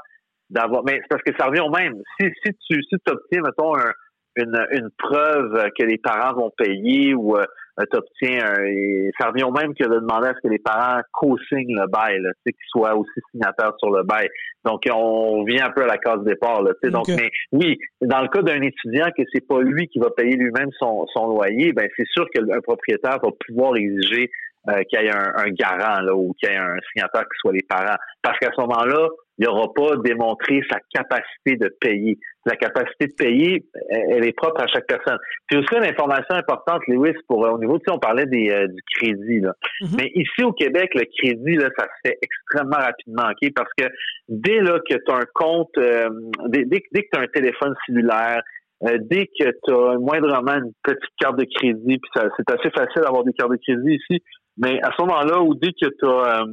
d'avoir, 0.51 0.83
mais 0.83 0.99
c'est 1.01 1.07
parce 1.09 1.23
que 1.23 1.31
ça 1.35 1.47
revient 1.47 1.61
au 1.61 1.71
même. 1.71 1.95
Si 2.19 2.27
si 2.45 2.51
tu 2.69 2.83
si 2.83 2.95
obtiens 3.07 3.41
mettons 3.41 3.75
un 3.75 3.91
une, 4.39 4.65
une 4.71 4.89
preuve 4.97 5.69
que 5.77 5.83
les 5.83 5.97
parents 5.97 6.33
vont 6.33 6.51
payer 6.57 7.13
ou 7.13 7.37
euh, 7.37 7.45
t'obtiens 7.91 8.39
un, 8.43 9.09
ça 9.19 9.29
revient 9.29 9.43
au 9.43 9.51
même 9.51 9.73
que 9.73 9.85
de 9.85 9.99
demander 9.99 10.27
à 10.27 10.33
ce 10.33 10.47
que 10.47 10.51
les 10.51 10.59
parents 10.59 11.01
co-signent 11.13 11.75
le 11.75 11.87
bail, 11.87 12.21
qu'ils 12.45 12.53
soient 12.69 12.95
aussi 12.95 13.19
signataires 13.31 13.73
sur 13.79 13.91
le 13.91 14.03
bail. 14.03 14.27
Donc 14.65 14.81
on 14.91 15.43
vient 15.43 15.67
un 15.67 15.71
peu 15.71 15.83
à 15.83 15.87
la 15.87 15.97
case 15.97 16.23
départ. 16.23 16.61
Là, 16.61 16.71
Donc, 16.83 17.07
mais 17.07 17.29
oui, 17.51 17.77
dans 18.01 18.21
le 18.21 18.27
cas 18.27 18.41
d'un 18.41 18.61
étudiant 18.61 19.07
que 19.15 19.23
c'est 19.33 19.47
pas 19.47 19.61
lui 19.61 19.87
qui 19.87 19.99
va 19.99 20.09
payer 20.09 20.35
lui-même 20.35 20.69
son, 20.77 21.05
son 21.13 21.27
loyer, 21.27 21.71
ben 21.73 21.87
c'est 21.95 22.07
sûr 22.07 22.25
qu'un 22.33 22.61
propriétaire 22.61 23.19
va 23.23 23.29
pouvoir 23.47 23.75
exiger 23.77 24.29
euh, 24.67 24.83
qu'il 24.89 25.01
y 25.01 25.05
ait 25.05 25.11
un, 25.11 25.31
un 25.35 25.49
garant 25.51 26.01
là, 26.01 26.13
ou 26.13 26.33
qu'il 26.37 26.49
y 26.49 26.53
ait 26.53 26.57
un 26.57 26.75
signataire 26.91 27.21
qui 27.21 27.37
soit 27.39 27.53
les 27.53 27.65
parents. 27.67 27.97
Parce 28.21 28.37
qu'à 28.39 28.51
ce 28.53 28.61
moment-là, 28.61 29.07
il 29.39 29.45
n'aura 29.45 29.73
pas 29.73 29.95
démontré 30.03 30.61
sa 30.69 30.79
capacité 30.93 31.55
de 31.55 31.73
payer. 31.79 32.19
La 32.45 32.57
capacité 32.57 33.07
de 33.07 33.13
payer, 33.13 33.65
elle 33.89 34.27
est 34.27 34.33
propre 34.33 34.61
à 34.61 34.67
chaque 34.67 34.85
personne. 34.85 35.17
Puis 35.47 35.57
aussi 35.57 35.75
une 35.75 35.85
information 35.85 36.35
importante, 36.35 36.81
Lewis, 36.87 37.15
pour 37.27 37.45
euh, 37.45 37.51
au 37.51 37.57
niveau, 37.57 37.77
tu 37.79 37.85
sais, 37.87 37.91
on 37.91 37.99
parlait 37.99 38.25
des, 38.25 38.49
euh, 38.49 38.67
du 38.67 38.81
crédit, 38.95 39.39
là. 39.39 39.53
Mm-hmm. 39.81 39.95
Mais 39.97 40.11
ici 40.13 40.43
au 40.43 40.51
Québec, 40.51 40.91
le 40.93 41.05
crédit, 41.17 41.55
là, 41.55 41.69
ça 41.77 41.85
se 41.85 42.09
fait 42.09 42.17
extrêmement 42.21 42.77
rapidement, 42.77 43.29
OK? 43.31 43.49
Parce 43.55 43.71
que 43.77 43.85
dès 44.27 44.59
là 44.59 44.79
que 44.79 44.95
tu 44.95 45.11
as 45.11 45.15
un 45.15 45.27
compte, 45.33 45.77
euh, 45.77 46.09
dès, 46.47 46.65
dès, 46.65 46.81
que 46.81 47.07
tu 47.13 47.19
as 47.19 47.21
un 47.21 47.27
téléphone 47.27 47.73
cellulaire, 47.85 48.41
dès 48.81 49.27
que 49.27 49.49
tu 49.65 49.73
as 49.73 49.97
moindrement 49.99 50.55
une 50.55 50.71
petite 50.83 51.15
carte 51.19 51.37
de 51.37 51.45
crédit, 51.53 51.97
puis 51.97 52.11
c'est 52.13 52.51
assez 52.51 52.69
facile 52.71 53.01
d'avoir 53.01 53.25
des 53.25 53.33
cartes 53.33 53.51
de 53.51 53.57
crédit 53.57 53.95
ici, 53.95 54.23
mais 54.57 54.79
à 54.81 54.91
ce 54.97 55.01
moment-là, 55.03 55.41
ou 55.41 55.53
dès 55.53 55.71
que 55.73 55.87
tu 55.87 56.05
as 56.05 56.43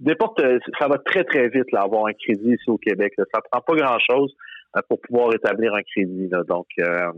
n'importe, 0.00 0.40
ça 0.78 0.88
va 0.88 0.98
très, 0.98 1.24
très 1.24 1.48
vite, 1.48 1.70
là, 1.72 1.82
avoir 1.82 2.06
un 2.06 2.12
crédit 2.12 2.54
ici 2.54 2.68
au 2.68 2.78
Québec. 2.78 3.12
Là. 3.18 3.24
Ça 3.32 3.40
prend 3.50 3.60
pas 3.60 3.74
grand-chose 3.74 4.34
euh, 4.76 4.80
pour 4.88 5.00
pouvoir 5.00 5.34
établir 5.34 5.74
un 5.74 5.82
crédit. 5.82 6.28
Là. 6.28 6.42
Donc, 6.48 6.66
euh, 6.78 7.10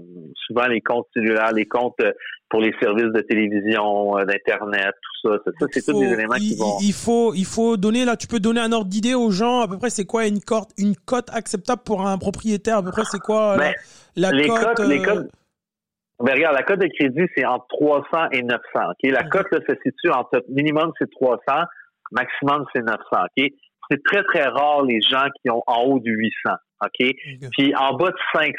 souvent, 0.47 0.67
les 0.67 0.81
comptes 0.81 1.07
cellulaires, 1.15 1.53
les 1.53 1.67
comptes 1.67 2.01
euh, 2.01 2.13
pour 2.49 2.61
les 2.61 2.73
services 2.81 3.13
de 3.13 3.21
télévision, 3.21 4.17
d'Internet, 4.27 4.95
tout 5.23 5.29
ça, 5.29 5.39
ça, 5.45 5.67
c'est 5.71 5.85
tous 5.85 5.99
des 5.99 6.13
éléments 6.13 6.35
qui 6.35 6.57
vont... 6.57 6.79
Il 6.81 6.93
faut, 6.93 7.35
il 7.35 7.47
faut 7.47 7.77
donner, 7.77 8.05
là, 8.05 8.17
tu 8.17 8.27
peux 8.27 8.41
donner 8.41 8.61
un 8.61 8.73
ordre 8.73 8.89
d'idée 8.89 9.15
aux 9.15 9.31
gens, 9.31 9.61
à 9.61 9.69
peu 9.69 9.79
près, 9.79 9.91
c'est 9.91 10.05
quoi 10.05 10.27
une 10.27 10.41
cote, 10.41 10.69
une 10.77 10.97
cote 10.97 11.31
acceptable 11.33 11.83
pour 11.85 12.07
un 12.07 12.19
propriétaire? 12.19 12.79
À 12.79 12.83
peu 12.83 12.91
près, 12.91 13.05
c'est 13.11 13.21
quoi 13.21 13.57
ben, 13.57 13.73
la, 14.17 14.33
les 14.33 14.49
cote? 14.49 14.81
les 14.81 15.03
cotes, 15.03 15.29
ben, 16.23 16.35
regarde, 16.35 16.55
la 16.55 16.63
cote 16.63 16.79
de 16.79 16.89
crédit, 16.89 17.29
c'est 17.37 17.45
entre 17.45 17.67
300 17.69 18.31
et 18.33 18.43
900. 18.43 18.61
OK? 18.77 19.11
La 19.11 19.25
cote, 19.25 19.47
là, 19.51 19.59
se 19.69 19.75
situe 19.83 20.11
entre 20.11 20.45
minimum, 20.49 20.93
c'est 20.99 21.11
300 21.11 21.41
maximum 22.13 22.65
c'est 22.75 22.83
900. 22.83 22.99
OK? 23.13 23.47
C'est 23.91 24.03
très, 24.05 24.23
très 24.25 24.45
rare 24.45 24.85
les 24.85 25.01
gens 25.01 25.27
qui 25.41 25.51
ont 25.51 25.63
en 25.67 25.83
haut 25.85 25.99
du 25.99 26.13
800. 26.13 26.57
OK? 26.85 27.15
Puis 27.53 27.75
en 27.77 27.95
bas 27.95 28.11
de 28.11 28.17
500, 28.35 28.53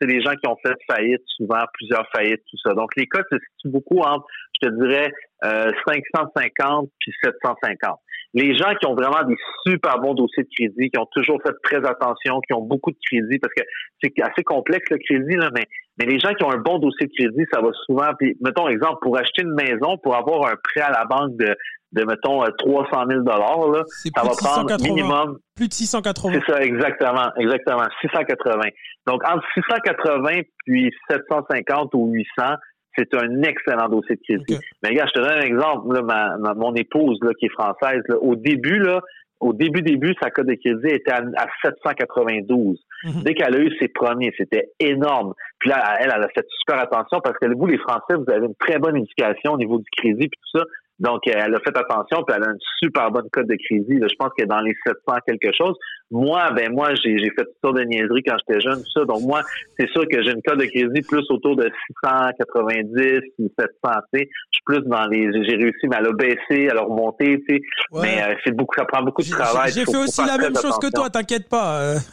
c'est 0.00 0.06
les 0.06 0.20
gens 0.20 0.32
qui 0.32 0.48
ont 0.48 0.56
fait 0.64 0.74
faillite, 0.88 1.22
souvent 1.36 1.62
plusieurs 1.74 2.06
faillites, 2.14 2.42
tout 2.50 2.58
ça. 2.62 2.74
Donc 2.74 2.90
les 2.96 3.06
cas 3.06 3.22
se 3.30 3.36
situent 3.36 3.72
beaucoup 3.72 4.00
entre, 4.00 4.26
je 4.60 4.68
te 4.68 4.74
dirais, 4.80 5.10
euh, 5.44 5.70
550 5.86 6.88
puis 7.00 7.12
750. 7.22 7.98
Les 8.34 8.56
gens 8.56 8.74
qui 8.74 8.86
ont 8.86 8.96
vraiment 8.96 9.22
des 9.22 9.36
super 9.66 10.00
bons 10.00 10.14
dossiers 10.14 10.42
de 10.42 10.48
crédit, 10.58 10.90
qui 10.90 10.98
ont 10.98 11.08
toujours 11.12 11.40
fait 11.44 11.54
très 11.62 11.86
attention, 11.88 12.40
qui 12.40 12.52
ont 12.52 12.62
beaucoup 12.62 12.90
de 12.90 12.98
crédit, 13.08 13.38
parce 13.38 13.54
que 13.54 13.62
c'est 14.02 14.12
assez 14.20 14.42
complexe 14.42 14.90
le 14.90 14.98
crédit, 14.98 15.36
là, 15.36 15.50
mais, 15.54 15.66
mais 15.98 16.06
les 16.06 16.18
gens 16.18 16.34
qui 16.34 16.44
ont 16.44 16.50
un 16.50 16.58
bon 16.58 16.78
dossier 16.78 17.06
de 17.06 17.12
crédit, 17.12 17.44
ça 17.52 17.60
va 17.60 17.70
souvent, 17.86 18.10
puis 18.18 18.36
mettons 18.40 18.68
exemple, 18.68 18.98
pour 19.02 19.16
acheter 19.16 19.42
une 19.42 19.54
maison, 19.54 19.96
pour 20.02 20.16
avoir 20.16 20.46
un 20.50 20.56
prêt 20.62 20.80
à 20.80 20.90
la 20.90 21.04
banque 21.04 21.36
de 21.36 21.56
de 21.94 22.04
mettons 22.04 22.42
300 22.58 22.88
euh, 22.92 23.08
000 23.08 23.22
dollars 23.22 23.68
là, 23.68 23.84
ça 23.86 24.22
va 24.22 24.30
prendre 24.36 24.82
minimum 24.82 25.38
plus 25.54 25.68
de 25.68 25.72
680. 25.72 26.32
C'est 26.32 26.52
ça 26.52 26.60
exactement, 26.60 27.30
exactement 27.38 27.84
680. 28.00 28.60
Donc 29.06 29.22
entre 29.24 29.44
680 29.54 30.42
puis 30.66 30.90
750 31.08 31.94
ou 31.94 32.10
800, 32.12 32.54
c'est 32.96 33.14
un 33.14 33.42
excellent 33.42 33.88
dossier 33.88 34.16
de 34.16 34.20
crédit. 34.22 34.60
Mais 34.82 34.90
regarde, 34.90 35.10
je 35.14 35.20
te 35.20 35.24
donne 35.24 35.38
un 35.38 35.46
exemple 35.46 35.94
là, 35.94 36.02
ma, 36.02 36.54
mon 36.54 36.74
épouse 36.74 37.18
là 37.22 37.30
qui 37.38 37.46
est 37.46 37.52
française 37.52 38.02
là, 38.08 38.16
au 38.20 38.34
début 38.34 38.80
là 38.80 39.00
au 39.40 39.52
début, 39.52 39.82
début, 39.82 40.14
sa 40.22 40.30
cote 40.30 40.46
de 40.46 40.54
crédit 40.54 40.94
était 40.94 41.12
à, 41.12 41.46
792. 41.62 42.78
Mhm. 43.04 43.22
Dès 43.22 43.34
qu'elle 43.34 43.54
a 43.54 43.58
eu 43.58 43.70
ses 43.80 43.88
premiers, 43.88 44.32
c'était 44.36 44.70
énorme. 44.80 45.34
Puis 45.58 45.70
là, 45.70 45.96
elle, 46.00 46.12
elle 46.14 46.22
a 46.22 46.28
fait 46.28 46.46
super 46.60 46.80
attention 46.80 47.20
parce 47.22 47.36
que 47.38 47.46
vous, 47.54 47.66
les 47.66 47.78
Français, 47.78 48.16
vous 48.16 48.30
avez 48.32 48.46
une 48.46 48.54
très 48.56 48.78
bonne 48.78 48.96
éducation 48.96 49.52
au 49.52 49.58
niveau 49.58 49.78
du 49.78 49.90
crédit 49.96 50.24
et 50.24 50.28
tout 50.28 50.58
ça. 50.58 50.64
Donc, 51.00 51.26
elle 51.26 51.54
a 51.54 51.58
fait 51.58 51.76
attention, 51.76 52.22
puis 52.22 52.36
elle 52.36 52.44
a 52.44 52.50
une 52.50 52.58
super 52.82 53.10
bonne 53.10 53.28
cote 53.32 53.48
de 53.48 53.56
crédit. 53.56 53.98
Je 54.00 54.14
pense 54.16 54.30
qu'elle 54.36 54.44
est 54.44 54.48
dans 54.48 54.60
les 54.60 54.74
700 54.86 55.18
quelque 55.26 55.50
chose. 55.52 55.76
Moi, 56.14 56.52
ben 56.52 56.72
moi, 56.72 56.94
j'ai 56.94 57.18
fait 57.18 57.42
toutes 57.42 57.60
sortes 57.60 57.76
de 57.76 57.82
niaiseries 57.82 58.22
quand 58.22 58.36
j'étais 58.46 58.60
jeune, 58.60 58.76
tout 58.76 59.00
ça. 59.00 59.04
Donc, 59.04 59.22
moi, 59.22 59.42
c'est 59.76 59.88
sûr 59.90 60.04
que 60.08 60.22
j'ai 60.22 60.30
une 60.30 60.42
cote 60.42 60.60
de 60.60 60.66
crédit 60.66 61.02
plus 61.02 61.24
autour 61.28 61.56
de 61.56 61.68
690 62.04 63.20
ou 63.40 63.48
700. 63.58 63.70
Je 64.12 64.18
suis 64.20 64.62
plus 64.64 64.80
dans 64.82 65.06
les... 65.06 65.32
J'ai 65.44 65.56
réussi 65.56 65.86
à 65.92 66.00
la 66.00 66.12
baisser, 66.12 66.68
à 66.68 66.74
la 66.74 66.82
remonter, 66.82 67.42
tu 67.48 67.56
sais. 67.56 67.62
Mais 68.00 68.22
euh, 68.22 68.34
c'est 68.44 68.54
beaucoup, 68.54 68.76
ça 68.76 68.84
prend 68.84 69.02
beaucoup 69.02 69.22
de 69.22 69.28
travail. 69.28 69.72
J'ai 69.72 69.84
fait 69.84 69.96
aussi 69.96 70.24
la 70.24 70.38
même 70.38 70.54
chose 70.54 70.78
que 70.78 70.88
toi, 70.92 71.10
t'inquiète 71.10 71.48
pas. 71.48 71.80
Euh. 71.80 71.96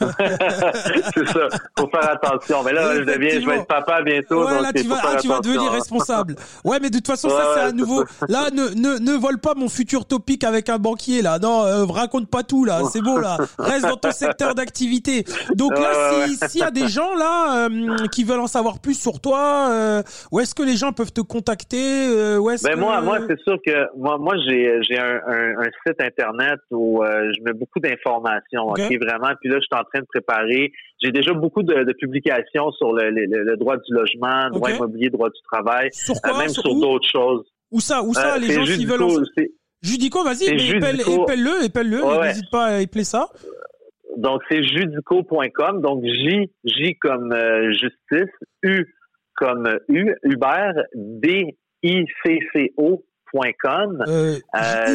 c'est 1.14 1.28
ça. 1.28 1.46
Faut 1.78 1.88
faire 1.88 2.10
attention. 2.10 2.64
Mais 2.64 2.72
là, 2.72 2.96
je 2.96 3.04
deviens, 3.04 3.40
je 3.40 3.46
vais 3.46 3.58
être 3.58 3.68
papa 3.68 4.02
bientôt. 4.02 4.44
Ouais, 4.44 4.60
là, 4.60 4.72
tu 4.74 4.82
vas, 4.82 4.98
ah, 5.00 5.16
tu 5.20 5.28
vas 5.28 5.38
devenir 5.38 5.70
responsable. 5.70 6.34
Ouais, 6.64 6.78
mais 6.82 6.90
de 6.90 6.96
toute 6.96 7.06
façon, 7.06 7.28
ça, 7.28 7.52
c'est 7.54 7.60
à 7.60 7.72
nouveau. 7.72 8.02
Là, 8.28 8.50
ne, 8.50 8.74
ne, 8.74 8.98
ne 8.98 9.16
vole 9.16 9.38
pas 9.38 9.54
mon 9.54 9.68
futur 9.68 10.06
topic 10.06 10.42
avec 10.42 10.68
un 10.68 10.78
banquier, 10.78 11.22
là. 11.22 11.38
Non, 11.38 11.64
euh, 11.66 11.84
raconte 11.84 12.28
pas 12.28 12.42
tout, 12.42 12.64
là. 12.64 12.80
C'est 12.92 13.00
bon, 13.00 13.18
là. 13.18 13.36
Reste 13.60 13.91
dans 13.94 14.08
ton 14.08 14.12
secteur 14.12 14.54
d'activité. 14.54 15.24
Donc 15.54 15.72
là, 15.78 16.26
s'il 16.48 16.60
y 16.60 16.64
a 16.64 16.70
des 16.70 16.88
gens, 16.88 17.14
là, 17.14 17.66
euh, 17.68 18.06
qui 18.12 18.24
veulent 18.24 18.40
en 18.40 18.46
savoir 18.46 18.80
plus 18.80 19.00
sur 19.00 19.20
toi, 19.20 19.68
euh, 19.70 20.02
où 20.30 20.40
est-ce 20.40 20.54
que 20.54 20.62
les 20.62 20.76
gens 20.76 20.92
peuvent 20.92 21.12
te 21.12 21.20
contacter? 21.20 22.08
où 22.38 22.50
est-ce 22.50 22.64
ben 22.64 22.78
moi, 22.78 23.00
moi, 23.00 23.18
c'est 23.28 23.40
sûr 23.40 23.58
que 23.64 23.96
moi, 23.96 24.18
moi, 24.18 24.34
j'ai, 24.46 24.78
j'ai 24.82 24.98
un, 24.98 25.20
un, 25.26 25.70
site 25.86 26.00
internet 26.00 26.58
où 26.70 27.02
je 27.04 27.42
mets 27.42 27.52
beaucoup 27.52 27.80
d'informations, 27.80 28.70
ok, 28.70 28.98
vraiment. 29.00 29.32
Puis 29.40 29.50
là, 29.50 29.56
je 29.56 29.66
suis 29.66 29.80
en 29.80 29.84
train 29.84 30.00
de 30.00 30.06
préparer. 30.06 30.72
J'ai 31.02 31.10
déjà 31.10 31.32
beaucoup 31.32 31.62
de, 31.62 31.84
de 31.84 31.92
publications 31.92 32.70
sur 32.72 32.92
le, 32.92 33.10
le, 33.10 33.56
droit 33.56 33.76
du 33.76 33.92
logement, 33.92 34.50
droit 34.50 34.70
immobilier, 34.70 35.10
droit 35.10 35.28
du 35.28 35.40
travail, 35.50 35.90
même 36.38 36.48
sur 36.48 36.74
d'autres 36.74 37.08
choses. 37.08 37.44
Où 37.70 37.80
ça 37.80 38.02
Où 38.02 38.14
ça, 38.14 38.34
euh, 38.34 38.38
les 38.38 38.52
gens 38.52 38.64
qui 38.64 38.84
veulent... 38.84 39.02
En... 39.02 39.08
Judico, 39.82 40.22
vas-y, 40.22 40.44
épelle-le, 40.44 41.64
épelle-le, 41.64 42.22
n'hésite 42.22 42.50
pas 42.52 42.66
à 42.66 42.80
épeler 42.80 43.02
ça. 43.02 43.28
Donc, 44.16 44.42
c'est 44.50 44.62
judico.com. 44.62 45.80
Donc, 45.80 46.04
J, 46.04 46.50
J 46.64 46.96
comme 47.00 47.32
euh, 47.32 47.72
justice, 47.72 48.32
U 48.62 48.84
comme 49.36 49.78
U, 49.88 50.14
Uber, 50.24 50.72
D, 50.94 51.56
I, 51.82 52.04
C, 52.24 52.38
C, 52.52 52.72
O.com. 52.76 54.04
Euh, 54.08 54.38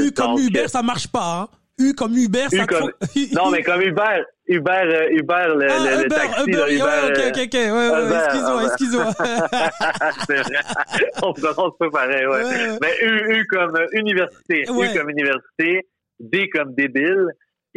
U 0.05 0.11
comme 0.11 0.37
Uber, 0.39 0.67
ça 0.67 0.81
marche 0.81 1.07
pas, 1.07 1.41
hein? 1.41 1.57
U 1.79 1.93
comme 1.93 2.15
Uber, 2.15 2.47
U 2.51 2.57
ça 2.57 2.65
comme, 2.65 2.91
non, 3.33 3.51
mais 3.51 3.61
comme 3.61 3.81
Uber, 3.81 4.23
Uber, 4.47 4.71
euh, 4.71 5.09
Uber, 5.11 5.45
le, 5.55 5.67
ah, 5.69 5.79
le, 5.79 6.05
Uber, 6.05 6.15
taxi, 6.15 6.41
Uber, 6.47 6.57
là, 6.57 6.71
Uber, 6.71 6.83
ouais, 6.83 7.11
ok, 7.11 7.19
euh, 7.19 7.29
ok, 7.29 7.37
ok, 7.37 7.53
ouais, 7.53 7.71
ouais, 7.71 8.05
Uber, 8.05 8.19
excuse-moi, 8.25 8.63
excuse-moi. 8.65 9.13
C'est 10.27 10.37
vrai. 10.37 10.59
On 11.21 11.33
prononce 11.33 11.77
pas 11.77 11.89
pareil, 11.91 12.25
ouais. 12.25 12.43
Ouais. 12.43 12.77
Mais 12.81 13.05
U, 13.05 13.39
U 13.39 13.45
comme 13.47 13.75
euh, 13.75 13.85
université. 13.93 14.63
U 14.63 14.97
comme 14.97 15.09
université, 15.09 15.87
D 16.19 16.49
comme 16.49 16.73
débile, 16.73 17.27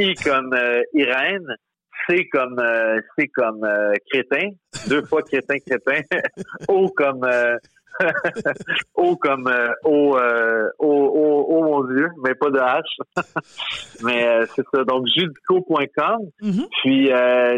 I 0.01 0.15
comme 0.15 0.55
euh, 0.55 0.83
Irène, 0.95 1.47
C 2.09 2.27
comme 2.33 2.59
euh, 2.59 3.01
C 3.19 3.29
comme 3.35 3.63
euh, 3.65 3.93
crétin, 4.11 4.49
deux 4.89 5.03
fois 5.03 5.23
crétin, 5.23 5.57
crétin, 5.59 6.01
O 6.69 6.89
comme 6.89 7.29
O 8.95 9.17
comme 9.17 9.53
O, 9.85 10.17
O, 10.79 10.87
O, 10.89 11.47
O, 11.49 11.63
mon 11.65 11.85
Dieu, 11.85 12.09
mais 12.25 12.35
pas 12.35 12.49
de 12.49 12.59
H. 12.59 12.83
mais 14.05 14.41
c'est 14.57 14.65
ça. 14.73 14.85
Donc 14.85 15.07
judico.com. 15.07 16.31
Mhm. 16.41 16.67
Puis 16.81 17.11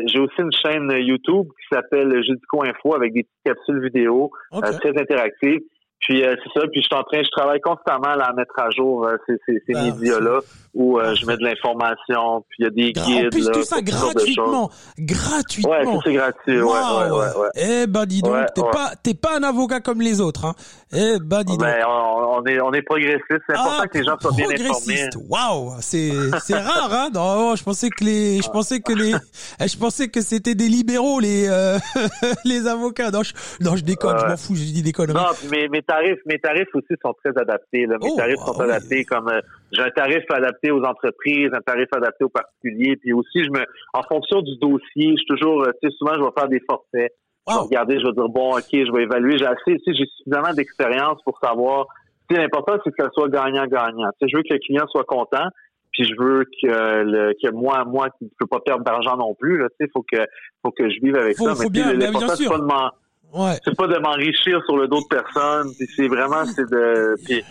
j'ai 0.06 0.18
aussi 0.18 0.40
une 0.40 0.52
chaîne 0.52 0.90
YouTube 0.90 1.46
qui 1.46 1.74
s'appelle 1.74 2.10
Judico 2.24 2.64
Info 2.64 2.96
avec 2.96 3.12
des 3.12 3.22
petites 3.22 3.44
capsules 3.44 3.80
vidéo 3.80 4.32
très 4.50 5.00
interactives. 5.00 5.60
Puis 6.02 6.24
euh, 6.24 6.34
c'est 6.42 6.60
ça, 6.60 6.66
puis 6.66 6.80
je 6.82 6.86
suis 6.86 6.96
en 6.96 7.04
train, 7.04 7.22
je 7.22 7.30
travaille 7.30 7.60
constamment 7.60 8.08
à 8.08 8.32
mettre 8.32 8.58
à 8.58 8.68
jour 8.70 9.06
euh, 9.06 9.16
ces, 9.26 9.34
ces, 9.46 9.62
ces 9.66 9.72
Ben, 9.72 9.84
médias-là 9.94 10.40
où 10.74 10.98
euh, 10.98 11.02
parfait. 11.04 11.16
je 11.20 11.26
mets 11.26 11.36
de 11.36 11.44
l'information, 11.44 12.44
puis 12.48 12.56
il 12.58 12.64
y 12.64 12.66
a 12.66 12.70
des 12.70 12.92
Gra- 12.92 13.04
guides. 13.04 13.30
plus, 13.30 13.46
là, 13.46 13.52
tout 13.52 13.62
ça 13.62 13.80
gratuitement. 13.82 14.70
Gratuitement. 14.98 15.70
Ouais, 15.70 15.84
tout 15.84 16.00
c'est 16.04 16.12
gratuit. 16.14 16.60
Ouais, 16.60 16.62
ouais, 16.62 16.70
Waouh. 16.70 17.18
ouais, 17.20 17.36
ouais. 17.36 17.48
Eh 17.82 17.86
ben 17.86 18.04
dis 18.06 18.20
donc, 18.22 18.32
Ouais, 18.32 18.46
t'es 18.54 18.62
ouais. 18.62 18.70
pas 18.72 18.90
t'es 19.02 19.14
pas 19.14 19.36
un 19.38 19.42
avocat 19.42 19.80
comme 19.80 20.00
les 20.00 20.20
autres, 20.20 20.44
hein. 20.46 20.54
Eh 20.92 21.18
ben 21.22 21.42
dis 21.44 21.52
donc. 21.56 21.60
Ben, 21.60 21.84
on, 21.86 22.38
on 22.38 22.44
est 22.46 22.60
on 22.60 22.72
est 22.72 22.82
progressiste. 22.82 23.22
C'est 23.46 23.54
important 23.54 23.76
Ah, 23.82 23.86
que 23.86 23.98
les 23.98 24.04
gens 24.04 24.16
soient 24.20 24.32
bien 24.36 24.48
informés. 24.50 25.08
Waouh, 25.28 25.72
c'est 25.80 26.10
c'est 26.42 26.54
rare 26.58 26.92
hein. 26.92 27.08
Non, 27.14 27.54
je 27.54 27.62
pensais 27.62 27.88
que 27.90 28.02
les 28.04 28.42
je 28.42 28.48
pensais 28.50 28.80
que 28.80 28.92
les 28.92 29.12
eh, 29.60 29.68
je 29.68 29.76
pensais 29.78 30.08
que 30.08 30.20
c'était 30.20 30.54
des 30.54 30.68
libéraux 30.68 31.20
les 31.20 31.48
euh, 31.48 31.78
les 32.44 32.66
avocats. 32.66 33.10
Non, 33.10 33.22
je, 33.22 33.32
non, 33.60 33.76
je 33.76 33.82
déconne, 33.84 34.18
je 34.18 34.22
Ouais. 34.24 34.30
m'en 34.30 34.36
fous, 34.36 34.54
je 34.56 34.62
dis 34.62 34.82
des 34.82 34.92
conneries. 34.92 35.14
Non, 35.16 35.28
puis 35.38 35.48
mes, 35.48 35.68
mes 35.68 35.82
tarifs, 35.92 36.20
mes 36.26 36.38
tarifs 36.38 36.74
aussi 36.74 36.94
sont 37.04 37.12
très 37.22 37.36
adaptés. 37.40 37.86
Là. 37.86 37.96
Mes 38.00 38.10
Oh, 38.10 38.16
tarifs 38.16 38.36
ah 38.40 38.46
sont 38.46 38.58
oui. 38.58 38.64
adaptés 38.70 39.04
comme 39.04 39.28
euh, 39.28 39.40
j'ai 39.72 39.82
un 39.82 39.90
tarif 39.90 40.24
adapté 40.30 40.70
aux 40.70 40.82
entreprises, 40.82 41.50
un 41.52 41.60
tarif 41.60 41.88
adapté 41.94 42.24
aux 42.24 42.28
particuliers, 42.30 42.96
puis 42.96 43.12
aussi 43.12 43.44
je 43.44 43.50
me, 43.50 43.64
en 43.94 44.02
fonction 44.02 44.40
du 44.42 44.56
dossier, 44.58 45.12
je 45.12 45.16
suis 45.16 45.26
toujours, 45.28 45.62
euh, 45.64 45.70
tu 45.82 45.88
sais, 45.90 45.94
souvent 45.98 46.14
je 46.14 46.20
vais 46.20 46.30
faire 46.36 46.48
des 46.48 46.60
forfaits. 46.68 47.12
Je 47.48 47.52
vais 47.54 47.58
Wow. 47.58 47.64
regarder, 47.66 47.98
je 47.98 48.06
vais 48.06 48.12
dire 48.12 48.28
bon, 48.28 48.56
ok, 48.56 48.68
je 48.72 48.92
vais 48.92 49.02
évaluer. 49.02 49.36
J'ai 49.36 49.46
assez, 49.46 49.76
tu 49.78 49.82
sais, 49.84 49.92
j'ai 49.98 50.06
suffisamment 50.16 50.54
d'expérience 50.54 51.18
pour 51.24 51.38
savoir. 51.42 51.86
Tu 52.28 52.36
sais, 52.36 52.40
l'important 52.40 52.76
c'est 52.84 52.90
que 52.90 53.02
ça 53.02 53.10
soit 53.12 53.28
gagnant-gagnant. 53.28 54.10
Tu 54.12 54.18
sais, 54.20 54.28
je 54.30 54.36
veux 54.36 54.42
que 54.44 54.54
le 54.54 54.60
client 54.60 54.86
soit 54.88 55.04
content, 55.04 55.48
puis 55.92 56.04
je 56.04 56.14
veux 56.18 56.44
que 56.44 57.02
le, 57.02 57.32
que 57.42 57.50
moi, 57.52 57.84
moi 57.84 58.08
qui 58.16 58.24
ne 58.26 58.30
peux 58.38 58.46
pas 58.46 58.60
perdre 58.60 58.84
d'argent 58.84 59.16
non 59.16 59.34
plus. 59.34 59.58
Là, 59.58 59.66
tu 59.70 59.84
sais, 59.84 59.90
faut 59.92 60.04
que, 60.10 60.18
faut 60.62 60.70
que 60.70 60.88
je 60.88 61.00
vive 61.02 61.16
avec 61.16 61.36
Faut- 61.36 61.46
ça. 61.48 61.54
faut 61.56 61.62
Mais 61.64 61.70
bien, 61.70 61.92
bien 61.94 62.12
c'est 62.28 62.36
sûr. 62.36 62.50
pas 62.50 62.58
de 62.58 62.64
m'en 62.64 62.90
Ouais. 63.32 63.58
c'est 63.64 63.76
pas 63.76 63.86
de 63.86 63.98
m'enrichir 63.98 64.60
sur 64.66 64.76
le 64.76 64.88
dos 64.88 65.00
de 65.00 65.06
personne, 65.08 65.72
c'est 65.96 66.08
vraiment 66.08 66.44
c'est 66.46 66.68
de 66.70 67.14
puis 67.24 67.42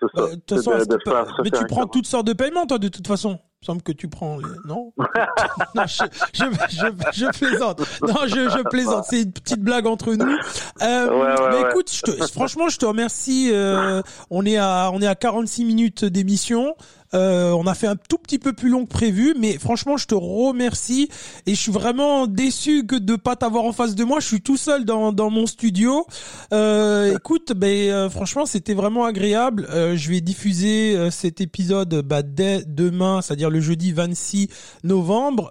c'est 0.00 0.06
ça, 0.20 0.26
De 0.28 0.34
toute 0.34 0.42
c'est 0.48 0.54
façon, 0.56 0.78
de, 0.78 0.84
de 0.84 0.98
faire 1.04 1.26
ça 1.26 1.32
mais 1.44 1.50
tu 1.50 1.64
prends 1.66 1.86
toutes 1.86 2.06
sortes 2.06 2.26
de 2.26 2.32
paiements, 2.34 2.66
toi, 2.66 2.78
de 2.78 2.88
toute 2.88 3.06
façon. 3.06 3.38
Il 3.62 3.64
me 3.70 3.72
semble 3.72 3.82
que 3.82 3.92
tu 3.92 4.06
prends 4.08 4.36
les... 4.36 4.44
Non? 4.66 4.92
Non, 5.74 5.82
je, 5.86 6.04
je, 6.34 6.44
je, 6.68 6.86
je 7.24 7.38
plaisante. 7.38 7.80
Non, 8.02 8.14
je, 8.26 8.62
plaisante. 8.68 9.04
C'est 9.08 9.22
une 9.22 9.32
petite 9.32 9.60
blague 9.62 9.86
entre 9.86 10.12
nous. 10.12 10.36
Euh, 10.82 11.08
Ouais, 11.08 11.16
ouais, 11.42 11.48
mais 11.50 11.62
ouais. 11.64 11.70
écoute, 11.70 11.90
te- 12.04 12.26
franchement, 12.32 12.68
je 12.68 12.76
te 12.76 12.84
remercie. 12.84 13.48
Euh, 13.52 14.02
on 14.30 14.44
est 14.44 14.58
à 14.58 14.90
on 14.92 15.00
est 15.00 15.06
à 15.06 15.14
46 15.14 15.64
minutes 15.64 16.04
d'émission. 16.04 16.76
Euh, 17.14 17.50
on 17.52 17.66
a 17.66 17.74
fait 17.74 17.86
un 17.86 17.96
tout 17.96 18.18
petit 18.18 18.38
peu 18.38 18.52
plus 18.52 18.68
long 18.68 18.84
que 18.84 18.90
prévu, 18.90 19.34
mais 19.38 19.58
franchement, 19.58 19.96
je 19.96 20.06
te 20.06 20.14
remercie 20.14 21.08
et 21.46 21.54
je 21.54 21.60
suis 21.60 21.72
vraiment 21.72 22.26
déçu 22.26 22.86
que 22.86 22.96
de 22.96 23.16
pas 23.16 23.36
t'avoir 23.36 23.64
en 23.64 23.72
face 23.72 23.94
de 23.94 24.04
moi. 24.04 24.20
Je 24.20 24.26
suis 24.26 24.40
tout 24.40 24.56
seul 24.56 24.84
dans, 24.84 25.12
dans 25.12 25.30
mon 25.30 25.46
studio. 25.46 26.06
Euh, 26.52 27.14
écoute, 27.16 27.52
ben 27.54 27.90
euh, 27.90 28.10
franchement, 28.10 28.46
c'était 28.46 28.74
vraiment 28.74 29.04
agréable. 29.04 29.66
Je 29.70 30.10
vais 30.10 30.20
diffuser 30.20 31.10
cet 31.10 31.40
épisode 31.40 32.02
bah, 32.02 32.22
dès 32.22 32.62
demain, 32.66 33.22
c'est-à-dire 33.22 33.50
le 33.50 33.60
jeudi 33.60 33.92
26 33.92 34.48
novembre. 34.84 35.50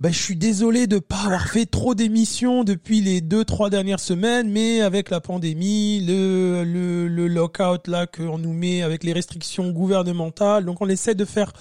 Ben, 0.00 0.12
je 0.12 0.18
suis 0.18 0.36
désolé 0.36 0.86
de 0.86 0.98
pas 0.98 1.22
avoir 1.26 1.48
fait 1.48 1.66
trop 1.66 1.94
d'émissions 1.94 2.64
depuis 2.64 3.00
les 3.00 3.20
deux 3.20 3.44
trois 3.44 3.70
dernières 3.70 4.00
semaines, 4.00 4.50
mais 4.50 4.80
avec 4.80 5.10
la 5.10 5.20
pandémie, 5.20 6.04
le 6.06 6.64
le, 6.64 7.08
le 7.08 7.28
lockout 7.28 7.86
là 7.88 8.06
qu'on 8.06 8.38
nous 8.38 8.52
met 8.52 8.82
avec 8.82 9.04
les 9.04 9.12
restrictions 9.12 9.70
gouvernementales, 9.70 10.64
donc 10.64 10.80
on 10.80 10.88
essaie 10.88 11.14
de 11.14 11.24
faire 11.24 11.52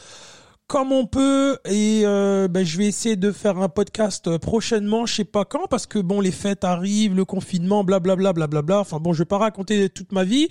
comme 0.72 0.94
on 0.94 1.06
peut 1.06 1.58
et 1.66 2.04
euh, 2.06 2.48
ben, 2.48 2.66
je 2.66 2.78
vais 2.78 2.86
essayer 2.86 3.18
de 3.18 3.34
faire 3.34 3.58
un 3.58 3.68
podcast 3.68 4.28
euh, 4.30 4.38
prochainement, 4.40 5.06
je 5.06 5.16
sais 5.16 5.26
pas 5.26 5.44
quand 5.44 5.68
parce 5.70 5.86
que 5.86 6.00
bon 6.00 6.22
les 6.22 6.32
fêtes 6.32 6.64
arrivent, 6.64 7.14
le 7.14 7.26
confinement, 7.26 7.84
blablabla, 7.84 8.32
blablabla. 8.32 8.80
Enfin 8.80 9.00
bon, 9.02 9.12
je 9.12 9.20
vais 9.20 9.26
pas 9.26 9.38
raconter 9.38 9.90
toute 9.90 10.14
ma 10.14 10.24
vie. 10.24 10.48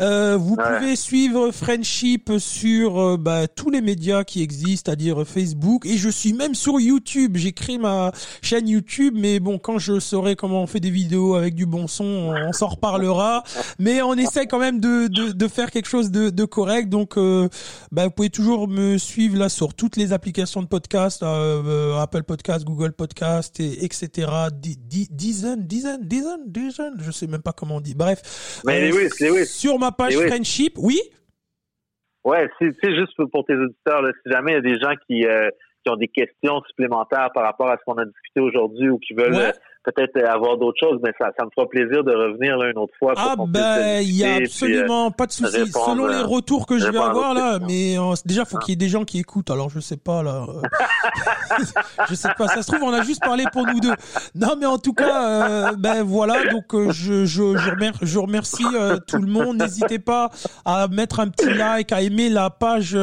Euh, 0.00 0.36
vous 0.38 0.54
Ouais. 0.54 0.78
pouvez 0.78 0.94
suivre 0.94 1.50
Friendship 1.50 2.30
sur 2.38 3.00
euh, 3.00 3.16
bah, 3.16 3.48
tous 3.48 3.68
les 3.68 3.80
médias 3.80 4.22
qui 4.22 4.42
existent, 4.42 4.84
c'est-à-dire 4.86 5.24
Facebook 5.26 5.86
et 5.86 5.96
je 5.96 6.08
suis 6.08 6.34
même 6.34 6.54
sur 6.54 6.78
YouTube. 6.78 7.36
J'ai 7.36 7.50
créé 7.50 7.76
ma 7.78 8.12
chaîne 8.42 8.68
YouTube, 8.68 9.14
mais 9.18 9.40
bon 9.40 9.58
quand 9.58 9.80
je 9.80 9.98
saurai 9.98 10.36
comment 10.36 10.62
on 10.62 10.68
fait 10.68 10.78
des 10.78 10.90
vidéos 10.90 11.34
avec 11.34 11.56
du 11.56 11.66
bon 11.66 11.88
son, 11.88 12.04
on, 12.04 12.48
on 12.48 12.52
s'en 12.52 12.68
reparlera. 12.68 13.42
Mais 13.80 14.02
on 14.02 14.14
essaie 14.14 14.46
quand 14.46 14.60
même 14.60 14.78
de, 14.78 15.08
de, 15.08 15.32
de 15.32 15.48
faire 15.48 15.72
quelque 15.72 15.88
chose 15.88 16.12
de, 16.12 16.30
de 16.30 16.44
correct. 16.44 16.88
Donc 16.88 17.16
euh, 17.18 17.48
bah, 17.90 18.04
vous 18.04 18.12
pouvez 18.12 18.30
toujours 18.30 18.68
me 18.68 18.98
suivre 18.98 19.36
là 19.36 19.48
sur 19.48 19.63
toutes 19.72 19.96
les 19.96 20.12
applications 20.12 20.60
de 20.62 20.66
podcast, 20.66 21.22
euh, 21.22 21.62
euh, 21.64 21.96
Apple 22.02 22.24
Podcast, 22.24 22.64
Google 22.66 22.92
Podcast, 22.92 23.58
et 23.60 23.84
etc. 23.84 24.28
Di- 24.52 24.76
di- 24.76 25.08
Dizaines, 25.10 25.62
dizaines, 25.66 26.02
dizaines, 26.06 26.44
dizaines, 26.52 26.96
je 27.00 27.10
sais 27.10 27.26
même 27.26 27.40
pas 27.42 27.52
comment 27.52 27.76
on 27.76 27.80
dit. 27.80 27.94
Bref. 27.94 28.60
Mais 28.66 28.90
Euh, 28.92 29.08
Lewis. 29.20 29.46
Sur 29.46 29.78
ma 29.78 29.92
page. 29.92 30.14
Friendship, 30.16 30.74
oui. 30.76 31.00
Ouais, 32.24 32.48
c'est 32.60 32.94
juste 32.94 33.14
pour, 33.16 33.30
pour 33.30 33.44
tes 33.44 33.54
auditeurs, 33.54 34.02
là, 34.02 34.10
si 34.22 34.30
jamais 34.32 34.52
il 34.52 34.54
y 34.54 34.58
a 34.58 34.60
des 34.62 34.78
gens 34.80 34.94
qui, 35.06 35.24
euh, 35.26 35.48
qui 35.84 35.90
ont 35.90 35.96
des 35.96 36.08
questions 36.08 36.60
supplémentaires 36.68 37.30
par 37.34 37.44
rapport 37.44 37.68
à 37.68 37.76
ce 37.76 37.82
qu'on 37.84 37.98
a 37.98 38.04
discuté 38.04 38.40
aujourd'hui 38.40 38.88
ou 38.88 38.98
qui 38.98 39.12
veulent 39.14 39.34
Ouais. 39.34 39.52
Peut-être 39.84 40.16
avoir 40.26 40.56
d'autres 40.56 40.78
choses, 40.80 40.98
mais 41.04 41.10
ça, 41.18 41.28
ça 41.38 41.44
me 41.44 41.50
fera 41.54 41.68
plaisir 41.68 42.02
de 42.04 42.10
revenir 42.12 42.56
là 42.56 42.70
une 42.70 42.78
autre 42.78 42.94
fois. 42.98 43.12
pour 43.14 43.22
Ah 43.22 43.34
ben 43.46 44.00
il 44.02 44.16
y 44.16 44.24
a 44.24 44.34
puis, 44.36 44.42
euh, 44.42 44.44
absolument 44.46 45.10
pas 45.10 45.26
de 45.26 45.32
souci. 45.32 45.66
Selon 45.72 46.06
les 46.06 46.14
euh, 46.16 46.24
retours 46.24 46.66
que 46.66 46.78
je 46.78 46.86
vais 46.88 46.98
avoir 46.98 47.34
là, 47.34 47.58
mais 47.60 47.98
euh, 47.98 48.14
déjà 48.24 48.44
faut 48.44 48.56
Ah. 48.56 48.60
qu'il 48.64 48.72
y 48.72 48.74
ait 48.74 48.76
des 48.76 48.88
gens 48.88 49.04
qui 49.04 49.18
écoutent. 49.18 49.50
Alors 49.50 49.68
je 49.70 49.80
sais 49.80 49.96
pas 49.96 50.22
là. 50.22 50.46
euh, 50.48 50.62
je 52.08 52.14
sais 52.14 52.28
pas. 52.36 52.48
Ça 52.48 52.62
se 52.62 52.70
trouve 52.72 52.82
on 52.88 52.92
a 52.92 53.02
juste 53.02 53.20
parlé 53.22 53.44
pour 53.52 53.66
nous 53.66 53.80
deux. 53.80 53.92
Non 54.34 54.54
mais 54.58 54.66
en 54.66 54.78
tout 54.78 54.94
cas 54.94 55.68
euh, 55.68 55.72
ben 55.78 56.02
voilà 56.02 56.50
donc 56.50 56.64
je 56.90 57.24
je 57.24 57.56
je 57.56 57.70
remercie, 57.70 57.98
je 58.02 58.18
remercie 58.18 58.64
tout 59.06 59.18
le 59.18 59.26
monde. 59.28 59.58
N'hésitez 59.58 59.98
pas 59.98 60.30
à 60.64 60.88
mettre 60.88 61.20
un 61.20 61.28
petit 61.28 61.52
like, 61.52 61.92
à 61.92 62.00
aimer 62.02 62.28
la 62.28 62.50
page 62.50 62.96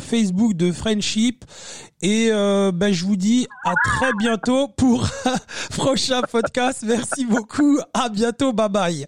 Facebook 0.00 0.54
de 0.54 0.72
Friendship. 0.72 1.44
Et 2.00 2.28
euh, 2.30 2.70
ben 2.72 2.92
je 2.92 3.04
vous 3.04 3.16
dis 3.16 3.48
à 3.64 3.74
très 3.84 4.12
bientôt 4.18 4.68
pour 4.68 5.08
prochain 5.76 6.22
podcast. 6.22 6.84
Merci 6.86 7.24
beaucoup. 7.24 7.78
À 7.92 8.08
bientôt. 8.08 8.52
Bye 8.52 8.68
bye. 8.68 9.06